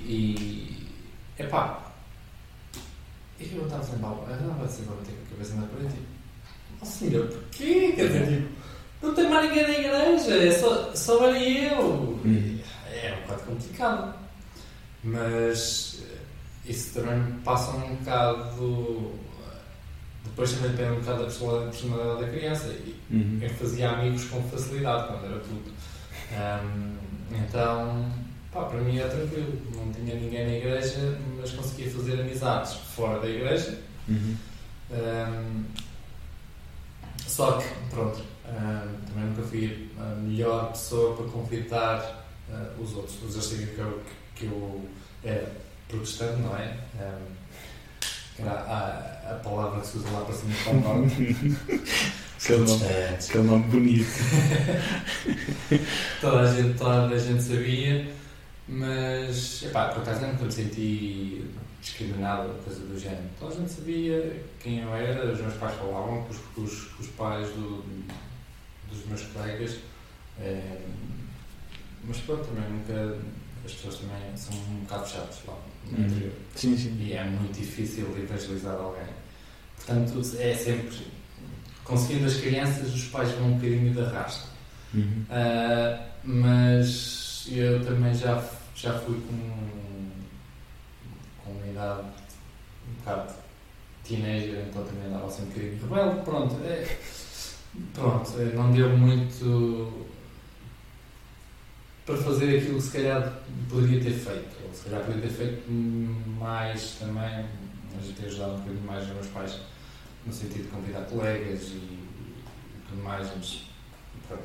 e. 0.07 1.43
Epá. 1.43 1.93
Eu 3.41 3.65
estava 3.65 3.83
a. 4.07 4.31
Eu 4.31 4.35
estava 4.51 4.69
sempre 4.69 4.93
a 4.93 4.97
bater 4.97 5.15
com 5.15 5.23
a 5.27 5.31
cabeça 5.31 5.55
na 5.57 5.67
parede. 5.67 5.89
Tipo, 5.95 6.07
oh 6.81 6.85
senhor, 6.87 7.27
porquê? 7.27 7.93
Quer 7.97 8.07
dizer, 8.07 8.27
tipo, 8.27 8.49
não 9.03 9.15
tem 9.15 9.29
mais 9.29 9.49
ninguém 9.49 9.63
na 9.65 9.79
igreja, 9.79 10.35
é 10.37 10.53
só, 10.53 10.95
só 10.95 11.27
era 11.29 11.39
eu. 11.43 11.81
Uhum. 11.81 12.59
É 12.93 13.15
um 13.19 13.23
bocado 13.23 13.43
complicado. 13.43 14.15
Mas. 15.03 16.03
eh, 16.09 16.71
Isso 16.71 16.95
também 17.01 17.33
passa 17.45 17.71
um 17.73 17.97
bocado. 17.97 19.13
Depois 20.39 20.53
também 20.53 20.71
depende 20.71 20.93
um 20.93 21.01
bocado 21.01 21.19
da 21.19 21.25
personalidade 21.65 22.21
da 22.21 22.29
criança. 22.29 22.69
E, 22.69 22.95
Uhum. 23.11 23.39
eu 23.43 23.51
fazia 23.51 23.91
amigos 23.91 24.25
com 24.27 24.41
facilidade 24.45 25.09
quando 25.09 25.25
era 25.25 25.41
tudo. 25.41 25.73
Ahm, 26.33 26.95
então, 27.33 28.13
pá, 28.53 28.67
para 28.67 28.79
mim 28.79 28.97
era 28.99 29.09
tranquilo. 29.09 29.61
Não 29.75 29.93
tinha 29.93 30.15
ninguém 30.15 30.47
na 30.47 30.53
igreja, 30.53 31.19
mas 31.37 31.51
conseguia 31.51 31.91
fazer 31.91 32.21
amizades 32.21 32.75
fora 32.75 33.19
da 33.19 33.29
igreja. 33.29 33.81
Uhum. 34.07 34.37
Ahm, 34.93 35.65
só 37.27 37.59
que, 37.59 37.67
pronto, 37.91 38.21
ahm, 38.47 38.95
também 39.09 39.25
nunca 39.31 39.43
fui 39.43 39.91
a 39.99 40.15
melhor 40.21 40.71
pessoa 40.71 41.17
para 41.17 41.27
convidar 41.27 42.29
ah, 42.53 42.71
os 42.79 42.95
outros. 42.95 43.21
Os 43.37 43.45
sabiam 43.45 43.75
que 43.75 43.79
eu, 43.81 44.03
que 44.37 44.45
eu 44.45 44.89
era 45.25 45.51
protestante, 45.89 46.41
não 46.43 46.57
é? 46.57 46.77
Que 46.93 47.03
era 48.39 48.53
a, 48.53 49.33
a 49.33 49.35
palavra 49.43 49.81
que 49.81 49.87
se 49.87 49.99
usa 49.99 50.11
lá 50.11 50.25
para 50.25 50.35
cima 50.35 50.55
para 50.65 50.73
o 50.73 50.81
norte. 50.81 51.37
Aquele 52.39 52.59
nome, 52.61 52.79
Protestantes. 52.79 53.29
aquele 53.31 53.45
nome 53.45 53.65
bonito. 53.65 54.07
toda 56.21 56.41
a 56.41 56.55
gente, 56.55 56.79
toda 56.79 57.15
a 57.15 57.19
gente 57.19 57.43
sabia, 57.43 58.13
mas 58.69 59.63
epá, 59.65 59.89
por 59.89 60.03
acaso 60.03 60.27
nunca 60.27 60.45
me 60.45 60.53
senti 60.53 61.45
discriminado 61.83 62.49
ou 62.51 62.55
coisa 62.57 62.81
do 62.81 62.99
género. 62.99 63.23
Toda 63.41 63.55
a 63.55 63.59
gente 63.59 63.73
sabia 63.73 64.45
quem 64.61 64.81
eu 64.81 64.95
era, 64.95 65.33
os 65.33 65.41
meus 65.41 65.55
pais 65.55 65.75
falavam 65.77 66.23
com 66.23 66.31
os, 66.31 66.39
com 66.55 66.63
os, 66.63 66.85
com 66.85 67.03
os 67.03 67.09
pais 67.09 67.49
do- 67.49 67.83
dos 68.91 69.05
meus 69.07 69.23
colegas, 69.25 69.77
eh, 70.41 70.81
mas 72.05 72.19
pronto, 72.19 72.45
também 72.45 72.71
nunca. 72.71 73.19
As 73.65 73.73
pessoas 73.73 73.97
também 73.97 74.37
são 74.37 74.55
um 74.57 74.81
bocado 74.85 75.09
chatas 75.09 75.39
lá 75.47 75.55
Uhum. 75.97 76.31
Sim, 76.55 76.77
sim. 76.77 76.97
e 77.01 77.13
é 77.13 77.25
muito 77.25 77.59
difícil 77.59 78.07
evangelizar 78.17 78.75
alguém. 78.75 79.07
Portanto, 79.77 80.21
é 80.39 80.55
sempre. 80.55 81.07
Conseguindo 81.85 82.27
as 82.27 82.37
crianças, 82.37 82.95
os 82.95 83.05
pais 83.05 83.31
vão 83.33 83.49
um 83.49 83.55
bocadinho 83.55 83.93
de 83.93 84.01
arrasto. 84.01 84.49
Uhum. 84.93 85.25
Ah, 85.31 86.07
mas 86.25 87.47
eu 87.51 87.83
também 87.85 88.13
já, 88.13 88.45
já 88.75 88.99
fui 88.99 89.19
com, 89.21 90.09
com 91.45 91.51
uma 91.51 91.67
idade 91.67 92.09
um 92.89 92.95
bocado 92.99 93.35
teenager, 94.05 94.67
então 94.69 94.85
também 94.85 95.07
andava 95.07 95.27
assim 95.27 95.43
um 95.43 95.47
bocadinho 95.47 95.81
rebelde. 95.83 96.25
Pronto, 96.25 96.57
é, 96.65 96.99
pronto, 97.95 98.33
é, 98.39 98.45
não 98.55 98.71
deu 98.73 98.97
muito 98.97 100.07
para 102.09 102.17
fazer 102.17 102.57
aquilo 102.57 102.77
que 102.77 102.83
se 102.83 102.91
calhar 102.91 103.39
poderia 103.69 104.01
ter 104.03 104.13
feito. 104.13 104.57
Ou 104.67 104.73
se 104.73 104.85
calhar 104.85 105.05
poderia 105.05 105.29
ter 105.29 105.35
feito 105.35 105.71
mais 105.71 106.93
também, 106.99 107.45
mas 107.95 108.07
ter 108.17 108.27
ajudado 108.27 108.53
um 108.53 108.57
bocadinho 108.61 108.87
mais 108.87 109.05
os 109.05 109.13
meus 109.13 109.27
pais 109.27 109.61
no 110.25 110.33
sentido 110.33 110.63
de 110.63 110.69
convidar 110.69 111.03
colegas 111.03 111.65
e, 111.65 111.75
e 111.75 112.83
tudo 112.89 113.03
mais, 113.03 113.29
mas 113.37 113.65
pronto. 114.27 114.43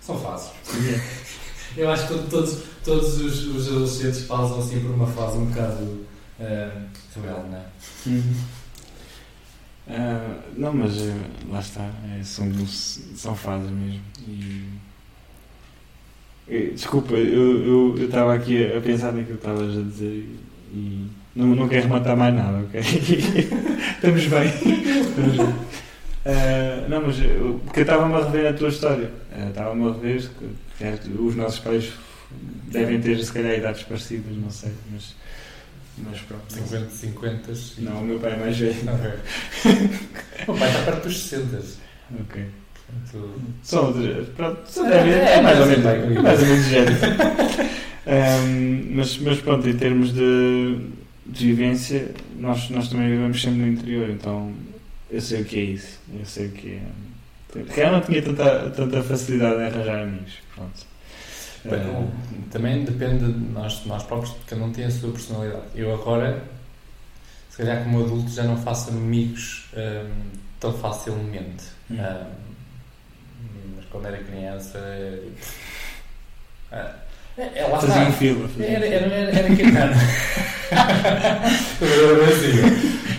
São 0.00 0.18
fases. 0.18 0.50
Eu 1.76 1.88
acho 1.88 2.08
que 2.08 2.28
todos, 2.28 2.64
todos 2.84 3.20
os, 3.20 3.46
os 3.46 3.68
adolescentes 3.68 4.24
passam 4.24 4.58
assim 4.58 4.80
por 4.80 4.90
uma 4.90 5.06
fase 5.06 5.38
um 5.38 5.46
bocado 5.46 5.84
uh, 5.84 6.88
rebelde, 7.14 7.48
não 7.48 7.58
é? 7.58 7.66
Uhum. 8.06 8.34
Uh, 9.84 10.40
não, 10.56 10.72
mas 10.72 10.96
uh, 10.96 11.12
lá 11.50 11.58
está, 11.58 11.90
é, 12.16 12.22
são, 12.22 12.48
são 12.66 13.34
fases 13.34 13.68
mesmo. 13.68 14.00
E, 14.28 14.64
desculpa, 16.74 17.14
eu 17.14 17.96
estava 17.98 18.34
aqui 18.34 18.64
a, 18.64 18.80
pensar 18.80 19.12
naquilo 19.12 19.38
que 19.38 19.46
estavas 19.46 19.78
a 19.78 19.82
dizer 19.82 20.28
e 20.72 21.06
não, 21.34 21.46
não 21.48 21.68
quero 21.68 21.84
rematar 21.84 22.16
mais 22.16 22.34
nada, 22.34 22.58
ok? 22.58 22.80
Estamos 23.94 24.26
bem. 24.26 24.48
Estamos 24.48 25.36
bem. 25.36 25.54
Uh, 26.24 26.88
não, 26.88 27.02
mas 27.02 27.16
porque 27.64 27.80
eu 27.80 27.82
estava-me 27.82 28.14
a 28.14 28.24
rever 28.24 28.52
a 28.52 28.52
tua 28.52 28.68
história. 28.68 29.10
Estava-me 29.48 29.88
a 29.88 29.92
rever 29.92 30.28
que, 30.78 30.98
que 30.98 31.22
os 31.22 31.34
nossos 31.34 31.58
pais 31.60 31.92
devem 32.68 33.00
ter, 33.00 33.22
se 33.22 33.32
calhar, 33.32 33.54
idades 33.54 33.82
parecidas, 33.82 34.36
não 34.36 34.50
sei, 34.50 34.72
mas 34.90 35.14
mas 35.98 36.20
pronto. 36.22 36.52
50, 36.52 36.90
50. 36.90 37.52
Não, 37.78 38.00
o 38.00 38.04
meu 38.04 38.18
pai 38.18 38.32
é 38.32 38.36
mais 38.36 38.58
velho. 38.58 38.74
Okay. 38.74 39.90
o 40.48 40.58
pai 40.58 40.70
está 40.70 40.82
perto 40.84 41.02
dos 41.04 41.22
60. 41.22 41.62
Ok. 42.20 42.46
Portanto... 43.10 43.40
Só, 43.62 43.92
pronto, 44.36 44.60
só 44.66 44.82
deve, 44.88 45.10
é, 45.10 45.34
é, 45.34 45.42
mais 45.42 45.60
ou 45.60 45.66
menos, 45.66 45.86
é 45.86 46.20
mais 46.20 46.40
ou 46.40 46.46
menos 46.46 46.64
género. 46.66 46.96
um, 48.06 48.96
mas, 48.96 49.18
mas 49.18 49.40
pronto, 49.40 49.68
em 49.68 49.76
termos 49.76 50.12
de, 50.12 50.78
de 51.26 51.46
vivência, 51.46 52.10
nós, 52.38 52.70
nós 52.70 52.88
também 52.88 53.10
vivemos 53.10 53.40
sempre 53.40 53.60
no 53.60 53.68
interior, 53.68 54.10
então 54.10 54.52
eu 55.10 55.20
sei 55.20 55.42
o 55.42 55.44
que 55.44 55.58
é 55.58 55.62
isso. 55.62 55.98
Eu 56.18 56.24
sei 56.24 56.46
o 56.46 56.52
que 56.52 56.70
é. 56.70 57.84
Eu 57.84 57.92
não 57.92 58.00
tinha 58.00 58.22
tanta, 58.22 58.70
tanta 58.70 59.02
facilidade 59.02 59.60
em 59.60 59.66
arranjar 59.66 60.02
amigos. 60.02 60.32
Pronto. 60.54 60.92
Uh, 61.64 62.10
também 62.50 62.84
depende 62.84 63.30
de 63.30 63.52
nós, 63.52 63.84
nós 63.86 64.02
próprios, 64.02 64.34
cada 64.46 64.64
um 64.64 64.72
tem 64.72 64.84
a 64.84 64.90
sua 64.90 65.12
personalidade. 65.12 65.62
Eu 65.74 65.94
agora, 65.94 66.42
se 67.50 67.58
calhar 67.58 67.84
como 67.84 68.04
adulto, 68.04 68.30
já 68.30 68.44
não 68.44 68.56
faço 68.56 68.90
amigos 68.90 69.68
um, 69.74 70.10
tão 70.58 70.72
facilmente. 70.72 71.64
Hum. 71.90 71.96
Um, 71.98 72.41
quando 73.92 74.06
era 74.06 74.18
criança. 74.18 74.78
Uh, 76.72 77.02
é, 77.38 77.66
lá 77.66 77.78
fazia 77.78 78.02
um 78.02 78.12
fila. 78.12 78.50
Era, 78.58 78.86
era, 78.86 79.06
era, 79.06 79.38
era 79.38 79.56
que 79.56 79.72
cara. 79.72 79.92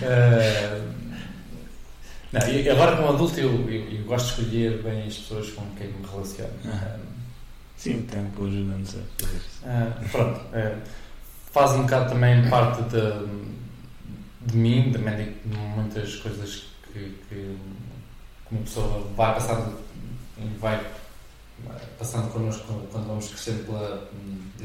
uh, 0.02 0.84
não, 2.32 2.72
agora 2.72 2.96
como 2.96 3.08
adulto 3.10 3.38
eu, 3.38 3.70
eu, 3.70 3.90
eu, 3.92 4.04
gosto 4.04 4.42
de 4.42 4.42
escolher 4.42 4.82
bem 4.82 5.06
as 5.06 5.14
pessoas 5.14 5.50
com 5.50 5.64
quem 5.76 5.86
me 5.86 6.04
relaciono. 6.04 6.50
Sim, 7.76 8.00
o 8.00 8.02
tempo 8.02 8.46
ajuda-nos 8.46 8.96
a 8.96 8.98
fazer 9.18 9.36
isso. 9.36 9.62
Uh, 9.64 10.08
pronto, 10.10 10.40
uh, 10.40 10.78
faz 11.52 11.72
um 11.72 11.82
bocado 11.82 12.10
também 12.10 12.48
parte 12.48 12.82
de, 12.84 13.26
de 14.46 14.56
mim, 14.56 14.90
também 14.92 15.36
de 15.44 15.56
muitas 15.56 16.16
coisas 16.16 16.64
que, 16.92 17.14
que, 17.28 17.56
uma 18.50 18.62
pessoa 18.62 19.06
vai 19.16 19.34
passando 19.34 19.83
e 20.44 20.58
vai 20.58 20.84
passando 21.98 22.32
connosco 22.32 22.64
quando 22.90 23.06
vamos 23.06 23.28
crescendo 23.28 23.64
pela, 23.66 24.10
de, 24.58 24.64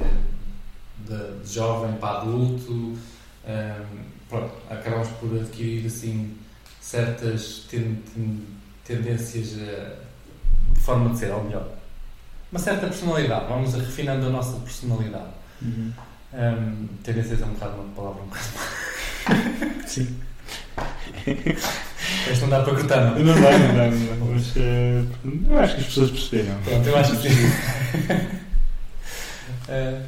de, 1.07 1.43
de 1.43 1.53
jovem 1.53 1.93
para 1.97 2.21
adulto. 2.21 2.73
Uh, 2.73 3.99
pronto, 4.27 4.53
acabamos 4.69 5.09
por 5.19 5.33
adquirir 5.39 5.85
assim 5.85 6.37
certas 6.81 7.67
ten, 7.69 7.95
ten, 8.13 8.41
tendências 8.83 9.49
de 9.49 10.81
forma 10.81 11.11
de 11.11 11.19
ser, 11.19 11.31
ou 11.31 11.43
melhor, 11.43 11.67
uma 12.51 12.59
certa 12.59 12.87
personalidade, 12.87 13.45
vamos 13.47 13.73
refinando 13.73 14.27
a 14.27 14.29
nossa 14.29 14.59
personalidade. 14.59 15.33
Uhum. 15.61 15.93
Um, 16.33 16.87
tendência 17.03 17.37
a 17.43 17.47
um 17.47 17.53
bocado 17.53 17.81
uma 17.81 17.93
palavra 17.93 18.23
um 18.23 18.27
bocado. 18.27 19.87
Sim. 19.87 20.19
Este 22.27 22.41
não 22.41 22.49
dá 22.49 22.63
para 22.63 22.75
cortar, 22.75 23.05
não? 23.05 23.19
Não 23.19 23.41
dá, 23.41 23.57
não 23.57 23.75
dá, 23.75 23.91
não 23.91 24.05
dá. 24.07 24.25
Mas 24.33 24.55
uh, 24.55 25.49
eu 25.49 25.59
acho 25.59 25.75
que 25.75 25.81
as 25.81 25.87
pessoas 25.87 26.11
perceberam. 26.11 26.59
Pronto, 26.61 26.87
eu 26.87 26.97
acho 26.97 27.17
que 27.17 27.29
sim. 27.29 27.45
uh, 29.69 30.03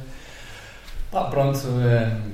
pá, 1.10 1.24
pronto. 1.24 1.58
Uh, 1.58 2.32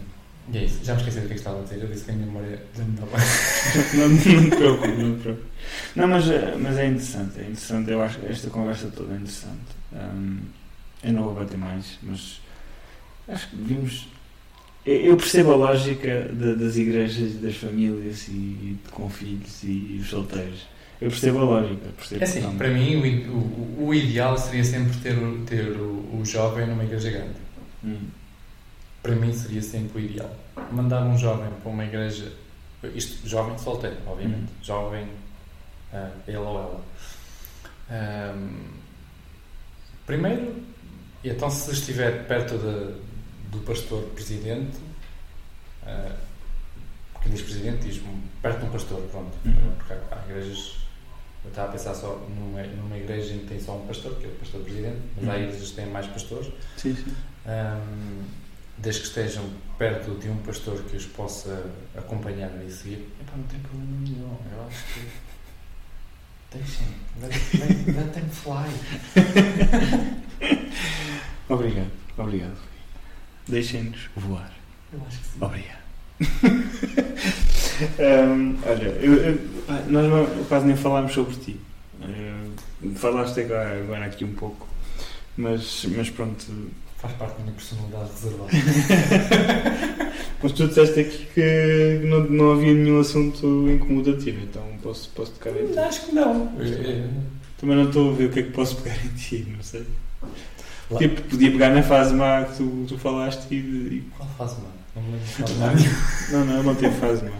e 0.50 0.58
é 0.58 0.64
isso. 0.64 0.84
Já 0.84 0.94
me 0.94 1.00
esqueci 1.00 1.20
do 1.20 1.26
que, 1.26 1.32
é 1.32 1.34
que 1.34 1.40
estava 1.40 1.60
a 1.60 1.62
dizer. 1.62 1.82
Eu 1.82 1.88
disse 1.88 2.04
que 2.04 2.10
a 2.10 2.14
minha 2.14 2.26
memória 2.26 2.62
me 2.76 2.94
estava. 2.94 3.10
não, 3.94 4.08
não 4.08 4.18
te 4.18 4.56
preocupes, 4.56 4.98
não 4.98 5.14
te 5.16 5.22
preocupes. 5.22 5.48
Não, 5.94 6.08
mas, 6.08 6.24
mas 6.58 6.78
é 6.78 6.86
interessante. 6.86 7.38
É 7.38 7.42
interessante. 7.42 7.90
Eu 7.90 8.02
acho 8.02 8.18
que 8.18 8.26
esta 8.26 8.50
conversa 8.50 8.88
toda 8.94 9.12
é 9.12 9.16
interessante. 9.16 9.78
Um, 9.92 10.40
eu 11.02 11.12
não 11.12 11.22
vou 11.24 11.34
bater 11.34 11.56
mais, 11.56 11.98
mas 12.02 12.40
acho 13.28 13.48
que 13.48 13.56
vimos. 13.56 14.08
Eu 14.88 15.16
percebo 15.16 15.52
a 15.52 15.56
lógica 15.56 16.30
de, 16.32 16.54
das 16.54 16.76
igrejas, 16.76 17.34
das 17.34 17.56
famílias 17.56 18.28
e, 18.28 18.78
com 18.90 19.08
filhos 19.10 19.62
e, 19.62 19.98
os 20.00 20.08
solteiros. 20.08 20.66
Eu 21.00 21.10
percebo 21.10 21.38
a 21.40 21.44
lógica. 21.44 21.88
Percebo 21.96 22.20
é 22.22 22.24
assim, 22.24 22.56
para 22.56 22.68
mim 22.68 22.96
o, 22.96 23.32
o, 23.32 23.86
o, 23.86 23.94
ideal 23.94 24.36
seria 24.38 24.64
sempre 24.64 24.96
ter, 24.98 25.16
ter 25.46 25.70
o, 25.72 26.18
o 26.18 26.22
jovem 26.24 26.66
numa 26.66 26.84
igreja 26.84 27.10
grande. 27.10 27.38
Hum. 27.84 28.08
Para 29.02 29.14
mim 29.14 29.32
seria 29.32 29.62
sempre 29.62 30.00
o 30.00 30.04
ideal. 30.04 30.34
Mandar 30.72 31.02
um 31.02 31.16
jovem 31.16 31.50
para 31.62 31.70
uma 31.70 31.84
igreja, 31.84 32.32
isto, 32.94 33.28
jovem 33.28 33.56
solteiro, 33.58 33.96
obviamente, 34.06 34.50
hum. 34.50 34.62
jovem, 34.62 35.04
uh, 35.92 36.10
ele 36.26 36.36
ou 36.36 36.58
ela. 36.58 36.84
Um, 37.90 38.78
Primeiro, 40.08 40.54
e 41.22 41.28
então 41.28 41.50
se 41.50 41.70
estiver 41.70 42.26
perto 42.26 42.56
de, 42.56 42.94
do 43.50 43.58
pastor 43.60 44.02
presidente, 44.14 44.76
uh, 45.82 46.14
quem 47.22 47.32
diz 47.32 47.42
presidente 47.42 47.86
diz 47.86 48.02
perto 48.40 48.60
de 48.60 48.66
um 48.66 48.70
pastor, 48.70 49.00
pronto. 49.10 49.36
Uhum. 49.44 49.72
Porque 49.76 49.92
há 49.92 50.24
igrejas, 50.28 50.76
eu 51.44 51.50
estava 51.50 51.68
a 51.68 51.72
pensar 51.72 51.94
só 51.94 52.16
numa, 52.28 52.62
numa 52.62 52.96
igreja 52.96 53.34
em 53.34 53.40
que 53.40 53.46
tem 53.46 53.60
só 53.60 53.76
um 53.76 53.86
pastor, 53.86 54.14
que 54.16 54.26
é 54.26 54.28
o 54.28 54.32
pastor 54.32 54.62
presidente, 54.62 55.00
mas 55.16 55.24
uhum. 55.24 55.30
há 55.30 55.38
igrejas 55.38 55.70
que 55.70 55.76
têm 55.76 55.86
mais 55.86 56.06
pastores. 56.06 56.52
Sim, 56.76 56.94
sim. 56.94 57.14
Um, 57.46 58.24
desde 58.78 59.00
que 59.00 59.06
estejam 59.08 59.44
perto 59.76 60.14
de 60.18 60.28
um 60.28 60.36
pastor 60.38 60.80
que 60.84 60.96
os 60.96 61.06
possa 61.06 61.64
acompanhar 61.96 62.50
e 62.64 62.70
seguir, 62.70 63.08
epá, 63.20 63.36
não 63.36 63.44
tem 63.44 63.58
problema 63.60 64.00
nenhum. 64.00 64.36
Eu 64.52 64.66
acho 64.66 64.94
que 64.94 65.00
Deixem, 66.50 66.86
let, 67.20 67.30
let 67.94 68.14
them 68.14 68.26
fly. 68.30 68.66
obrigado, 71.50 71.90
obrigado. 72.16 72.56
Deixem-nos 73.48 74.08
voar. 74.16 74.52
Eu 74.92 75.00
acho 75.06 75.18
que 75.18 75.24
sim. 75.24 75.38
Obrigado. 75.40 75.78
um, 78.28 78.56
olha, 78.66 78.88
eu, 79.00 79.14
eu, 79.14 79.38
nós 79.88 80.10
não, 80.10 80.26
quase 80.44 80.66
nem 80.66 80.76
falámos 80.76 81.12
sobre 81.12 81.34
ti. 81.36 81.60
Uh, 82.00 82.50
falaste 82.94 83.40
agora, 83.40 83.78
agora 83.78 84.04
aqui 84.06 84.24
um 84.24 84.34
pouco, 84.34 84.66
mas, 85.36 85.86
mas 85.96 86.10
pronto. 86.10 86.44
Faz 86.98 87.12
parte 87.14 87.38
da 87.38 87.44
minha 87.44 87.54
personalidade 87.54 88.10
reservada. 88.10 88.50
Mas 90.42 90.52
tu 90.52 90.68
disseste 90.68 91.00
aqui 91.00 91.26
que 91.34 92.06
não, 92.06 92.20
não 92.24 92.52
havia 92.52 92.72
nenhum 92.72 93.00
assunto 93.00 93.68
incomodativo, 93.68 94.40
então 94.42 94.62
posso, 94.82 95.10
posso 95.10 95.32
tocar 95.32 95.50
em 95.50 95.66
ti? 95.66 95.78
Acho 95.78 96.06
que 96.06 96.14
não. 96.14 96.46
Também 97.58 97.76
não 97.76 97.88
estou 97.88 98.12
a 98.12 98.14
ver 98.14 98.26
o 98.26 98.30
que 98.30 98.40
é 98.40 98.42
que 98.44 98.50
posso 98.50 98.76
pegar 98.76 98.96
em 99.04 99.08
ti, 99.16 99.46
não 99.54 99.62
sei. 99.62 99.84
Tipo, 100.96 101.20
podia 101.22 101.50
pegar 101.50 101.70
na 101.70 101.82
fase 101.82 102.14
má 102.14 102.44
que 102.44 102.56
tu, 102.56 102.86
tu 102.88 102.98
falaste 102.98 103.46
e, 103.50 103.56
e... 103.56 104.10
Qual 104.16 104.28
fase 104.38 104.56
má? 104.60 104.68
Não 104.96 105.02
me 105.02 105.12
lembro 105.12 105.84
Não, 106.32 106.44
não, 106.44 106.62
não 106.62 106.92
fase 106.92 107.24
má. 107.24 107.30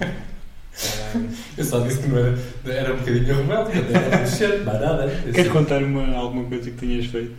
Eu 1.57 1.65
só 1.65 1.81
disse 1.81 2.01
que 2.01 2.09
não 2.09 2.19
era, 2.19 2.39
era 2.67 2.95
um 2.95 2.99
bocadinho 2.99 3.37
rebelde, 3.37 3.95
era 3.95 4.19
mexer, 4.19 4.65
mas 4.65 4.81
nada. 4.81 5.09
Queres 5.33 5.51
contar 5.51 5.83
uma, 5.83 6.15
alguma 6.15 6.45
coisa 6.45 6.71
que 6.71 6.77
tenhas 6.77 7.07
feito? 7.07 7.37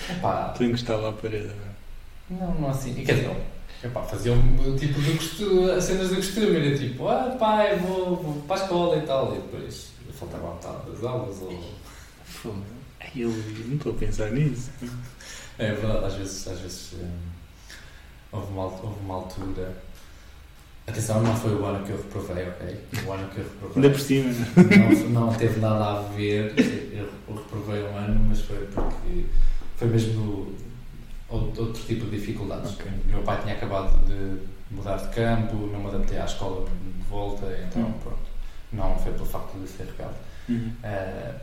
Estou 0.00 0.66
encostado 0.66 1.06
à 1.06 1.12
parede. 1.12 1.50
Não, 2.30 2.54
não 2.54 2.70
assim. 2.70 2.94
Quer 2.94 3.16
dizer, 3.16 3.36
Epá, 3.82 4.02
fazia 4.02 4.32
um 4.32 4.76
tipo 4.76 5.00
de 5.00 5.12
costume, 5.12 5.70
as 5.70 5.84
cenas 5.84 6.08
de 6.08 6.16
costume, 6.16 6.56
era 6.56 6.76
tipo, 6.76 7.06
ah 7.06 7.36
pai, 7.38 7.76
vou, 7.76 8.16
vou 8.16 8.42
para 8.42 8.56
a 8.56 8.64
escola 8.64 8.96
e 8.96 9.02
tal, 9.02 9.36
e 9.36 9.38
depois 9.38 9.92
faltava 10.18 10.50
a 10.50 10.54
metade 10.54 10.90
das 10.90 11.04
aulas 11.04 11.42
ou. 11.42 11.74
Foda. 12.24 12.77
Eu 13.14 13.30
não 13.30 13.76
estou 13.76 13.92
a 13.92 13.96
pensar 13.96 14.30
nisso. 14.30 14.70
É 15.58 15.72
verdade, 15.72 16.04
às 16.04 16.14
vezes, 16.14 16.48
às 16.48 16.60
vezes 16.60 16.92
hum, 16.94 17.18
houve, 18.30 18.52
uma, 18.52 18.64
houve 18.64 19.00
uma 19.00 19.14
altura. 19.14 19.76
Atenção, 20.86 21.22
não 21.22 21.36
foi 21.36 21.54
o 21.54 21.64
ano 21.64 21.84
que 21.84 21.90
eu 21.90 21.96
reprovei, 21.96 22.48
ok? 22.48 22.80
O 23.06 23.12
ano 23.12 23.28
que 23.28 23.38
eu 23.38 23.44
reprovei. 23.44 23.76
Ainda 23.76 23.90
por 23.90 24.00
cima, 24.00 24.32
não, 25.10 25.26
não 25.26 25.34
teve 25.34 25.60
nada 25.60 25.98
a 25.98 26.02
ver. 26.14 26.54
Eu 26.92 27.34
reprovei 27.34 27.82
um 27.82 27.96
ano, 27.96 28.24
mas 28.28 28.40
foi 28.40 28.66
porque 28.66 29.24
foi 29.76 29.88
mesmo 29.88 30.54
outro, 31.28 31.66
outro 31.66 31.82
tipo 31.82 32.06
de 32.06 32.18
dificuldades. 32.18 32.72
Okay. 32.72 32.90
Meu 33.06 33.22
pai 33.22 33.40
tinha 33.42 33.54
acabado 33.54 33.98
de 34.06 34.40
mudar 34.70 34.96
de 34.96 35.08
campo, 35.14 35.56
não 35.56 35.80
me 35.80 35.88
adaptei 35.88 36.18
à 36.18 36.24
escola 36.24 36.66
de 36.66 37.08
volta, 37.08 37.46
então 37.66 37.82
uhum. 37.82 37.92
pronto. 37.94 38.28
Não 38.72 38.98
foi 38.98 39.12
pelo 39.12 39.26
facto 39.26 39.58
de 39.58 39.68
ser 39.68 39.86
rebelde. 39.86 40.16
Uhum. 40.48 40.72
Uh, 40.84 41.34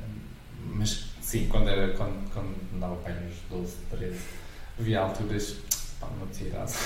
mas 0.75 1.14
sim, 1.25 1.47
quando, 1.49 1.69
era, 1.69 1.89
quando, 1.93 2.13
quando 2.33 2.55
andava 2.75 2.95
bem 3.05 3.15
nos 3.15 3.35
12, 3.49 3.73
13, 3.91 4.15
havia 4.79 4.99
alturas. 4.99 5.55
Pá, 5.99 6.07
não 6.19 6.27
tinha 6.27 6.49
graça. 6.51 6.77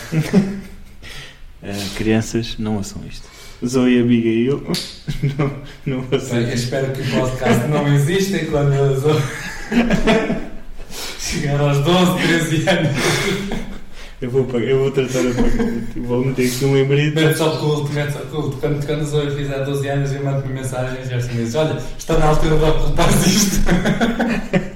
Uh, 1.62 1.90
crianças, 1.96 2.58
não 2.58 2.78
ouçam 2.78 3.02
isto. 3.08 3.28
Zoe 3.66 3.98
e 3.98 4.02
Abigail, 4.02 4.64
não, 5.38 5.52
não 5.86 6.08
ouçam 6.12 6.40
Eu 6.40 6.54
espero 6.54 6.94
que 6.94 7.02
o 7.02 7.12
podcast 7.20 7.68
não 7.68 7.94
exista 7.94 8.40
quando 8.46 8.74
eu 8.74 8.96
sou- 9.02 9.22
chegar 11.20 11.60
aos 11.60 11.84
12, 11.84 12.22
13 12.28 12.70
anos. 12.70 13.69
Eu 14.22 14.30
vou, 14.30 14.44
pagar, 14.46 14.66
eu 14.66 14.80
vou 14.80 14.92
tratar 14.92 15.20
a 15.20 15.34
pagar. 15.34 15.66
Vou 15.96 16.26
meter 16.26 16.48
aqui 16.48 16.66
um 16.66 16.74
lembrete. 16.74 17.16
Metes 17.16 17.40
ao 17.40 17.58
culto, 17.58 17.92
metes 17.94 18.16
ao 18.18 18.24
culto. 18.24 18.58
Quando, 18.58 18.86
quando 18.86 19.00
a 19.02 19.04
Zoe 19.06 19.32
fizer 19.36 19.64
12 19.64 19.88
anos, 19.88 20.14
eu 20.14 20.24
mando-me 20.26 20.54
mensagens 20.54 21.10
e 21.10 21.14
assim 21.14 21.32
dizes: 21.32 21.56
Olha, 21.56 21.82
está 21.98 22.18
na 22.18 22.26
altura 22.26 22.58
de 22.58 22.64
ocultar 22.66 23.08
isto. 23.28 23.62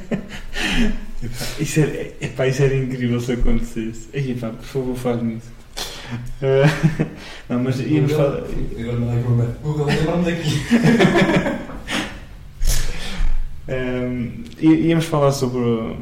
Isso 1.59 1.79
era, 1.79 2.11
epá, 2.21 2.47
isso 2.47 2.61
era 2.63 2.75
incrível 2.75 3.19
se 3.19 3.31
acontecesse. 3.31 4.07
Aí, 4.13 4.35
pá, 4.35 4.49
por 4.49 4.63
favor, 4.65 4.95
faz-me 4.95 5.35
isso. 5.37 5.51
Uh, 6.41 7.05
não, 7.49 7.59
mas 7.63 7.79
íamos 7.79 8.11
falar. 8.11 8.43
Agora 8.79 8.99
não 8.99 9.07
dá 9.07 9.15
Google. 9.21 9.47
Google, 9.63 9.85
lembra-me 9.87 10.25
daqui. 10.25 10.49
Um, 13.67 14.43
í- 14.59 14.87
íamos 14.89 15.05
falar 15.05 15.31
sobre. 15.31 15.59
o- 15.59 15.97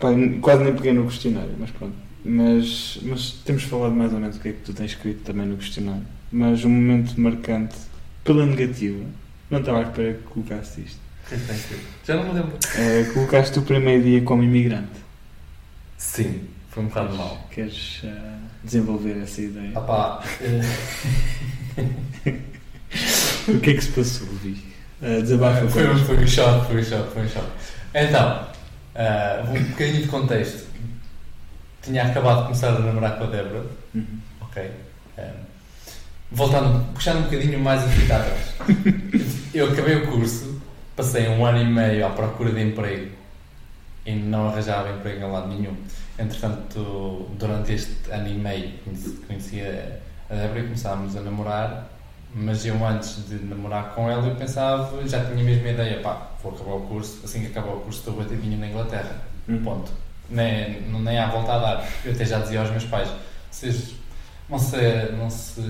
pá, 0.00 0.08
quase 0.40 0.64
nem 0.64 0.74
peguei 0.74 0.92
no 0.94 1.04
questionário, 1.04 1.52
mas 1.58 1.70
pronto. 1.70 1.94
Mas, 2.24 2.98
mas 3.02 3.32
temos 3.44 3.64
falado 3.64 3.94
mais 3.94 4.12
ou 4.12 4.20
menos 4.20 4.36
o 4.36 4.40
que 4.40 4.48
é 4.48 4.52
que 4.52 4.60
tu 4.60 4.72
tens 4.72 4.92
escrito 4.92 5.24
também 5.24 5.46
no 5.46 5.56
questionário. 5.56 6.04
Mas 6.30 6.64
um 6.64 6.70
momento 6.70 7.20
marcante, 7.20 7.74
pela 8.24 8.46
negativa, 8.46 9.04
não 9.50 9.58
estava 9.60 9.80
à 9.80 9.82
espera 9.82 10.14
que 10.14 10.22
colocasse 10.22 10.82
isto. 10.82 11.00
Já 12.06 12.16
não 12.16 12.24
me 12.24 12.34
lembro. 12.34 12.56
Uh, 12.56 13.12
colocaste 13.12 13.58
o 13.58 13.62
primeiro 13.62 14.04
dia 14.04 14.22
como 14.22 14.42
imigrante. 14.42 15.02
Sim, 15.98 16.42
foi 16.70 16.84
um 16.84 16.86
bocado 16.86 17.16
mal. 17.16 17.46
Queres 17.50 18.02
uh, 18.04 18.38
desenvolver 18.62 19.20
essa 19.22 19.40
ideia? 19.40 19.72
Ah 19.74 19.80
pá, 19.80 20.24
eh, 20.40 20.62
O 23.48 23.58
que 23.58 23.70
é 23.70 23.74
que 23.74 23.82
se 23.82 23.90
passou, 23.90 24.28
Vi? 24.42 24.50
Uh, 25.00 25.20
desabafa 25.22 25.68
foi, 25.68 25.88
um, 25.88 25.98
foi 25.98 26.16
um 26.16 26.26
choque, 26.26 26.66
foi 26.66 26.80
um 26.80 26.84
choque, 26.84 27.12
foi 27.12 27.22
um. 27.22 27.28
Então, 27.94 28.46
ah, 28.94 29.44
um 29.48 29.62
bocadinho 29.70 30.02
de 30.02 30.08
contexto. 30.08 30.71
Tinha 31.82 32.04
acabado 32.06 32.38
de 32.38 32.42
começar 32.44 32.68
a 32.68 32.78
namorar 32.78 33.18
com 33.18 33.24
a 33.24 33.26
Débora. 33.26 33.64
Uhum. 33.94 34.18
Ok. 34.40 34.70
Um, 35.18 35.22
voltando, 36.30 36.92
puxando 36.94 37.18
um 37.18 37.22
bocadinho 37.22 37.58
mais 37.58 37.82
a 37.84 37.88
fita 37.88 38.16
atrás. 38.16 38.54
Eu 39.52 39.70
acabei 39.72 39.96
o 39.96 40.06
curso, 40.10 40.60
passei 40.96 41.28
um 41.28 41.44
ano 41.44 41.58
e 41.58 41.66
meio 41.66 42.06
à 42.06 42.10
procura 42.10 42.50
de 42.52 42.62
emprego 42.62 43.10
e 44.06 44.12
não 44.14 44.48
arranjava 44.48 44.90
emprego 44.90 45.24
em 45.26 45.30
lado 45.30 45.48
nenhum. 45.48 45.76
Entretanto, 46.18 47.28
durante 47.38 47.72
este 47.72 48.10
ano 48.10 48.28
e 48.28 48.34
meio 48.34 48.72
conheci- 48.84 49.18
conheci 49.26 49.60
a 50.30 50.34
Débora 50.34 50.60
e 50.60 50.62
começámos 50.64 51.16
a 51.16 51.20
namorar, 51.20 51.88
mas 52.34 52.64
eu 52.64 52.82
antes 52.86 53.28
de 53.28 53.34
namorar 53.44 53.90
com 53.94 54.10
ela 54.10 54.26
eu 54.26 54.34
pensava, 54.36 55.06
já 55.06 55.22
tinha 55.24 55.44
mesmo 55.44 55.66
a 55.66 55.70
ideia, 55.70 56.00
pá, 56.00 56.30
vou 56.42 56.54
acabar 56.54 56.72
o 56.76 56.80
curso, 56.82 57.20
assim 57.24 57.40
que 57.40 57.46
acabar 57.48 57.72
o 57.74 57.80
curso 57.80 57.98
estou 57.98 58.14
batidinho 58.14 58.58
na 58.58 58.68
Inglaterra. 58.68 59.16
Uhum. 59.48 59.62
Ponto. 59.62 59.92
Nem, 60.32 60.80
nem 60.82 61.18
há 61.18 61.26
volta 61.28 61.52
a 61.54 61.58
dar. 61.58 61.88
Eu 62.04 62.12
até 62.12 62.24
já 62.24 62.38
dizia 62.40 62.60
aos 62.60 62.70
meus 62.70 62.84
pais: 62.84 63.08
vocês 63.50 63.94
não 64.48 64.58
se, 64.58 64.76
não 65.18 65.30
se 65.30 65.60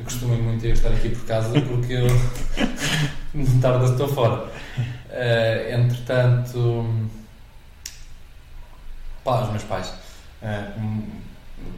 acostumem 0.00 0.38
muito 0.42 0.64
a 0.64 0.68
eu 0.68 0.72
estar 0.74 0.88
aqui 0.90 1.08
por 1.10 1.24
casa 1.26 1.60
porque 1.60 1.92
eu 1.94 2.06
não 3.34 3.60
tarde 3.60 3.84
estou 3.90 4.08
fora. 4.08 4.50
Eh, 5.10 5.74
entretanto, 5.74 7.10
pá, 9.24 9.42
os 9.42 9.50
meus 9.50 9.64
pais 9.64 9.92
eh, 10.42 10.72
um, 10.78 11.02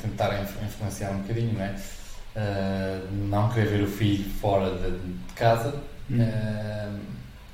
tentaram 0.01 0.43
inf- 0.43 0.63
influenciar 0.63 1.11
um 1.11 1.19
bocadinho, 1.21 1.55
não 1.55 1.63
é? 1.65 1.75
Eh, 2.37 3.01
não 3.29 3.49
querer 3.51 3.67
ver 3.69 3.83
o 3.85 3.87
filho 3.89 4.29
fora 4.41 4.71
de, 4.77 4.91
de 4.91 5.33
casa. 5.35 5.75
Uhum. 6.09 6.21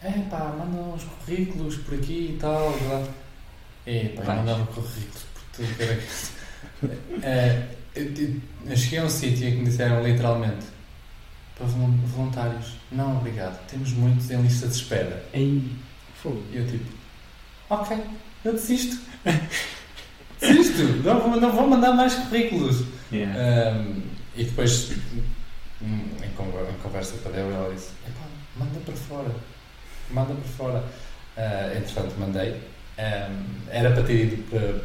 é 0.02 0.10
pá, 0.30 0.54
manda 0.58 0.80
uns 0.80 1.04
currículos 1.04 1.76
por 1.76 1.94
aqui 1.94 2.34
e 2.34 2.38
tal. 2.40 2.72
É 3.86 4.08
pá, 4.08 4.34
mandava 4.34 4.66
currículos 4.66 5.22
por 5.34 5.42
tudo 5.64 5.76
que 5.76 5.82
era. 5.82 6.02
Eh, 7.22 7.62
eu, 7.94 8.76
cheguei 8.76 8.98
a 8.98 9.04
um 9.04 9.08
sítio 9.08 9.46
em 9.48 9.52
que 9.52 9.56
me 9.58 9.64
disseram 9.66 10.02
literalmente 10.04 10.66
para 11.56 11.66
volun- 11.66 11.96
voluntários. 12.06 12.74
Não, 12.92 13.16
obrigado. 13.18 13.64
Temos 13.68 13.92
muitos 13.92 14.30
em 14.30 14.42
lista 14.42 14.66
de 14.68 14.74
espera. 14.74 15.24
Ei, 15.32 15.62
fogo. 16.22 16.42
E 16.52 16.56
eu 16.58 16.66
tipo, 16.66 16.84
ok, 17.70 17.96
eu 18.44 18.52
desisto. 18.52 18.98
desisto. 20.40 20.82
Não 21.04 21.20
vou, 21.20 21.40
não 21.40 21.52
vou 21.52 21.66
mandar 21.66 21.92
mais 21.92 22.14
currículos. 22.14 22.84
Yeah. 23.12 23.78
Um, 23.78 24.02
e 24.36 24.44
depois, 24.44 24.90
hum, 25.80 26.00
em, 26.22 26.30
conver- 26.36 26.68
em 26.70 26.78
conversa 26.82 27.16
com 27.22 27.28
a 27.28 27.32
Débora, 27.32 27.54
ela 27.54 27.74
disse: 27.74 27.90
"Epá, 28.06 28.26
manda 28.56 28.78
para 28.80 28.94
fora, 28.96 29.34
manda 30.10 30.34
para 30.34 30.48
fora. 30.56 30.84
Uh, 31.36 31.76
entretanto, 31.78 32.14
mandei. 32.18 32.60
Um, 32.98 33.44
era 33.70 33.90
para 33.92 34.02
ter 34.04 34.24
ido 34.24 34.42
para, 34.50 34.80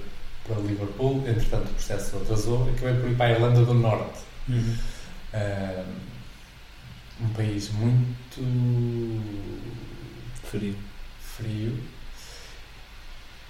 para 0.45 0.61
Liverpool, 0.63 1.23
entretanto, 1.27 1.69
o 1.69 1.73
processo 1.73 2.17
atrasou. 2.17 2.69
Acabei 2.69 2.95
por 3.01 3.09
ir 3.11 3.15
para 3.15 3.25
a 3.27 3.31
Irlanda 3.31 3.63
do 3.65 3.73
Norte, 3.73 4.19
Uhum. 4.49 4.75
um, 5.33 7.25
um 7.25 7.29
país 7.29 7.69
muito 7.71 9.21
Frio. 10.49 10.75
frio. 11.37 11.77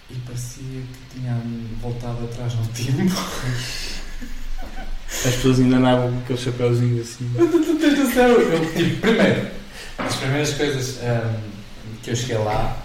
E 0.09 0.15
parecia 0.25 0.63
que 0.81 1.15
tinha 1.19 1.41
voltado 1.81 2.25
atrás 2.25 2.53
no 2.53 2.67
tempo. 2.67 3.15
As 5.07 5.35
pessoas 5.35 5.59
ainda 5.59 5.77
andavam 5.77 6.11
com 6.11 6.19
aqueles 6.19 6.41
chapéuzinhos 6.41 7.09
assim. 7.09 7.31
Tens 7.79 7.97
noção? 7.99 8.35
Tipo, 8.75 9.01
primeiro, 9.01 9.47
as 9.97 10.15
primeiras 10.17 10.53
coisas 10.53 10.99
ahm, 11.03 11.39
que 12.03 12.11
eu 12.11 12.15
cheguei 12.15 12.37
lá 12.37 12.80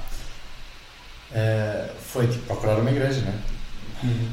ah, 1.37 1.89
foi 2.13 2.27
tipo, 2.27 2.47
procurar 2.47 2.79
uma 2.79 2.91
igreja, 2.91 3.21
não 3.21 3.29
é? 3.33 3.37
Uhum. 4.07 4.29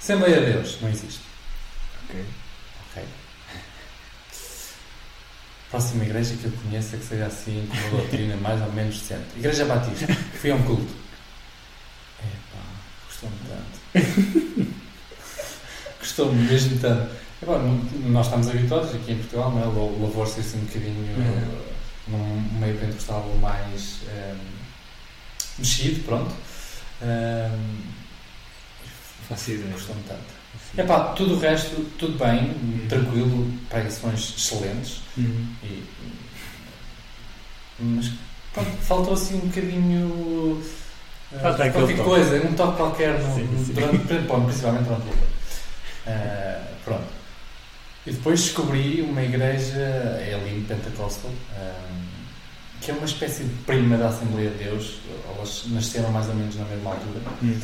Assembleia 0.00 0.40
de 0.40 0.52
Deus, 0.52 0.78
não 0.80 0.88
existe. 0.88 1.20
Ok. 2.08 2.24
Ok. 2.90 3.04
Próxima 5.70 6.04
igreja 6.04 6.34
que 6.36 6.44
eu 6.44 6.52
conheço 6.62 6.94
é 6.94 6.98
que 6.98 7.04
seja 7.04 7.26
assim, 7.26 7.66
com 7.70 7.76
uma 7.76 7.98
doutrina 8.02 8.36
mais 8.36 8.60
ou 8.60 8.70
menos 8.72 8.98
decente. 9.00 9.24
Igreja 9.36 9.64
Batista. 9.64 10.06
Fui 10.40 10.50
a 10.50 10.54
um 10.54 10.62
culto. 10.64 10.94
Epá, 12.20 12.62
gostou-me 13.06 13.36
tanto. 13.48 14.72
Gostou-me 16.00 16.42
mesmo 16.42 16.78
tanto. 16.78 17.10
Epá, 17.42 17.58
não- 17.58 17.78
nós 18.10 18.26
estamos 18.26 18.48
habituados 18.48 18.94
aqui 18.94 19.12
em 19.12 19.18
Portugal, 19.18 19.50
não 19.52 19.62
é? 19.62 19.66
O 19.66 19.98
louvor 20.00 20.26
ser 20.28 20.40
assim 20.40 20.58
um 20.58 20.64
bocadinho 20.64 21.16
Uhum. 21.16 21.62
num 22.08 22.58
meio 22.60 22.76
pentecostal 22.78 23.26
mais 23.40 24.00
ehm, 24.08 24.36
mexido, 25.58 26.02
pronto. 26.04 26.34
Ehm, 27.02 27.80
Faço 29.28 29.52
ideia. 29.52 29.72
Gostou-me 29.72 30.02
tanto. 30.02 30.42
Epá, 30.76 31.00
tudo 31.14 31.34
o 31.36 31.38
resto, 31.38 31.84
tudo 31.98 32.18
bem, 32.18 32.86
tranquilo, 32.88 33.50
pregações 33.68 34.34
excelentes. 34.36 35.00
Uhum. 35.16 35.46
E, 35.62 35.82
mas 37.80 38.10
pronto, 38.52 38.70
faltou 38.82 39.14
assim 39.14 39.36
um 39.36 39.46
bocadinho. 39.48 40.62
eh, 41.32 41.38
Falta 41.38 41.64
aquele 41.64 41.72
qualquer 41.72 41.96
toque. 41.96 42.08
coisa, 42.08 42.46
um 42.46 42.54
toque 42.54 42.76
qualquer, 42.76 43.20
no, 43.20 43.34
Sim, 43.34 43.44
no- 43.44 43.64
sim. 43.66 43.72
Durante, 43.72 44.14
bom, 44.26 44.44
principalmente 44.44 44.84
durante 44.84 45.06
o. 45.08 45.14
Eh, 46.06 46.60
pronto. 46.84 47.04
E 48.06 48.10
depois 48.12 48.40
descobri 48.42 49.00
uma 49.02 49.22
igreja, 49.22 49.76
é 49.78 50.34
ali 50.34 50.64
Pentecostal, 50.66 51.30
que 52.82 52.90
é 52.90 52.94
uma 52.94 53.04
espécie 53.06 53.44
de 53.44 53.54
prima 53.64 53.96
da 53.96 54.08
Assembleia 54.08 54.50
de 54.50 54.64
Deus. 54.64 54.98
Elas 55.34 55.64
nasceram 55.68 56.10
mais 56.10 56.28
ou 56.28 56.34
menos 56.34 56.56
na 56.56 56.64
mesma 56.64 56.90
altura. 56.90 57.20
Uhum. 57.42 57.60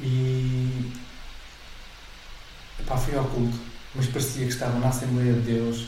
E. 0.00 0.92
Epá, 2.80 2.96
fui 2.96 3.16
ao 3.16 3.24
culto, 3.26 3.58
mas 3.94 4.06
parecia 4.06 4.46
que 4.46 4.52
estava 4.52 4.78
na 4.78 4.88
Assembleia 4.88 5.32
de 5.34 5.40
Deus 5.40 5.86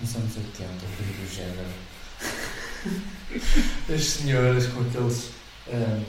nos 0.00 0.14
anos 0.16 0.36
80, 0.36 0.70
ou 0.70 1.26
do 1.26 1.34
género. 1.34 1.68
As 3.94 4.04
senhoras 4.04 4.66
com 4.66 4.80
aqueles 4.80 5.30
ahm, 5.72 6.02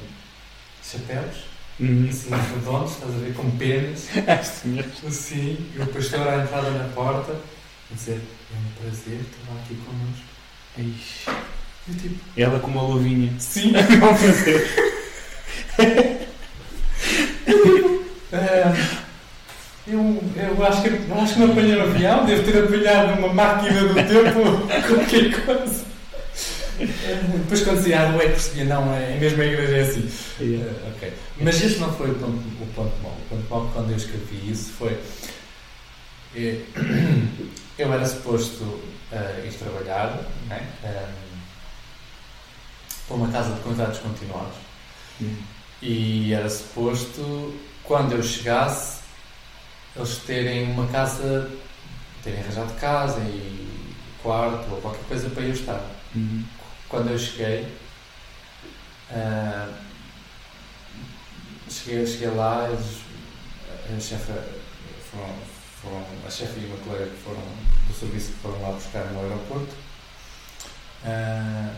chapéus, 0.83 1.53
Uhum. 1.79 2.07
assim 2.07 2.29
redondos, 2.29 2.91
estás 2.91 3.15
a 3.15 3.17
ver, 3.17 3.33
com 3.33 3.49
penas, 3.57 4.07
As 4.29 4.45
senhoras. 4.47 4.91
assim, 5.05 5.71
e 5.75 5.81
o 5.81 5.87
pastor 5.87 6.27
à 6.27 6.43
entrada 6.43 6.69
na 6.69 6.87
porta, 6.93 7.31
a 7.33 7.93
dizer: 7.95 8.21
É 8.53 8.57
um 8.57 8.71
prazer 8.79 9.19
estar 9.21 9.53
aqui 9.59 9.75
connosco. 9.75 10.23
Ixi. 10.77 11.62
Tipo: 11.85 12.15
Ela 12.37 12.59
com 12.59 12.71
uma 12.71 12.83
luvinha. 12.83 13.33
Sim! 13.39 13.73
Não 13.99 14.15
fazer. 14.15 14.83
Ah, 18.35 18.73
eu, 19.85 20.23
eu, 20.35 20.65
acho 20.65 20.81
que, 20.81 20.87
eu 20.87 21.21
acho 21.21 21.33
que 21.33 21.39
não 21.39 21.51
apanhei 21.51 21.75
no 21.75 21.83
avião, 21.83 22.25
devo 22.25 22.51
ter 22.51 22.63
apanhado 22.63 23.19
uma 23.19 23.31
máquina 23.33 23.81
do 23.81 23.93
tempo, 23.93 24.65
qualquer 24.87 25.45
coisa. 25.45 25.85
Depois 26.79 27.61
quando 27.61 27.77
dizia 27.77 28.01
ah, 28.01 28.09
não 28.09 28.19
é 28.19 28.27
percebia, 28.27 28.65
não, 28.65 28.93
é 28.95 29.17
mesmo 29.19 29.41
a 29.41 29.45
igreja 29.45 29.77
é 29.77 29.81
assim. 29.81 30.09
Yeah. 30.39 30.71
Eh, 30.71 30.91
ok. 30.95 31.13
Mas 31.41 31.63
este 31.63 31.79
não 31.79 31.93
foi 31.93 32.09
o 32.09 32.15
ponto, 32.15 32.41
o 32.59 32.65
ponto 32.73 32.93
mau. 33.03 33.11
O 33.11 33.29
ponto 33.29 33.49
mau 33.49 33.71
quando 33.73 33.91
eu 33.91 33.97
escrevi 33.97 34.51
isso 34.51 34.71
foi. 34.71 34.97
Eu 37.75 37.91
era 37.91 38.05
suposto 38.05 38.81
eh, 39.11 39.45
ir 39.47 39.53
trabalhar 39.53 40.19
né, 40.47 40.61
eh, 40.83 41.05
para 43.07 43.15
uma 43.17 43.27
casa 43.31 43.53
de 43.53 43.61
contratos 43.61 43.99
continuados 43.99 44.55
Hum. 45.21 45.35
e 45.81 46.33
era 46.33 46.49
suposto, 46.49 47.53
quando 47.83 48.13
eu 48.13 48.23
chegasse, 48.23 49.01
eles 49.95 50.17
terem 50.25 50.71
uma 50.71 50.87
casa, 50.87 51.51
terem 52.23 52.39
arranjado 52.41 52.73
casa 52.75 53.19
e 53.19 53.93
quarto 54.23 54.71
ou 54.71 54.81
qualquer 54.81 55.03
coisa 55.07 55.29
para 55.29 55.43
eu 55.43 55.53
estar 55.53 55.81
Uhum. 56.15 56.43
quando 56.89 57.09
eu 57.11 57.19
cheguei, 57.19 57.67
ah, 59.11 59.67
cheguei, 61.69 62.05
cheguei 62.07 62.29
lá, 62.29 62.69
eles, 62.69 63.01
a 63.95 63.99
chefe 63.99 64.31
foram, 65.11 65.35
foram, 65.81 66.05
a 66.25 66.29
chefe 66.29 66.59
e 66.59 66.65
uma 66.65 66.77
colega 66.77 67.05
que 67.09 67.21
foram 67.23 67.41
do 67.87 67.93
serviço 67.93 68.31
que 68.31 68.39
foram 68.39 68.61
lá 68.61 68.71
buscar 68.71 69.05
no 69.05 69.19
aeroporto. 69.21 69.75
Ah, 71.05 71.73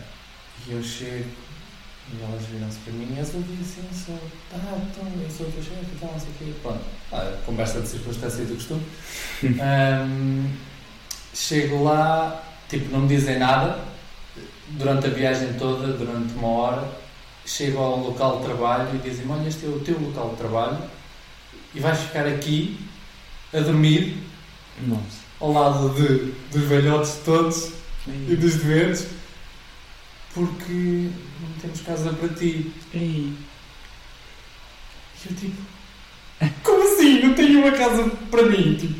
e 0.68 0.72
eu 0.72 0.84
chego 0.84 1.30
e 2.14 2.24
elas 2.24 2.46
viram-se 2.46 2.78
para 2.80 2.94
mim 2.94 3.08
e 3.16 3.18
eu 3.18 3.24
disse 3.24 3.80
assim, 3.80 4.06
sou, 4.06 4.20
ah, 4.54 4.78
então 4.78 5.22
eu 5.22 5.30
sou 5.30 5.48
o 5.48 5.52
teu 5.52 5.64
chefe 5.64 5.86
e 5.96 6.00
tal, 6.00 6.12
não 6.12 6.20
sei 6.20 6.30
o 6.30 6.34
quê. 6.38 6.54
Pronto, 6.62 6.82
ah, 7.12 7.38
conversa 7.46 7.82
de 7.82 7.88
circunstância 7.88 8.44
e 8.44 8.46
do 8.46 8.56
costume. 8.56 8.84
Ahm, 9.60 10.52
chego 11.34 11.84
lá, 11.84 12.44
tipo, 12.70 12.92
não 12.92 13.02
me 13.02 13.08
dizem 13.08 13.40
nada, 13.40 13.80
durante 14.70 15.08
a 15.08 15.10
viagem 15.10 15.54
toda, 15.54 15.94
durante 15.94 16.34
uma 16.36 16.48
hora, 16.48 16.88
chego 17.46 17.80
ao 17.80 18.00
local 18.00 18.38
de 18.38 18.46
trabalho 18.46 18.96
e 18.96 18.98
dizem 18.98 19.26
olha, 19.30 19.48
este 19.48 19.66
é 19.66 19.70
o 19.70 19.80
teu 19.80 20.00
local 20.00 20.30
de 20.32 20.36
trabalho 20.38 20.78
e 21.74 21.80
vais 21.80 22.00
ficar 22.00 22.26
aqui 22.28 22.80
a 23.54 23.60
dormir 23.60 24.18
Nossa. 24.82 25.02
ao 25.40 25.52
lado 25.52 25.90
de, 25.90 26.32
dos 26.52 26.68
velhotes 26.68 27.22
todos 27.24 27.72
e 28.08 28.36
dos 28.36 28.56
doentes 28.58 29.08
porque 30.36 31.10
não 31.42 31.50
temos 31.62 31.82
casa 31.82 32.12
para 32.12 32.30
ti. 32.30 32.72
E 32.94 33.34
eu 35.26 35.36
tipo, 35.36 35.62
como 36.62 36.84
assim? 36.84 37.22
Não 37.22 37.34
tenho 37.34 37.62
uma 37.62 37.72
casa 37.72 38.08
para 38.30 38.44
mim? 38.44 38.76
Tipo, 38.76 39.00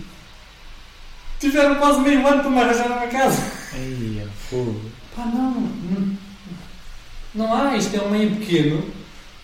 tiveram 1.40 1.76
quase 1.76 2.00
meio 2.00 2.26
ano 2.26 2.42
para 2.42 2.50
me 2.50 2.60
arranjar 2.60 2.88
uma 2.88 3.08
casa. 3.08 3.52
Ei, 3.76 4.24
é 4.24 4.28
fogo. 4.50 4.90
Pá, 5.14 5.26
não, 5.26 5.52
não, 5.52 6.18
não 7.36 7.54
há, 7.54 7.76
isto 7.76 7.96
é 7.96 8.02
um 8.02 8.10
meio 8.10 8.36
pequeno 8.38 8.90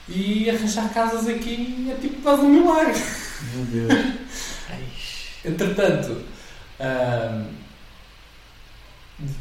e 0.08 0.50
arranjar 0.50 0.94
casas 0.94 1.28
aqui 1.28 1.88
é 1.92 1.96
tipo 2.02 2.22
quase 2.22 2.42
um 2.42 2.50
milagre. 2.50 3.00
Meu 3.54 3.66
Deus. 3.66 4.06
Entretanto, 5.44 6.22
ahm, 6.80 7.61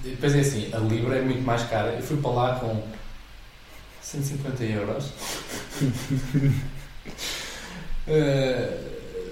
depois 0.03 0.35
é 0.35 0.41
assim, 0.41 0.71
a 0.73 0.79
Libra 0.79 1.17
é 1.17 1.23
muito 1.23 1.43
mais 1.43 1.63
cara. 1.65 1.93
Eu 1.93 2.03
fui 2.03 2.17
para 2.19 2.31
lá 2.31 2.61
com 2.61 2.83
150 4.03 4.65
euros. 4.65 5.13
Ah, 8.09 8.91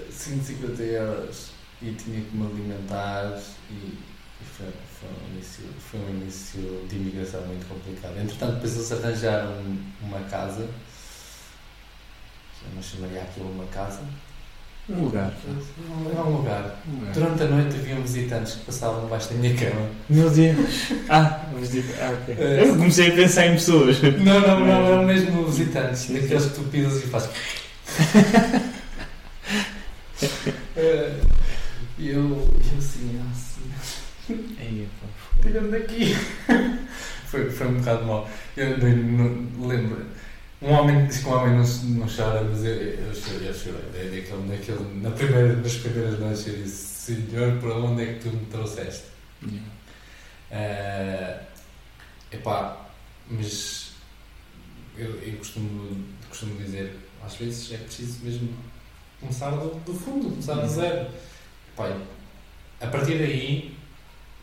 150 0.09 0.81
euros 0.83 1.49
e 1.81 1.91
tinha 1.93 2.21
que 2.21 2.35
me 2.35 2.45
alimentar 2.45 3.41
e, 3.69 3.73
e 3.73 4.45
foi, 4.45 4.67
foi, 4.99 5.09
um 5.09 5.33
início, 5.33 5.63
foi 5.79 5.99
um 5.99 6.09
início 6.09 6.85
de 6.87 6.95
imigração 6.95 7.41
muito 7.45 7.67
complicado. 7.67 8.17
Entretanto, 8.17 8.55
depois 8.55 8.75
eles 8.75 8.91
arranjaram 8.91 9.53
uma 10.01 10.19
casa, 10.29 10.61
eu 10.61 12.75
não 12.75 12.81
chamaria 12.81 13.21
aquilo 13.21 13.51
uma 13.51 13.65
casa, 13.67 14.01
Um 14.89 15.03
lugar. 15.03 15.31
era 16.11 16.23
um 16.23 16.37
lugar. 16.37 16.81
Um 16.87 16.99
lugar. 16.99 17.13
Durante 17.13 17.43
a 17.43 17.45
noite 17.47 17.75
haviam 17.77 18.01
visitantes 18.01 18.53
que 18.55 18.65
passavam 18.65 19.03
debaixo 19.03 19.29
da 19.29 19.35
minha 19.35 19.55
cama. 19.55 19.87
Meu 20.09 20.29
Deus. 20.29 20.57
Ah, 21.07 21.45
digo- 21.71 21.93
ah. 21.99 22.13
É. 22.31 22.63
Eu 22.63 22.75
comecei 22.75 23.09
a 23.09 23.15
pensar 23.15 23.45
em 23.47 23.53
pessoas. 23.53 24.01
Não, 24.01 24.39
não, 24.41 24.59
não, 24.61 24.85
eram 24.87 25.03
mesmo 25.05 25.45
visitantes, 25.45 26.09
daqueles 26.09 26.45
que 26.45 26.55
tu 26.55 26.61
pisas 26.63 27.03
e 27.03 27.07
fazes. 27.07 27.29
Eh, 30.75 31.13
E 31.97 32.09
eu, 32.09 32.19
eu 32.19 32.77
assim, 32.77 33.19
assim, 33.31 34.43
Ei, 34.59 34.87
pá. 35.01 35.07
tira-me 35.41 35.69
daqui. 35.71 36.15
Foi, 37.29 37.47
foi 37.51 37.67
um 37.67 37.73
bocado 37.75 38.05
mau. 38.07 38.27
Eu 38.57 38.77
não, 38.79 38.89
não- 38.89 39.67
lembro. 39.67 40.03
Um 40.61 40.73
homem 40.73 41.05
diz 41.05 41.19
que 41.19 41.27
um 41.27 41.33
homem 41.33 41.55
não, 41.55 41.63
não 41.63 42.07
chora, 42.07 42.43
mas 42.43 42.65
eu, 42.65 42.73
eu 42.73 43.15
chorei, 43.15 43.47
eu 43.47 43.53
chorei. 43.53 43.81
É 43.95 44.03
Daquele, 44.03 44.49
daquele, 44.49 45.01
na 45.01 45.11
primeira, 45.11 45.55
nas 45.55 45.73
primeiras 45.75 46.19
noites 46.19 46.47
eu 46.47 46.55
disse: 46.55 47.13
Senhor, 47.13 47.59
para 47.59 47.75
onde 47.75 48.03
é 48.03 48.13
que 48.13 48.19
tu 48.19 48.35
me 48.35 48.45
trouxeste? 48.47 49.05
Yeah. 49.41 49.69
Eh, 50.51 51.39
epá, 52.33 52.89
mas 53.29 53.91
eu, 54.97 55.15
eu 55.21 55.37
costumo, 55.37 56.03
costumo 56.27 56.57
dizer, 56.57 56.93
às 57.23 57.35
vezes 57.35 57.71
é 57.71 57.77
preciso 57.77 58.23
mesmo 58.25 58.53
começar 59.21 59.51
do, 59.51 59.75
do 59.85 59.93
fundo, 59.93 60.29
começar 60.29 60.55
do 60.55 60.67
zero. 60.67 61.09
Epá, 61.73 61.97
a 62.81 62.87
partir 62.87 63.17
daí 63.17 63.77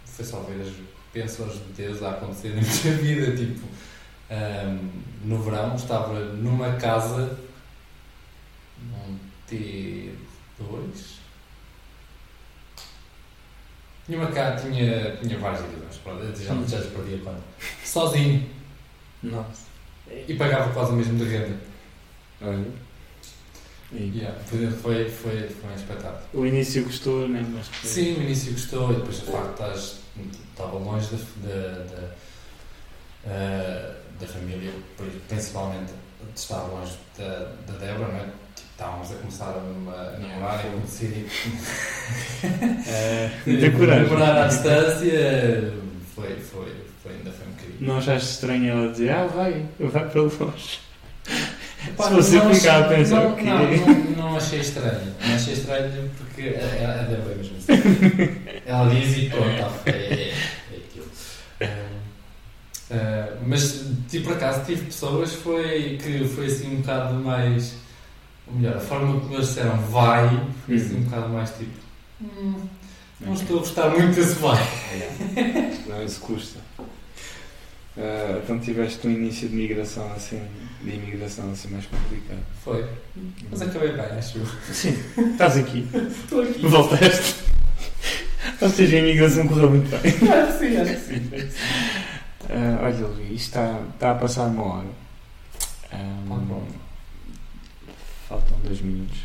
foi 0.04 0.24
só 0.24 0.40
ver 0.40 0.62
as 0.62 0.72
bênçãos 1.12 1.54
de 1.54 1.72
Deus 1.76 2.02
a 2.02 2.12
acontecer 2.12 2.48
na 2.54 2.62
minha 2.62 2.96
vida. 3.02 3.36
Tipo, 3.36 3.66
ahm, 4.31 4.91
no 5.24 5.43
verão 5.43 5.74
estava 5.77 6.18
numa 6.20 6.72
casa 6.77 7.39
num 8.81 9.18
T2 9.49 11.16
tinha 14.07 14.18
uma 14.18 14.31
casa, 14.31 14.62
tinha, 14.70 15.16
tinha 15.16 15.37
vários 15.39 15.64
idiomas, 15.64 15.97
pronto, 15.97 16.24
já, 16.37 16.55
já 16.55 16.79
lhes 16.79 16.93
perdi 16.93 17.14
a 17.16 17.18
conta. 17.18 17.43
Sozinho. 17.85 18.49
Nossa. 19.20 19.66
E 20.29 20.35
pagava 20.37 20.72
quase 20.72 20.93
o 20.93 20.95
mesmo 20.95 21.18
de 21.18 21.24
renda. 21.24 21.59
Olha. 22.41 22.64
Yeah, 23.93 24.39
foi, 24.45 24.70
foi, 24.70 25.09
foi, 25.11 25.49
foi 25.49 25.70
um 25.70 25.74
espetáculo. 25.74 26.20
O 26.35 26.47
início 26.47 26.85
gostou, 26.85 27.29
né? 27.29 27.41
Mas 27.53 27.66
depois- 27.66 27.93
Sim, 27.93 28.14
o 28.14 28.22
início 28.22 28.53
gostou, 28.53 28.93
e 28.93 28.97
depois 28.97 29.16
de 29.20 29.27
facto 29.27 29.51
estás, 29.53 29.99
estava 30.51 30.79
longe 30.79 31.09
da, 31.09 31.49
da, 31.49 31.85
da, 31.85 32.14
ah, 33.27 33.95
da 34.20 34.26
família, 34.26 34.72
principalmente 35.28 35.92
de 36.34 36.40
estar 36.40 36.62
longe 36.64 36.92
da, 37.18 37.52
da 37.66 37.78
Débora, 37.78 38.08
não 38.08 38.20
é? 38.20 38.24
Tipo, 38.54 38.70
estávamos 38.72 39.12
a 39.12 39.14
começar 39.16 39.48
a, 39.48 40.18
namorar 40.18 40.64
e 40.64 40.72
eu 40.72 40.80
decidi 40.80 41.26
É, 42.88 43.30
namorar 44.02 44.44
à 44.44 44.46
distância. 44.46 45.72
Foi, 46.14 46.36
foi, 46.36 46.72
foi, 47.02 47.12
ainda 47.12 47.30
foi 47.30 47.46
um 47.46 47.50
bocadinho. 47.50 47.76
Não 47.80 47.98
achaste 47.98 48.30
estranho 48.30 48.70
ela 48.70 48.92
dizer, 48.92 49.10
ah, 49.10 49.26
vai, 49.26 49.66
vai 49.78 50.08
para 50.08 50.20
longe. 50.22 50.80
Pá, 51.96 52.04
Se 52.04 52.14
você 52.14 52.36
não 52.36 52.54
ficar 52.54 52.84
a 52.84 52.88
pensar, 52.88 53.20
não, 53.22 53.36
não, 53.36 53.76
não, 53.76 54.10
não 54.16 54.36
achei 54.36 54.60
estranho. 54.60 55.14
Não 55.20 55.34
achei 55.34 55.52
estranho 55.54 56.10
porque 56.16 56.56
a, 56.56 57.00
a 57.00 57.02
Débora 57.04 57.34
é 57.34 57.36
mesmo 57.36 57.56
assim. 57.58 57.76
Ela 58.66 58.88
diz 58.90 59.16
e 59.16 59.30
pronto, 59.30 59.46
tá, 59.46 59.70
é, 59.86 59.90
é, 59.90 60.34
é 60.72 60.76
aquilo. 60.76 61.06
Ah, 61.60 61.86
ah, 62.91 63.37
mas, 63.47 63.84
tipo, 64.09 64.26
por 64.28 64.37
acaso, 64.37 64.64
tive 64.64 64.87
pessoas 64.87 65.32
foi, 65.34 65.99
que 66.03 66.24
foi 66.28 66.47
assim 66.47 66.74
um 66.74 66.80
bocado 66.80 67.14
mais. 67.14 67.74
Ou 68.47 68.55
melhor, 68.55 68.76
a 68.76 68.80
forma 68.80 69.20
como 69.20 69.34
eles 69.34 69.49
disseram 69.49 69.76
vai 69.78 70.28
foi 70.64 70.76
assim 70.76 70.97
um 70.99 71.03
bocado 71.03 71.28
mais 71.30 71.51
tipo. 71.51 71.70
"Hum, 72.22 72.61
não 73.20 73.32
estou 73.34 73.57
a 73.57 73.61
gostar 73.61 73.91
muito 73.91 74.14
desse 74.14 74.34
vai. 74.34 74.59
Não, 75.89 76.05
isso 76.05 76.20
custa. 76.20 76.59
Ah, 77.99 78.41
então 78.45 78.59
tiveste 78.61 79.07
um 79.07 79.11
início 79.11 79.49
de 79.49 79.57
migração 79.57 80.12
assim, 80.14 80.41
de 80.82 80.91
imigração 80.91 81.51
assim 81.51 81.68
mais 81.70 81.87
complicado. 81.87 82.39
Foi. 82.62 82.84
Mas 83.51 83.62
acabei 83.62 83.93
bem, 83.93 84.05
acho 84.18 84.39
eu. 84.39 84.47
Sim, 84.72 84.97
estás 85.32 85.57
aqui, 85.57 85.89
Estou 86.22 86.43
aqui. 86.43 86.61
voltaste. 86.66 87.34
Ou 88.61 88.68
seja, 88.70 88.97
a 88.97 89.01
imigração 89.01 89.49
correu 89.49 89.70
muito 89.70 89.89
bem. 89.91 90.12
Acho 90.12 90.59
que 90.59 90.68
sim, 90.68 90.76
acho 90.76 90.95
que 90.95 91.01
sim. 91.01 91.49
Ah, 92.49 92.78
olha, 92.84 93.07
Luís, 93.07 93.26
isto 93.32 93.47
está, 93.49 93.80
está 93.94 94.11
a 94.12 94.14
passar 94.14 94.44
uma 94.47 94.62
hora. 94.64 94.86
Ah, 95.92 96.22
Tá 96.28 96.34
bom. 96.34 96.66
faltam 98.28 98.59
dois 98.64 98.80
minutos. 98.80 99.18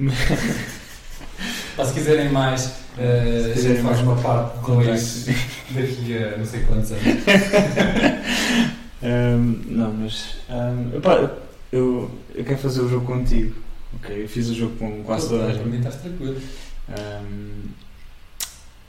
Pá, 1.76 1.84
se 1.84 1.94
quiserem 1.94 2.30
mais, 2.30 2.72
eh, 2.96 3.42
Se 3.44 3.50
a 3.50 3.54
quiserem 3.54 3.76
gente 3.76 3.84
mais 3.86 4.00
uma 4.00 4.16
parte 4.16 4.54
dois 4.66 4.86
contactos. 4.86 5.24
daqui 5.74 6.16
a 6.18 6.38
não 6.38 6.44
sei 6.46 6.60
quantos 6.64 6.92
anos. 6.92 7.04
Ahm, 9.02 9.62
não, 9.66 9.92
mas. 9.92 10.36
ahm, 10.48 10.96
epá, 10.96 11.30
eu, 11.70 12.10
eu 12.34 12.44
quero 12.44 12.58
fazer 12.58 12.80
o 12.80 12.88
jogo 12.88 13.04
contigo. 13.06 13.54
Ok, 13.96 14.22
eu 14.24 14.28
fiz 14.28 14.48
o 14.48 14.54
jogo 14.54 14.76
com 14.76 15.02
quase 15.04 15.28
toda 15.28 15.50
a 15.50 15.54
Para 15.54 15.64
mim 15.64 15.72
gente. 15.72 15.86
estás 15.86 15.96
tranquilo. 16.02 16.40
Ahm, 16.88 17.68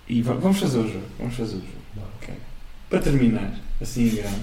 e 0.08 0.22
va- 0.22 0.36
vamos 0.36 0.58
fazer 0.60 0.78
o 0.80 0.88
jogo. 0.88 1.06
Vamos 1.20 1.36
fazer 1.36 1.56
o 1.56 1.60
jogo. 1.60 2.08
Ok. 2.22 2.34
Para 2.90 3.00
terminar, 3.00 3.52
assim 3.82 4.08
em 4.08 4.16
grande. 4.16 4.42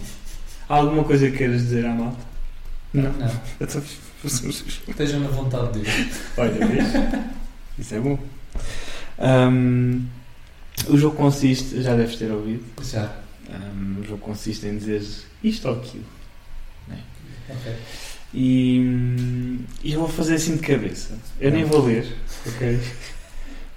Há 0.68 0.76
alguma 0.76 1.05
coisa 1.05 1.30
que 1.30 1.37
queiras 1.39 1.62
dizer 1.62 1.85
à 1.87 1.91
malta? 1.95 2.18
Não. 2.93 3.12
Não. 3.12 3.30
Então, 3.61 3.83
Estejam 4.24 5.20
na 5.20 5.28
vontade 5.28 5.80
dele. 5.80 6.11
Olha, 6.37 6.66
vês? 6.66 6.87
Isso 7.78 7.95
é 7.95 8.01
bom. 8.01 8.18
Ahm, 9.18 10.03
o 10.89 10.97
jogo 10.97 11.16
consiste, 11.16 11.83
já 11.83 11.95
deves 11.97 12.16
ter 12.16 12.30
ouvido, 12.30 12.62
Já. 12.83 13.12
ahm, 13.51 14.01
o 14.01 14.05
jogo 14.05 14.18
consiste 14.18 14.66
em 14.66 14.78
dizer 14.78 15.03
isto 15.43 15.68
ou 15.68 15.76
aquilo. 15.78 16.05
Ok. 17.49 17.72
E, 18.35 19.59
e 19.85 19.93
eu 19.93 20.01
vou 20.01 20.09
fazer 20.09 20.35
assim 20.37 20.57
de 20.57 20.62
cabeça. 20.62 21.18
Eu 21.41 21.51
nem 21.51 21.64
vou 21.64 21.85
ler, 21.85 22.14
ok? 22.47 22.80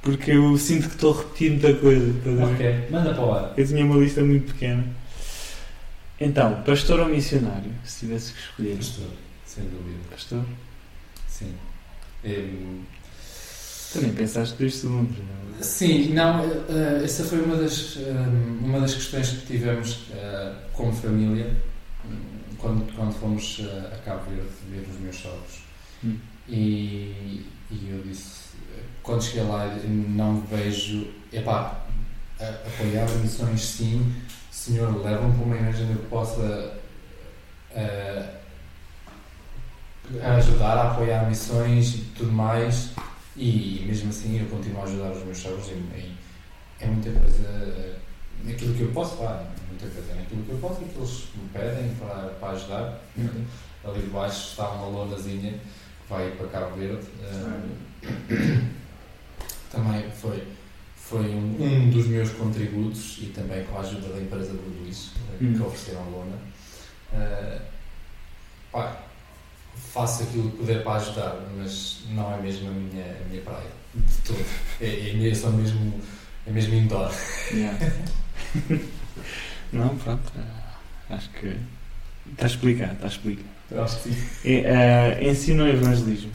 Porque 0.01 0.32
eu 0.32 0.58
sinto 0.58 0.88
que 0.88 0.95
estou 0.95 1.14
a 1.14 1.18
repetir 1.18 1.51
muita 1.51 1.74
coisa. 1.74 2.14
Ok. 2.53 2.88
Manda 2.91 3.14
para 3.14 3.26
o 3.26 3.34
ar. 3.34 3.53
Eu 3.58 3.68
tinha 3.68 3.84
uma 3.84 3.97
lista 3.97 4.22
muito 4.24 4.53
pequena. 4.53 4.86
Então, 6.20 6.61
pastor 6.63 6.99
ou 7.01 7.09
missionário? 7.09 7.72
Se 7.84 8.05
tivesse 8.05 8.34
que 8.34 8.39
escolher. 8.39 8.78
Pastor, 8.78 9.09
sem 9.45 9.63
dúvida. 9.66 9.99
Pastor? 10.09 10.45
Sim. 11.28 11.53
Em, 12.24 12.86
Também 13.93 14.13
pensaste 14.13 14.55
dois 14.57 14.76
segundos, 14.76 15.18
não 15.18 15.59
é? 15.59 15.63
Sim, 15.63 16.13
não, 16.13 16.43
eh, 16.43 17.01
essa 17.03 17.24
foi 17.24 17.41
uma 17.41 17.55
das, 17.57 17.97
eh, 17.97 18.11
uma 18.61 18.80
das 18.80 18.93
questões 18.93 19.30
que 19.30 19.45
tivemos 19.45 20.05
eh, 20.13 20.53
como 20.74 20.93
família 20.93 21.55
quando, 22.57 22.93
quando 22.95 23.13
fomos 23.13 23.61
eh, 23.61 23.93
a 23.93 23.97
Cabo 23.99 24.30
Verde 24.30 24.49
ver 24.70 24.86
os 24.89 24.99
meus 24.99 25.16
sogros. 25.18 25.61
Hum. 26.03 26.18
E, 26.49 27.45
e 27.72 27.89
eu 27.89 28.01
disse, 28.03 28.55
eh, 28.74 28.82
quando 29.03 29.24
cheguei 29.24 29.43
lá, 29.43 29.66
não 29.88 30.41
vejo, 30.41 31.07
epá, 31.32 31.86
apoiar 32.39 33.07
missões 33.22 33.61
sim, 33.61 34.13
Senhor, 34.66 35.03
leva-me 35.03 35.32
para 35.36 35.45
uma 35.45 35.55
igreja 35.57 35.84
onde 35.84 35.93
eu 35.93 36.05
possa 36.09 36.74
eh, 37.72 38.30
ajudar 40.38 40.76
a 40.78 40.91
apoiar 40.91 41.28
missões 41.30 41.93
e 41.93 41.97
tudo 42.18 42.32
mais. 42.32 42.89
E 43.38 43.84
mesmo 43.86 44.09
assim 44.09 44.39
eu 44.39 44.47
continuo 44.47 44.82
a 44.82 44.86
ajudar 44.86 45.11
os 45.11 45.24
meus 45.24 45.45
em, 45.70 45.99
em- 45.99 46.18
é 46.80 46.88
muita 46.88 47.11
coisa 47.11 47.99
naquilo 48.43 48.74
que 48.74 48.82
eu 48.82 48.91
posso, 48.91 49.18
pá, 49.18 49.43
muita 49.70 49.88
coisa 49.88 50.16
naquilo 50.16 50.41
que 50.43 50.51
eu 50.51 50.57
posso 50.57 50.82
e 50.82 50.86
que 50.86 50.97
eles 50.97 51.28
me 51.36 51.49
pedem 51.53 51.93
para, 51.99 52.30
para 52.39 52.49
ajudar. 52.53 52.99
Ali 53.84 54.01
debaixo 54.01 54.49
está 54.49 54.68
uma 54.72 54.88
lonazinha 54.88 55.51
que 55.51 56.09
vai 56.09 56.32
para 56.32 56.47
Cabo 56.47 56.76
Verde. 56.76 57.05
eh, 57.22 58.61
também 59.72 60.09
foi, 60.11 60.43
foi 61.10 61.30
um, 61.30 61.56
um 61.64 61.89
dos 61.89 62.08
meus 62.08 62.32
contributos 62.32 63.18
e 63.22 63.28
também 63.28 63.64
com 63.66 63.78
a 63.78 63.82
ajuda 63.82 64.10
da 64.10 64.20
empresa 64.20 64.53
do 64.53 64.80
Luís, 64.82 65.12
eh, 65.34 65.38
que 65.38 65.45
Hum. 65.45 65.66
ofereceram 65.66 66.01
a 66.01 66.06
lona. 66.06 66.38
Pá, 68.72 68.97
faço 69.93 70.24
aquilo 70.24 70.51
que 70.51 70.58
puder 70.58 70.84
para 70.84 70.99
ajudar, 70.99 71.39
mas 71.58 71.99
não 72.10 72.34
é 72.34 72.41
mesmo 72.41 72.70
a 72.70 72.72
minha, 72.72 73.06
a 73.06 73.30
minha 73.30 73.41
praia. 73.41 73.70
De 73.93 74.18
todo. 74.26 74.45
É, 74.82 75.10
é, 75.10 75.14
mesmo- 75.14 75.41
só 75.41 75.49
mesmo, 75.51 76.01
é 76.47 76.51
mesmo 76.51 76.74
indoor. 76.76 77.12
Yeah. 77.53 77.78
não, 79.72 79.95
pronto. 79.97 80.32
eh, 80.38 81.14
Acho 81.14 81.30
que 81.30 81.56
está 82.32 82.47
explicado, 82.47 82.93
está 82.93 83.08
explicado. 83.08 83.47
Acho 83.78 84.01
que 84.03 84.10
sim. 84.14 84.18
Eh, 84.43 85.30
ensino 85.30 85.68
evangelismo? 85.68 86.32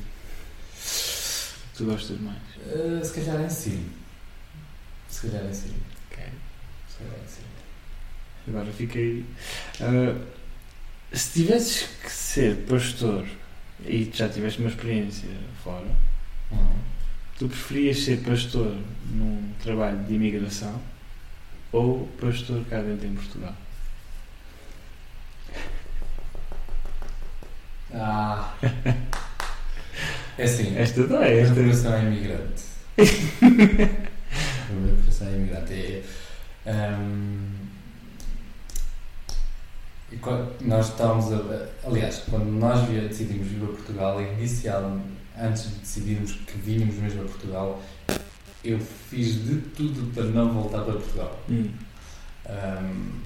Tu 1.77 1.85
gostas 1.85 2.19
mais? 2.21 2.39
Eh, 2.67 3.05
se 3.05 3.13
calhar 3.21 3.45
ensino. 3.45 4.00
Se 5.11 5.27
calhar 5.29 5.45
ensino. 5.47 5.75
Ok. 6.11 6.25
Se 6.89 6.99
calhar 6.99 7.15
ensino. 7.25 7.47
Agora 8.49 8.73
fiquei. 8.73 9.25
Ah, 9.81 10.17
se 11.13 11.43
tivesses 11.43 11.89
que 12.03 12.11
ser 12.11 12.57
pastor 12.69 13.27
e 13.85 14.11
já 14.13 14.29
tiveste 14.29 14.61
uma 14.61 14.69
experiência 14.71 15.29
fora, 15.65 15.87
Uhum. 16.51 16.79
tu 17.39 17.49
preferias 17.49 17.99
ser 17.99 18.19
pastor 18.23 18.77
num 19.13 19.53
trabalho 19.63 19.99
de 20.05 20.15
imigração 20.15 20.81
ou 21.73 22.07
pastor 22.21 22.65
cá 22.67 22.81
dentro 22.81 23.07
em 23.07 23.15
Portugal? 23.15 23.55
Ah. 27.93 28.55
É 30.39 30.45
assim. 30.45 30.77
Esta 30.77 31.01
não 31.07 31.19
O 31.19 31.23
é 31.23 31.41
esta. 31.41 31.61
é 31.61 32.03
imigrante. 32.03 32.63
o 34.77 34.81
meu 34.81 34.97
coração 34.97 35.29
é 35.29 35.33
imigrante. 35.37 36.03
Ehm, 36.67 37.51
e 40.13 40.17
quando 40.17 40.61
nós 40.63 40.89
estávamos 40.89 41.33
a. 41.33 41.69
Aliás, 41.87 42.23
quando 42.29 42.47
nós 42.47 42.89
decidimos 42.89 43.47
vir 43.49 43.63
a 43.63 43.67
Portugal, 43.67 44.21
inicial, 44.21 45.01
antes 45.41 45.65
de 45.71 45.75
decidirmos 45.77 46.33
que 46.33 46.59
vínhamos 46.59 46.97
mesmo 46.97 47.23
a 47.23 47.25
Portugal, 47.27 47.83
eu 48.65 48.79
fiz 48.81 49.45
de 49.45 49.57
tudo 49.77 50.13
para 50.13 50.25
não 50.25 50.53
voltar 50.53 50.83
para 50.83 50.95
Portugal. 50.95 51.41
Hum. 51.49 51.71
Ahm, 52.49 53.21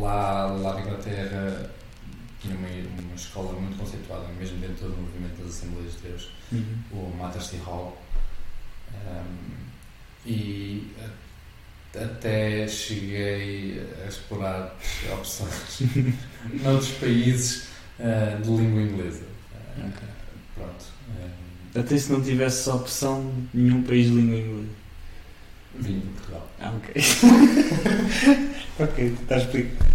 lá, 0.00 0.46
lá 0.46 0.74
na 0.74 0.80
Inglaterra 0.80 1.70
tinha 2.40 2.56
uma, 2.56 2.68
uma 2.68 3.14
escola 3.16 3.52
muito 3.52 3.76
conceituada, 3.78 4.28
mesmo 4.38 4.58
dentro 4.58 4.88
do 4.88 4.96
movimento 4.96 5.38
das 5.42 5.50
Assembleias 5.56 5.94
de 5.94 5.98
Deus, 6.08 6.28
Uhum. 6.52 6.78
o 6.92 7.16
Mattersey 7.16 7.58
Hall. 7.60 7.96
Ahm, 9.06 9.54
e 10.26 10.90
até 11.94 12.66
cheguei 12.66 13.82
a 14.04 14.08
explorar 14.08 14.74
opções 15.12 15.80
noutros 16.62 16.90
países 16.92 17.68
ah, 18.00 18.38
de 18.42 18.48
língua 18.50 18.82
inglesa. 18.82 19.22
Ah, 19.54 19.86
Ok. 19.88 20.08
Pronto. 20.54 20.84
Até 21.76 21.98
se 21.98 22.12
não 22.12 22.22
tivesse 22.22 22.70
opção 22.70 23.32
de 23.52 23.60
nenhum 23.60 23.82
país 23.82 24.06
de 24.06 24.12
língua 24.14 24.36
inglesa. 24.38 24.68
vim 25.80 25.98
de 26.00 26.06
Portugal. 26.06 26.48
Ah, 26.60 26.72
ok. 26.76 26.94
ok, 28.78 29.04
está 29.22 29.36
explicado. 29.38 29.90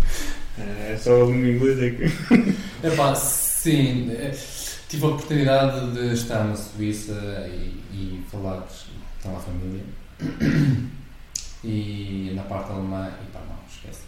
Ah, 0.58 0.62
É 0.92 0.98
só 0.98 1.22
a 1.24 1.26
língua 1.26 1.50
inglesa 1.50 1.86
é 1.86 1.90
que. 1.92 2.88
Epá, 2.88 3.16
sim. 3.16 4.12
eh, 4.12 4.38
Tive 4.90 5.06
a 5.06 5.08
oportunidade 5.10 5.92
de 5.94 6.14
estar 6.14 6.44
na 6.46 6.56
Suíça 6.56 7.14
e, 7.48 7.80
e 7.94 8.24
falar 8.32 8.68
com 9.22 9.36
a 9.36 9.40
família. 9.40 9.84
E 11.64 12.32
na 12.36 12.44
parte 12.44 12.72
alemã, 12.72 13.10
e 13.22 13.32
pá, 13.32 13.42
não, 13.48 13.58
esquece. 13.70 14.02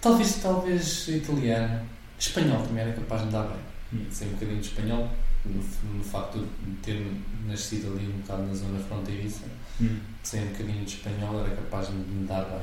Talvez, 0.00 0.34
talvez 0.42 1.08
italiano. 1.08 1.80
Espanhol 2.18 2.62
também 2.62 2.82
era 2.84 2.92
capaz 2.94 3.20
de 3.20 3.26
me 3.26 3.32
dar 3.32 3.42
bem. 3.44 3.56
Hum. 3.92 4.06
Sei 4.10 4.28
um 4.28 4.32
bocadinho 4.32 4.60
de 4.60 4.66
espanhol, 4.68 5.10
no, 5.44 5.62
no 5.98 6.02
facto 6.04 6.38
de 6.64 6.70
ter 6.82 7.06
nascido 7.46 7.92
ali 7.92 8.06
um 8.08 8.20
bocado 8.20 8.44
na 8.44 8.54
zona 8.54 8.78
fronteiriça. 8.78 9.42
Hum. 9.80 9.98
Sei 10.22 10.40
um 10.42 10.46
bocadinho 10.46 10.84
de 10.84 10.94
espanhol, 10.96 11.40
era 11.40 11.54
capaz 11.54 11.88
de 11.88 11.92
me 11.94 12.26
dar 12.26 12.44
bem. 12.44 12.60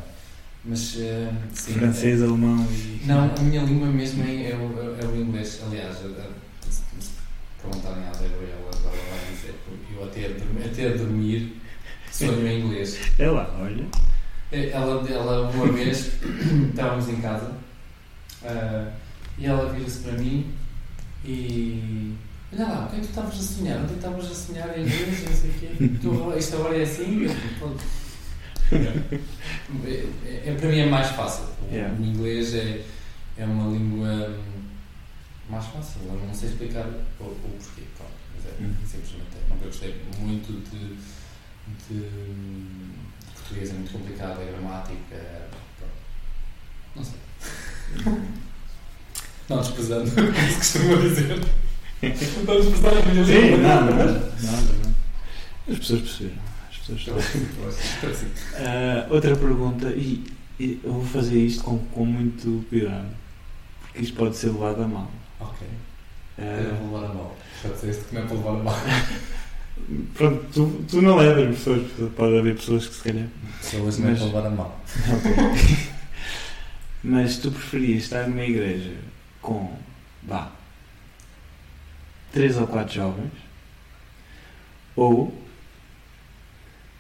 Mas, 0.66 0.96
eh, 1.00 1.32
sim. 1.54 1.74
Francês, 1.74 2.22
alemão 2.24 2.66
e. 2.72 3.02
Não, 3.06 3.26
a 3.36 3.40
minha 3.42 3.62
língua 3.64 3.88
mesmo 3.90 4.24
é, 4.24 4.52
é 4.52 4.56
o, 4.56 4.98
é 5.00 5.06
o 5.06 5.16
inglês. 5.22 5.62
Aliás, 5.68 5.98
a- 5.98 6.08
a- 6.08 6.72
se 6.72 6.82
se 7.00 7.12
perguntarem 7.62 8.04
à 8.08 8.12
Débora, 8.12 8.48
ela 8.48 8.72
vai 8.72 9.36
dizer 9.36 9.54
eu 9.94 10.04
até 10.06 10.26
a 10.26 10.30
dormir, 10.30 10.66
até 10.66 10.88
a 10.88 10.98
dormir 10.98 11.62
sonho 12.14 12.48
em 12.48 12.62
inglês. 12.62 12.98
É 13.20 13.28
lá, 13.30 13.50
olha. 13.62 13.86
Ela, 14.52 15.10
ela 15.10 15.50
uma 15.50 15.68
vez, 15.72 16.12
estávamos 16.70 17.10
em 17.10 17.16
casa 17.22 17.52
ah, 18.46 18.92
e 19.38 19.46
ela 19.46 19.72
vira-se 19.74 20.00
para 20.00 20.14
mim 20.14 20.52
e. 21.26 22.14
Olha 22.54 22.66
lá, 22.68 22.86
o 22.86 22.90
que 22.92 22.98
é 22.98 23.00
que 23.00 23.06
tu 23.08 23.10
estavas 23.10 23.34
a 23.34 23.42
sonhar? 23.42 23.78
Onde 23.80 23.86
é 23.86 23.88
que 23.88 23.94
estavas 23.96 24.26
a 24.32 24.36
sonhar 24.36 24.78
em 24.78 24.84
inglês? 24.84 25.24
Não 25.28 25.36
sei 25.36 25.50
o 25.50 25.54
quê. 25.54 25.70
Tu, 26.02 26.38
isto 26.38 26.56
agora 26.56 26.78
é 26.78 26.84
assim? 26.84 27.24
Eu. 27.26 27.78
É, 29.86 30.06
é- 30.26 30.44
é- 30.50 30.56
para 30.60 30.70
mim 30.70 30.80
é 30.80 30.86
mais 30.86 31.08
fácil. 31.10 31.46
O 31.64 31.74
Yeah. 31.74 31.96
inglês 32.00 32.54
é, 32.54 32.84
é 33.38 33.46
uma 33.46 33.72
língua 33.72 34.38
mais 35.50 35.66
fácil. 35.66 36.02
Eu 36.06 36.14
não 36.28 36.34
sei 36.34 36.50
explicar 36.50 36.86
o, 37.20 37.24
o 37.24 37.58
porquê. 37.60 37.82
Pronto, 37.98 38.12
mas 38.36 38.46
é, 38.46 38.64
Uhum. 38.64 38.74
simplesmente 38.86 39.36
é. 39.36 39.50
Nunca 39.54 39.66
gostei 39.66 39.96
muito 40.20 40.52
de, 40.70 40.96
de, 41.90 41.96
de 42.00 43.32
português, 43.36 43.70
é 43.70 43.74
muito 43.74 43.92
complicado, 43.92 44.42
é 44.42 44.46
gramática. 44.46 45.48
Pronto. 45.78 45.94
Não 46.96 47.04
sei. 47.04 48.14
Não 49.50 49.58
desprezando, 49.62 50.10
como 50.16 50.34
se 50.34 50.56
costuma 50.56 50.96
dizer. 51.02 51.40
Não 52.46 52.62
desprezando 52.62 53.00
a 53.00 53.12
minha 53.14 53.26
Sim, 53.26 53.42
língua. 53.42 53.58
nada, 53.58 53.92
nada, 53.96 54.34
nada. 54.42 54.96
As 55.70 55.78
pessoas 55.80 56.02
perceberam. 56.02 56.42
As 56.70 56.78
pessoas 56.78 57.04
sabem. 57.04 58.14
Sim. 58.16 58.28
Ah, 58.56 59.08
outra 59.10 59.36
pergunta, 59.36 59.88
e, 59.90 60.24
e 60.60 60.80
eu 60.84 60.94
vou 60.94 61.06
fazer 61.06 61.40
isto 61.40 61.64
com, 61.64 61.78
com 61.78 62.06
muito 62.06 62.66
cuidado, 62.70 63.08
porque 63.82 64.00
isto 64.02 64.16
pode 64.16 64.36
ser 64.38 64.48
levado 64.52 64.82
a 64.84 64.88
mal. 64.88 65.12
Ok. 65.42 65.68
Ah, 66.38 66.42
Eu 66.42 66.74
não 66.74 66.88
vou 66.88 67.00
levar 67.02 67.12
a 67.12 67.14
mal. 67.14 67.38
Pode 67.62 67.78
ser 67.80 67.90
isto 67.92 68.06
que 68.06 68.16
não 68.16 68.22
é 68.24 68.26
para 68.26 68.36
levar 68.38 68.50
a 68.50 68.64
mal. 68.64 68.76
pronto, 70.14 70.46
tu, 70.54 70.86
tu 70.90 71.02
não 71.02 71.18
levas 71.18 71.58
pessoas, 71.58 71.92
pode 72.16 72.38
haver 72.38 72.56
pessoas 72.56 72.88
que 72.88 72.96
se 72.96 73.04
calhar. 73.04 73.28
Pessoas 73.60 73.98
não 74.00 74.08
é 74.08 74.12
Mas- 74.12 74.22
levar 74.22 74.46
a 74.46 74.50
mal. 74.50 74.82
Mas 77.04 77.38
tu 77.38 77.52
preferias 77.52 78.04
estar 78.04 78.28
numa 78.28 78.44
igreja 78.44 78.94
com, 79.42 79.78
vá, 80.24 80.52
três 82.32 82.56
ou 82.58 82.66
quatro 82.66 82.94
jovens 82.96 83.32
ou 84.96 85.38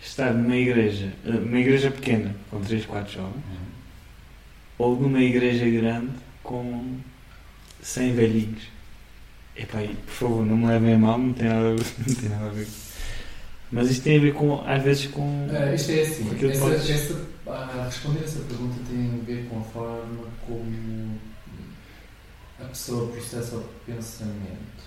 estar 0.01 0.33
numa 0.33 0.55
igreja, 0.57 1.13
eh, 1.25 1.31
numa 1.31 1.57
igreja 1.59 1.89
pequena 1.89 2.35
com 2.49 2.59
três, 2.59 2.85
quatro 2.85 3.13
jovens 3.13 3.43
ou 4.77 4.99
numa 4.99 5.21
igreja 5.21 5.69
grande 5.69 6.11
com 6.43 6.97
100 7.81 8.13
velhinhos. 8.13 8.63
Epá, 9.55 9.83
e, 9.83 9.93
por 9.95 10.11
favor, 10.13 10.45
não 10.45 10.57
me 10.57 10.67
levem 10.67 10.95
a 10.95 10.97
mal, 10.97 11.17
não 11.19 11.33
tem 11.33 11.47
nada 11.47 11.69
a 11.69 11.73
ver. 11.75 11.85
Não 12.07 12.15
tem 12.15 12.29
nada 12.29 12.45
a 12.47 12.49
ver. 12.49 12.67
Mas 13.71 13.89
isto 13.89 14.03
tem 14.03 14.17
a 14.17 14.21
ver 14.21 14.33
com, 14.33 14.61
às 14.67 14.83
vezes, 14.83 15.07
com. 15.07 15.47
Ah, 15.51 15.73
isto 15.73 15.91
é 15.91 16.01
assim, 16.01 16.49
essa, 16.49 16.59
podes- 16.59 16.89
essa- 16.89 17.25
a 17.47 17.85
responder 17.85 18.23
essa 18.23 18.39
pergunta 18.41 18.75
tem 18.89 19.19
a 19.19 19.25
ver 19.25 19.47
com 19.49 19.59
a 19.59 19.63
forma 19.63 20.27
como 20.45 21.19
a 22.59 22.65
pessoa 22.65 23.11
processa 23.11 23.57
o 23.57 23.63
pensamento. 23.85 24.83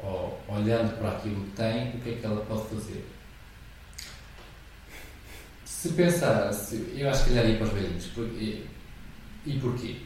Ou 0.00 0.40
olhando 0.48 0.96
para 0.98 1.16
aquilo 1.16 1.44
que 1.44 1.50
tem, 1.56 1.88
o 1.90 2.00
que 2.00 2.10
é 2.10 2.14
que 2.14 2.26
ela 2.26 2.44
pode 2.46 2.68
fazer. 2.68 3.04
Se 5.64 5.88
pensar, 5.90 6.52
se, 6.52 6.92
eu 6.96 7.08
acho 7.10 7.24
que 7.24 7.30
calhar 7.30 7.46
ia 7.50 7.56
para 7.56 7.66
os 7.66 7.72
velhinhos. 7.72 8.10
E 9.46 9.58
porquê? 9.58 9.96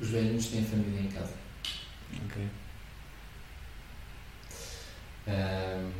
Os 0.00 0.08
velhinhos 0.08 0.46
têm 0.46 0.64
família 0.64 1.00
em 1.00 1.08
casa. 1.08 1.34
Ok. 2.24 2.42
Ahm, 5.28 5.90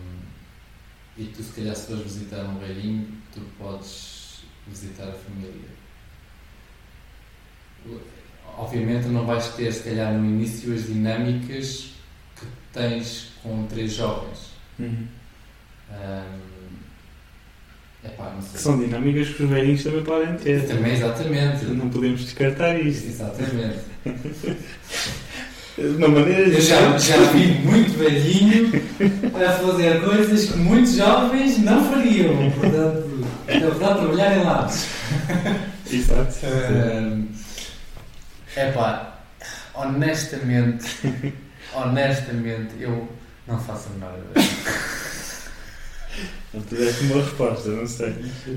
e 1.17 1.25
tu, 1.25 1.43
se 1.43 1.53
calhar, 1.53 1.77
se 1.77 1.87
fores 1.87 2.03
visitar 2.03 2.45
um 2.45 2.59
velhinho, 2.59 3.09
tu 3.33 3.41
podes 3.59 4.43
visitar 4.67 5.09
a 5.09 5.13
família. 5.13 5.69
Obviamente, 8.57 9.07
não 9.09 9.27
vais 9.27 9.49
ter, 9.55 9.73
se 9.73 9.83
calhar, 9.85 10.13
no 10.13 10.25
início, 10.25 10.75
as 10.75 10.87
dinâmicas 10.87 11.93
que 12.39 12.47
tens 12.73 13.33
com 13.43 13.67
três 13.67 13.93
jovens. 13.93 14.51
Uhum. 14.79 15.07
Ahm, 15.91 16.77
epá. 18.05 18.37
Que 18.53 18.59
são 18.59 18.79
dinâmicas 18.79 19.29
que 19.29 19.43
os 19.43 19.51
velhinhos 19.51 19.83
também 19.83 20.05
podem 20.05 20.37
ter. 20.37 20.67
Também, 20.67 20.93
exatamente. 20.93 21.65
Não 21.67 21.89
podemos 21.91 22.21
descartar 22.23 22.79
isto. 22.81 23.07
Exatamente. 23.09 23.81
De 25.79 25.87
uma 25.97 26.09
maneira 26.09 26.43
Eu 26.49 26.61
já, 26.61 26.99
já 26.99 27.17
vi 27.33 27.47
muito 27.65 27.97
velhinho 27.99 28.71
a 29.35 29.53
fazer 29.53 30.03
coisas 30.03 30.51
que 30.51 30.59
muitos 30.59 30.95
jovens 30.97 31.59
não 31.59 31.91
fariam. 31.91 32.51
Portanto, 32.53 33.27
é 33.47 33.59
verdade 33.61 33.99
trabalhar 34.01 34.37
em 34.37 34.45
lares. 34.45 34.87
Exato. 35.91 36.37
É 38.57 38.73
pá, 38.73 39.21
honestamente, 39.75 40.85
honestamente, 41.73 42.71
eu 42.81 43.09
não 43.47 43.61
faço 43.61 43.91
a 43.91 43.93
menor 43.95 44.19
ideia. 44.33 44.49
Não 46.53 46.61
tiveste 46.63 47.05
uma 47.05 47.23
resposta, 47.23 47.69
não 47.69 47.87
sei. 47.87 48.13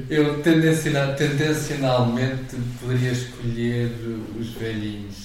Eu 0.09 0.41
tendenciona- 0.41 1.14
tendencionalmente 1.14 2.55
poderia 2.82 3.11
escolher 3.11 3.91
os 4.39 4.49
velhinhos. 4.55 5.22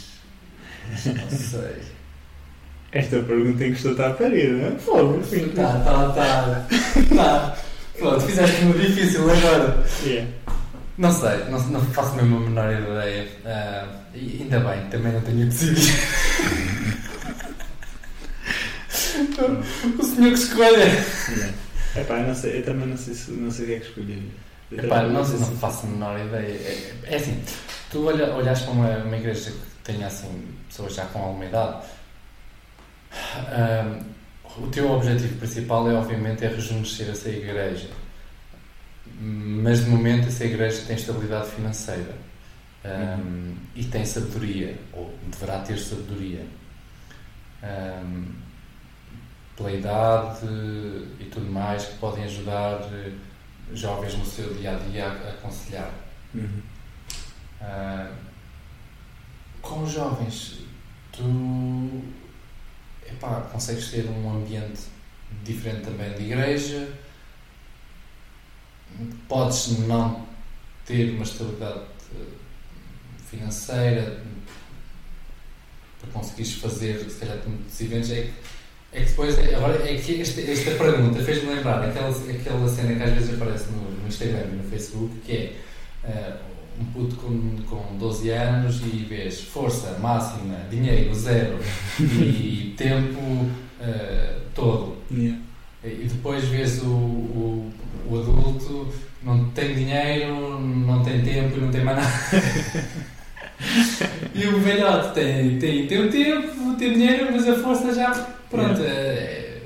Não 1.06 1.30
sei. 1.38 1.76
Esta 2.92 3.18
pergunta 3.20 3.66
encostou-te 3.66 4.02
à 4.02 4.10
parede, 4.10 4.52
não 4.52 4.66
é? 4.68 4.70
Fogo, 4.78 5.22
sim. 5.24 5.48
Tá, 5.50 5.72
tá, 5.84 6.12
tá. 6.12 6.66
Tá. 7.14 7.56
Pronto, 7.98 8.20
fizeste-me 8.26 8.72
difícil 8.74 9.30
agora. 9.30 9.84
Yeah. 10.04 10.30
Não 10.96 11.12
sei, 11.12 11.44
não, 11.50 11.60
não 11.68 11.80
faço 11.86 12.16
mesmo 12.16 12.36
a 12.38 12.40
menor 12.40 12.72
ideia. 12.72 13.28
E 14.14 14.38
ainda 14.42 14.60
bem, 14.60 14.86
também 14.88 15.12
não 15.12 15.20
tenho 15.20 15.46
decidido. 15.46 15.80
o 19.98 20.02
senhor 20.02 20.32
que 20.32 20.38
escolhe. 20.38 20.76
Yeah. 20.76 21.52
Epá, 21.96 22.18
não 22.20 22.34
sei, 22.34 22.58
eu 22.58 22.64
também 22.64 22.86
não 22.88 22.96
sei, 22.96 23.14
se- 23.14 23.30
não 23.32 23.50
sei 23.50 23.64
o 23.64 23.68
que 23.68 23.74
é 23.74 23.80
que 23.80 23.86
escolher. 23.86 24.22
Eu 24.70 24.84
Epá, 24.84 25.02
não, 25.02 25.24
sei 25.24 25.38
não 25.38 25.56
faço 25.56 25.86
a 25.86 25.90
menor 25.90 26.18
ideia. 26.20 26.52
É, 26.52 26.92
é 27.06 27.16
assim, 27.16 27.42
tu 27.90 28.06
olha, 28.06 28.32
olhas 28.34 28.60
para 28.62 28.70
uma, 28.72 28.88
uma 28.98 29.16
igreja 29.16 29.50
que 29.50 29.56
tenha 29.92 30.06
assim, 30.06 30.28
pessoas 30.68 30.94
já 30.94 31.06
com 31.06 31.18
alguma 31.20 31.44
idade, 31.44 31.86
ah, 33.12 33.98
o 34.56 34.66
teu 34.68 34.90
objetivo 34.90 35.38
principal 35.38 35.90
é 35.90 35.94
obviamente 35.94 36.44
é 36.44 36.48
rejuvenescer 36.48 37.10
essa 37.10 37.28
igreja. 37.28 37.88
Mas 39.20 39.84
de 39.84 39.90
momento 39.90 40.28
essa 40.28 40.44
igreja 40.44 40.82
tem 40.86 40.96
estabilidade 40.96 41.50
financeira 41.50 42.14
um, 42.84 43.56
e 43.74 43.84
tem 43.84 44.04
sabedoria, 44.04 44.78
ou 44.92 45.12
deverá 45.30 45.58
ter 45.60 45.78
sabedoria. 45.78 46.46
Um, 47.62 48.48
pela 49.56 49.72
idade 49.72 50.46
e 51.18 51.28
tudo 51.32 51.50
mais, 51.50 51.84
que 51.84 51.98
podem 51.98 52.22
ajudar 52.24 52.80
eh, 52.92 53.10
jovens 53.74 54.16
no 54.16 54.24
seu 54.24 54.54
dia 54.54 54.76
a 54.76 54.78
dia 54.78 55.08
a, 55.08 55.30
aconselhar. 55.30 55.90
Uhum. 56.32 56.62
Ah, 57.60 58.08
com 59.68 59.82
os 59.82 59.92
jovens, 59.92 60.60
tu 61.12 62.02
epá, 63.06 63.42
consegues 63.52 63.90
ter 63.90 64.06
um 64.08 64.30
ambiente 64.30 64.80
diferente 65.44 65.82
também 65.82 66.10
de 66.14 66.22
igreja, 66.24 66.88
podes 69.28 69.78
não 69.86 70.26
ter 70.86 71.10
uma 71.10 71.22
estabilidade 71.22 71.82
eh, 72.14 72.24
financeira 73.30 74.22
para 76.00 76.10
conseguires 76.12 76.54
fazer, 76.54 76.98
se 77.10 77.18
calhar, 77.18 77.38
muitos 77.46 77.80
eventos. 77.80 78.10
É 78.10 78.22
que, 78.22 78.32
é 78.92 79.00
que 79.02 79.10
depois, 79.10 79.38
agora, 79.38 79.90
é 79.90 79.98
que 79.98 80.20
esta, 80.20 80.40
esta 80.40 80.70
pergunta 80.72 81.22
fez-me 81.22 81.54
lembrar 81.54 81.86
aquela, 81.86 82.08
aquela 82.08 82.68
cena 82.68 82.94
que 82.94 83.02
às 83.02 83.12
vezes 83.12 83.34
aparece 83.34 83.66
no, 83.70 83.90
no 83.90 84.08
Instagram 84.08 84.46
e 84.46 84.56
no 84.56 84.70
Facebook, 84.70 85.20
que 85.20 85.32
é 85.32 85.56
eh, 86.04 86.36
um 86.80 86.84
puto 86.92 87.16
com, 87.16 87.56
com 87.68 87.96
12 87.98 88.30
anos 88.30 88.80
e 88.82 89.04
vês 89.08 89.40
força 89.40 89.98
máxima, 89.98 90.56
dinheiro 90.70 91.14
zero 91.14 91.58
e 92.00 92.74
tempo 92.78 93.48
eh, 93.80 94.36
todo. 94.54 94.96
Yeah. 95.10 95.38
E 95.84 96.08
depois 96.08 96.44
vês 96.48 96.82
o, 96.82 96.86
o, 96.86 97.72
o 98.08 98.18
adulto, 98.18 98.88
não 99.22 99.50
tem 99.50 99.74
dinheiro, 99.74 100.60
não 100.60 101.02
tem 101.02 101.22
tempo 101.22 101.56
e 101.56 101.60
não 101.60 101.70
tem 101.70 101.84
mais 101.84 101.98
nada. 101.98 102.10
e 104.34 104.46
o 104.46 104.60
velhote 104.60 105.14
tem, 105.14 105.58
tem, 105.58 105.86
tem 105.86 106.06
o 106.06 106.10
tempo, 106.10 106.74
tem 106.76 106.92
dinheiro, 106.92 107.28
mas 107.32 107.48
a 107.48 107.56
força 107.56 107.94
já. 107.94 108.12
Pronto. 108.50 108.80
É, 108.82 109.60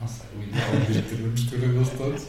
não 0.00 0.08
sei, 0.08 0.26
o 0.38 0.42
ideal 0.42 0.68
é 0.74 1.02
ter 1.02 1.20
uma 1.20 1.28
mistura 1.28 1.68
deles 1.68 1.88
todos. 1.96 2.26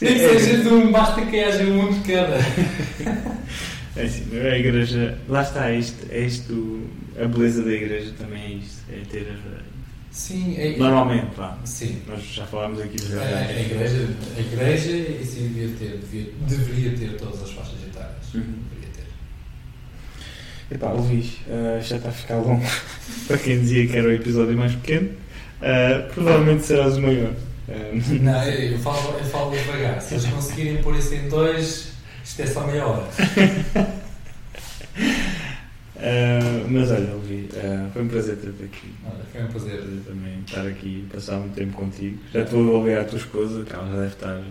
Nem 0.00 0.14
que 0.14 0.20
É, 0.20 0.38
seja 0.38 0.62
de 0.62 0.68
um, 0.68 0.92
basta 0.92 1.24
que 1.24 1.42
haja 1.42 1.64
um 1.64 1.92
de 1.92 2.12
cada. 2.12 2.36
É 3.96 4.02
assim, 4.02 4.38
a 4.38 4.58
igreja. 4.58 5.18
Lá 5.28 5.42
está, 5.42 5.70
é 5.70 5.78
isto, 5.78 6.06
é 6.10 6.20
isto. 6.20 6.82
A 7.18 7.24
beleza 7.26 7.62
da 7.62 7.72
igreja 7.72 8.12
também 8.18 8.42
é 8.42 8.50
isto. 8.56 8.82
É 8.92 9.00
ter. 9.10 9.26
Sim, 10.10 10.54
é, 10.58 10.76
Normalmente, 10.76 11.34
vá. 11.36 11.58
Sim. 11.64 12.02
Nós 12.06 12.22
já 12.22 12.46
falámos 12.46 12.80
aqui 12.80 12.96
dos 12.96 13.14
A, 13.16 13.20
a 13.20 13.60
igreja, 13.60 14.08
a 14.36 14.40
igreja 14.40 14.90
isso 15.22 15.40
devia 15.40 15.68
ter, 15.78 15.98
devia, 15.98 16.32
deveria 16.46 16.96
ter 16.96 17.16
todas 17.18 17.42
as 17.42 17.50
faixas 17.50 17.82
etárias. 17.86 18.34
Uhum. 18.34 18.54
Deveria 18.70 18.92
ter. 18.94 20.74
Epá, 20.74 20.92
Luís, 20.92 21.32
uh, 21.48 21.82
já 21.82 21.96
está 21.96 22.08
a 22.08 22.12
ficar 22.12 22.36
longo. 22.36 22.64
Para 23.26 23.38
quem 23.38 23.60
dizia 23.60 23.86
que 23.86 23.96
era 23.96 24.08
o 24.08 24.12
episódio 24.12 24.56
mais 24.56 24.74
pequeno, 24.74 25.08
uh, 25.08 26.12
provavelmente 26.14 26.64
serás 26.64 26.96
o 26.96 27.02
maior. 27.02 27.32
Não, 27.68 28.44
eu, 28.44 28.78
falo, 28.78 29.18
eu 29.18 29.24
falo 29.24 29.50
devagar. 29.50 30.00
Se 30.00 30.14
eles 30.14 30.26
conseguirem 30.26 30.82
pôr 30.82 30.96
isso 30.96 31.14
em 31.14 31.28
dois, 31.28 31.92
isto 32.24 32.42
é 32.42 32.46
só 32.46 32.66
meia 32.66 32.86
hora. 32.86 33.02
uh, 35.96 36.68
mas 36.70 36.90
olha, 36.90 37.16
uh, 37.16 37.90
foi 37.92 38.02
um 38.02 38.08
prazer 38.08 38.36
ter-te 38.36 38.64
aqui. 38.64 38.94
Olha, 39.04 39.24
foi 39.32 39.42
um 39.42 39.48
prazer. 39.48 39.82
Também 40.06 40.40
estar 40.46 40.66
aqui 40.66 41.04
e 41.04 41.08
passar 41.12 41.38
um 41.38 41.48
tempo 41.48 41.76
contigo. 41.76 42.18
Já 42.32 42.44
te 42.44 42.52
vou 42.52 42.64
devolver 42.64 43.00
à 43.00 43.04
tua 43.04 43.18
esposa, 43.18 43.64
que 43.64 43.72
ela 43.72 43.88
já 43.88 43.96
deve 43.96 44.06
estar. 44.06 44.42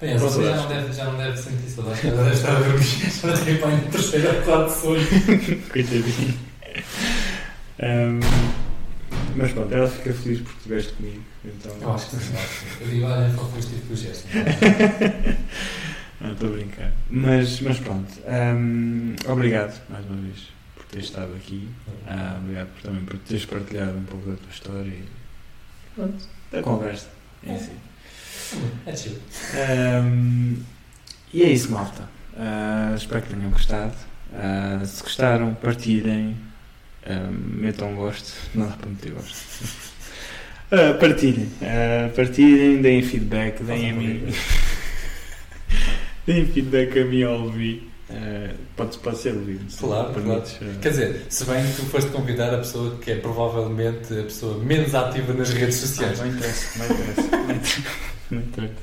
Bem, 0.00 0.14
a 0.14 0.18
Sofia 0.18 0.50
já 0.50 0.56
não 0.56 0.68
deve, 0.68 0.92
já 0.92 1.04
não 1.04 1.18
deve 1.18 1.36
sentir 1.36 1.70
saudades, 1.70 2.04
ela 2.04 2.22
deve 2.22 2.36
estar 2.36 2.56
a 2.56 2.60
dormir. 2.60 2.80
Já 3.20 3.44
tem 3.44 3.56
para 3.58 3.72
em 3.72 3.80
terceiro 3.80 4.28
ou 4.28 4.42
quarto 4.42 4.70
sonho. 4.70 5.06
Coitadinho. 5.70 6.38
Um, 7.82 8.20
mas 9.36 9.52
pronto, 9.52 9.74
ela 9.74 9.88
fica 9.88 10.12
feliz 10.12 10.40
porque 10.40 10.56
estiveste 10.58 10.92
comigo. 10.94 11.22
Então, 11.44 11.76
Eu 11.80 11.92
acho 11.92 12.10
que 12.10 12.16
sim. 12.16 12.34
acho 12.36 12.48
que 12.48 12.54
sim. 12.78 12.84
Eu 12.84 12.88
digo, 12.88 13.06
olha, 13.06 13.30
só 13.34 13.44
foste 13.44 13.74
tipo 13.74 13.92
o 13.92 13.96
gesto. 13.96 14.28
Não, 16.20 16.32
estou 16.32 16.48
a 16.50 16.52
brincar. 16.52 16.92
Mas, 17.10 17.60
mas 17.62 17.78
pronto. 17.80 18.12
hum, 18.56 19.16
obrigado 19.26 19.80
mais 19.88 20.04
uma 20.06 20.20
vez 20.20 20.48
por 20.76 20.84
teres 20.84 21.06
estado 21.06 21.32
aqui. 21.34 21.68
Ah, 22.06 22.38
obrigado 22.42 22.68
por, 22.74 22.82
também 22.82 23.04
por 23.04 23.18
teres 23.18 23.44
partilhado 23.46 23.96
um 23.96 24.04
pouco 24.04 24.30
da 24.30 24.36
tua 24.36 24.50
história 24.50 24.88
e 24.90 25.04
pronto, 25.94 26.24
da 26.52 26.62
conversa 26.62 27.08
em 27.42 27.58
si. 27.58 27.70
É 28.84 28.94
chill. 28.96 29.16
Hum, 30.04 30.62
e 31.32 31.42
é 31.42 31.48
isso, 31.48 31.70
malta. 31.72 32.06
Ah, 32.36 32.92
espero 32.96 33.22
que 33.22 33.34
tenham 33.34 33.50
gostado. 33.50 33.94
Ah, 34.34 34.80
se 34.84 35.02
gostaram, 35.02 35.54
partilhem. 35.54 36.36
Ah, 37.06 37.30
metam 37.30 37.94
gosto. 37.94 38.32
Não 38.54 38.66
dá 38.66 38.76
para 38.76 38.90
meter 38.90 39.12
gosto. 39.12 39.90
Ah, 40.72 40.94
partilhem. 41.00 41.48
Ah, 41.62 42.08
partilhem, 42.14 42.80
deem 42.80 43.02
feedback, 43.02 43.60
deem 43.60 43.90
a 43.90 43.92
mim. 43.92 44.22
deem 46.24 46.46
feedback 46.46 46.96
a 46.96 47.04
mim 47.04 47.24
ao 47.24 47.40
ouvir. 47.40 47.90
Ah, 48.08 48.54
pode, 48.76 48.96
pode 48.98 49.18
ser 49.18 49.34
ouvido. 49.34 49.64
Claro, 49.76 50.14
ah. 50.32 50.44
Quer 50.80 50.90
dizer, 50.90 51.26
se 51.28 51.44
bem 51.44 51.66
que 51.66 51.74
tu 51.74 51.86
foste 51.86 52.10
convidar 52.10 52.54
a 52.54 52.58
pessoa 52.58 52.96
que 52.98 53.10
é 53.10 53.16
provavelmente 53.16 54.16
a 54.16 54.22
pessoa 54.22 54.58
menos 54.58 54.94
ativa 54.94 55.32
nas 55.32 55.50
redes 55.50 55.74
sociais. 55.74 56.20
Não 56.20 56.28
interessa, 56.28 56.78
não 56.78 56.86
interessa. 56.86 57.36
Não 57.36 57.50
interessa. 57.50 57.82
Não 58.30 58.38
interessa. 58.38 58.74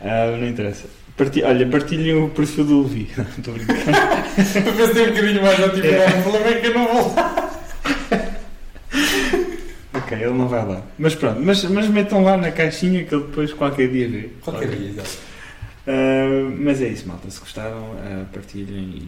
Ah, 0.00 0.36
não 0.36 0.48
interessa. 0.48 0.84
Parti- 1.16 1.42
olha, 1.44 1.66
partilhem 1.68 2.16
o 2.16 2.28
perfil 2.30 2.64
do 2.64 2.82
Levi. 2.82 3.08
Estou 3.38 3.54
a 3.54 3.56
brincar. 3.58 3.84
Para 3.84 4.72
ver 4.72 4.88
se 4.88 4.94
tem 4.94 5.02
um 5.04 5.08
bocadinho 5.10 5.42
mais 5.42 5.60
atividade. 5.62 6.18
O 6.18 6.22
problema 6.22 6.48
é 6.48 6.60
que 6.60 6.66
eu 6.66 6.74
não 6.74 6.86
vou 6.92 7.14
lá. 7.14 7.60
ok, 9.94 10.18
ele 10.18 10.30
não 10.30 10.48
vai 10.48 10.64
lá. 10.66 10.82
Mas 10.98 11.14
pronto, 11.14 11.40
mas, 11.40 11.62
mas 11.64 11.88
metam 11.88 12.22
lá 12.24 12.36
na 12.36 12.50
caixinha 12.50 13.04
que 13.04 13.14
ele 13.14 13.24
depois 13.24 13.52
qualquer 13.52 13.88
dia 13.88 14.08
vê. 14.08 14.30
Qualquer 14.42 14.68
dia, 14.68 14.90
exato. 14.90 15.18
Ah, 15.86 16.50
mas 16.58 16.80
é 16.82 16.88
isso, 16.88 17.06
malta. 17.06 17.30
Se 17.30 17.38
gostaram, 17.40 17.94
ah, 18.02 18.24
partilhem 18.32 19.02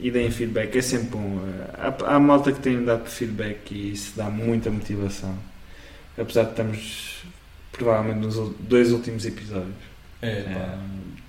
e, 0.00 0.08
e 0.08 0.10
deem 0.10 0.30
feedback. 0.30 0.76
É 0.76 0.82
sempre 0.82 1.08
bom. 1.10 1.40
Ah, 1.78 1.94
há, 2.04 2.16
há 2.16 2.18
malta 2.20 2.52
que 2.52 2.60
tem 2.60 2.84
dado 2.84 3.08
feedback 3.08 3.72
e 3.72 3.92
isso 3.92 4.12
dá 4.16 4.24
muita 4.24 4.70
motivação. 4.70 5.34
Apesar 6.18 6.42
de 6.44 6.50
estamos 6.50 7.22
provavelmente 7.72 8.18
nos 8.26 8.52
dois 8.58 8.90
últimos 8.90 9.24
episódios 9.24 9.72
É, 10.20 10.42
pá. 10.52 10.78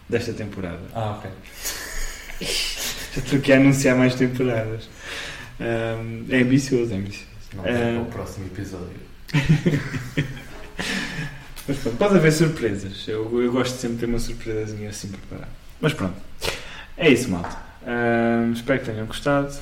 Desta 0.09 0.33
temporada. 0.33 0.79
Ah, 0.93 1.17
ok. 1.19 1.29
Já 3.15 3.21
estou 3.21 3.39
aqui 3.39 3.53
a 3.53 3.57
anunciar 3.57 3.95
mais 3.95 4.15
temporadas. 4.15 4.89
Ah, 5.59 5.97
é 6.29 6.41
ambicioso, 6.41 6.91
é 6.93 6.97
ambicioso. 6.97 7.27
Não, 7.55 7.65
É. 7.65 7.93
para 7.93 8.01
o 8.01 8.05
próximo 8.05 8.45
episódio. 8.47 9.09
Mas 11.67 11.77
pronto, 11.77 11.97
pode 11.97 12.15
haver 12.15 12.31
surpresas. 12.31 13.07
Eu, 13.07 13.41
eu 13.43 13.51
gosto 13.51 13.75
de 13.75 13.81
sempre 13.81 13.95
de 13.95 13.99
ter 14.01 14.05
uma 14.07 14.19
surpresazinha 14.19 14.89
assim 14.89 15.09
preparada. 15.09 15.49
Mas 15.79 15.93
pronto, 15.93 16.15
é 16.97 17.09
isso, 17.09 17.29
malta. 17.29 17.55
Ah, 17.85 18.49
espero 18.53 18.79
que 18.79 18.85
tenham 18.85 19.05
gostado 19.05 19.55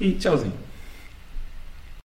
e 0.00 0.12
tchauzinho. 0.12 0.52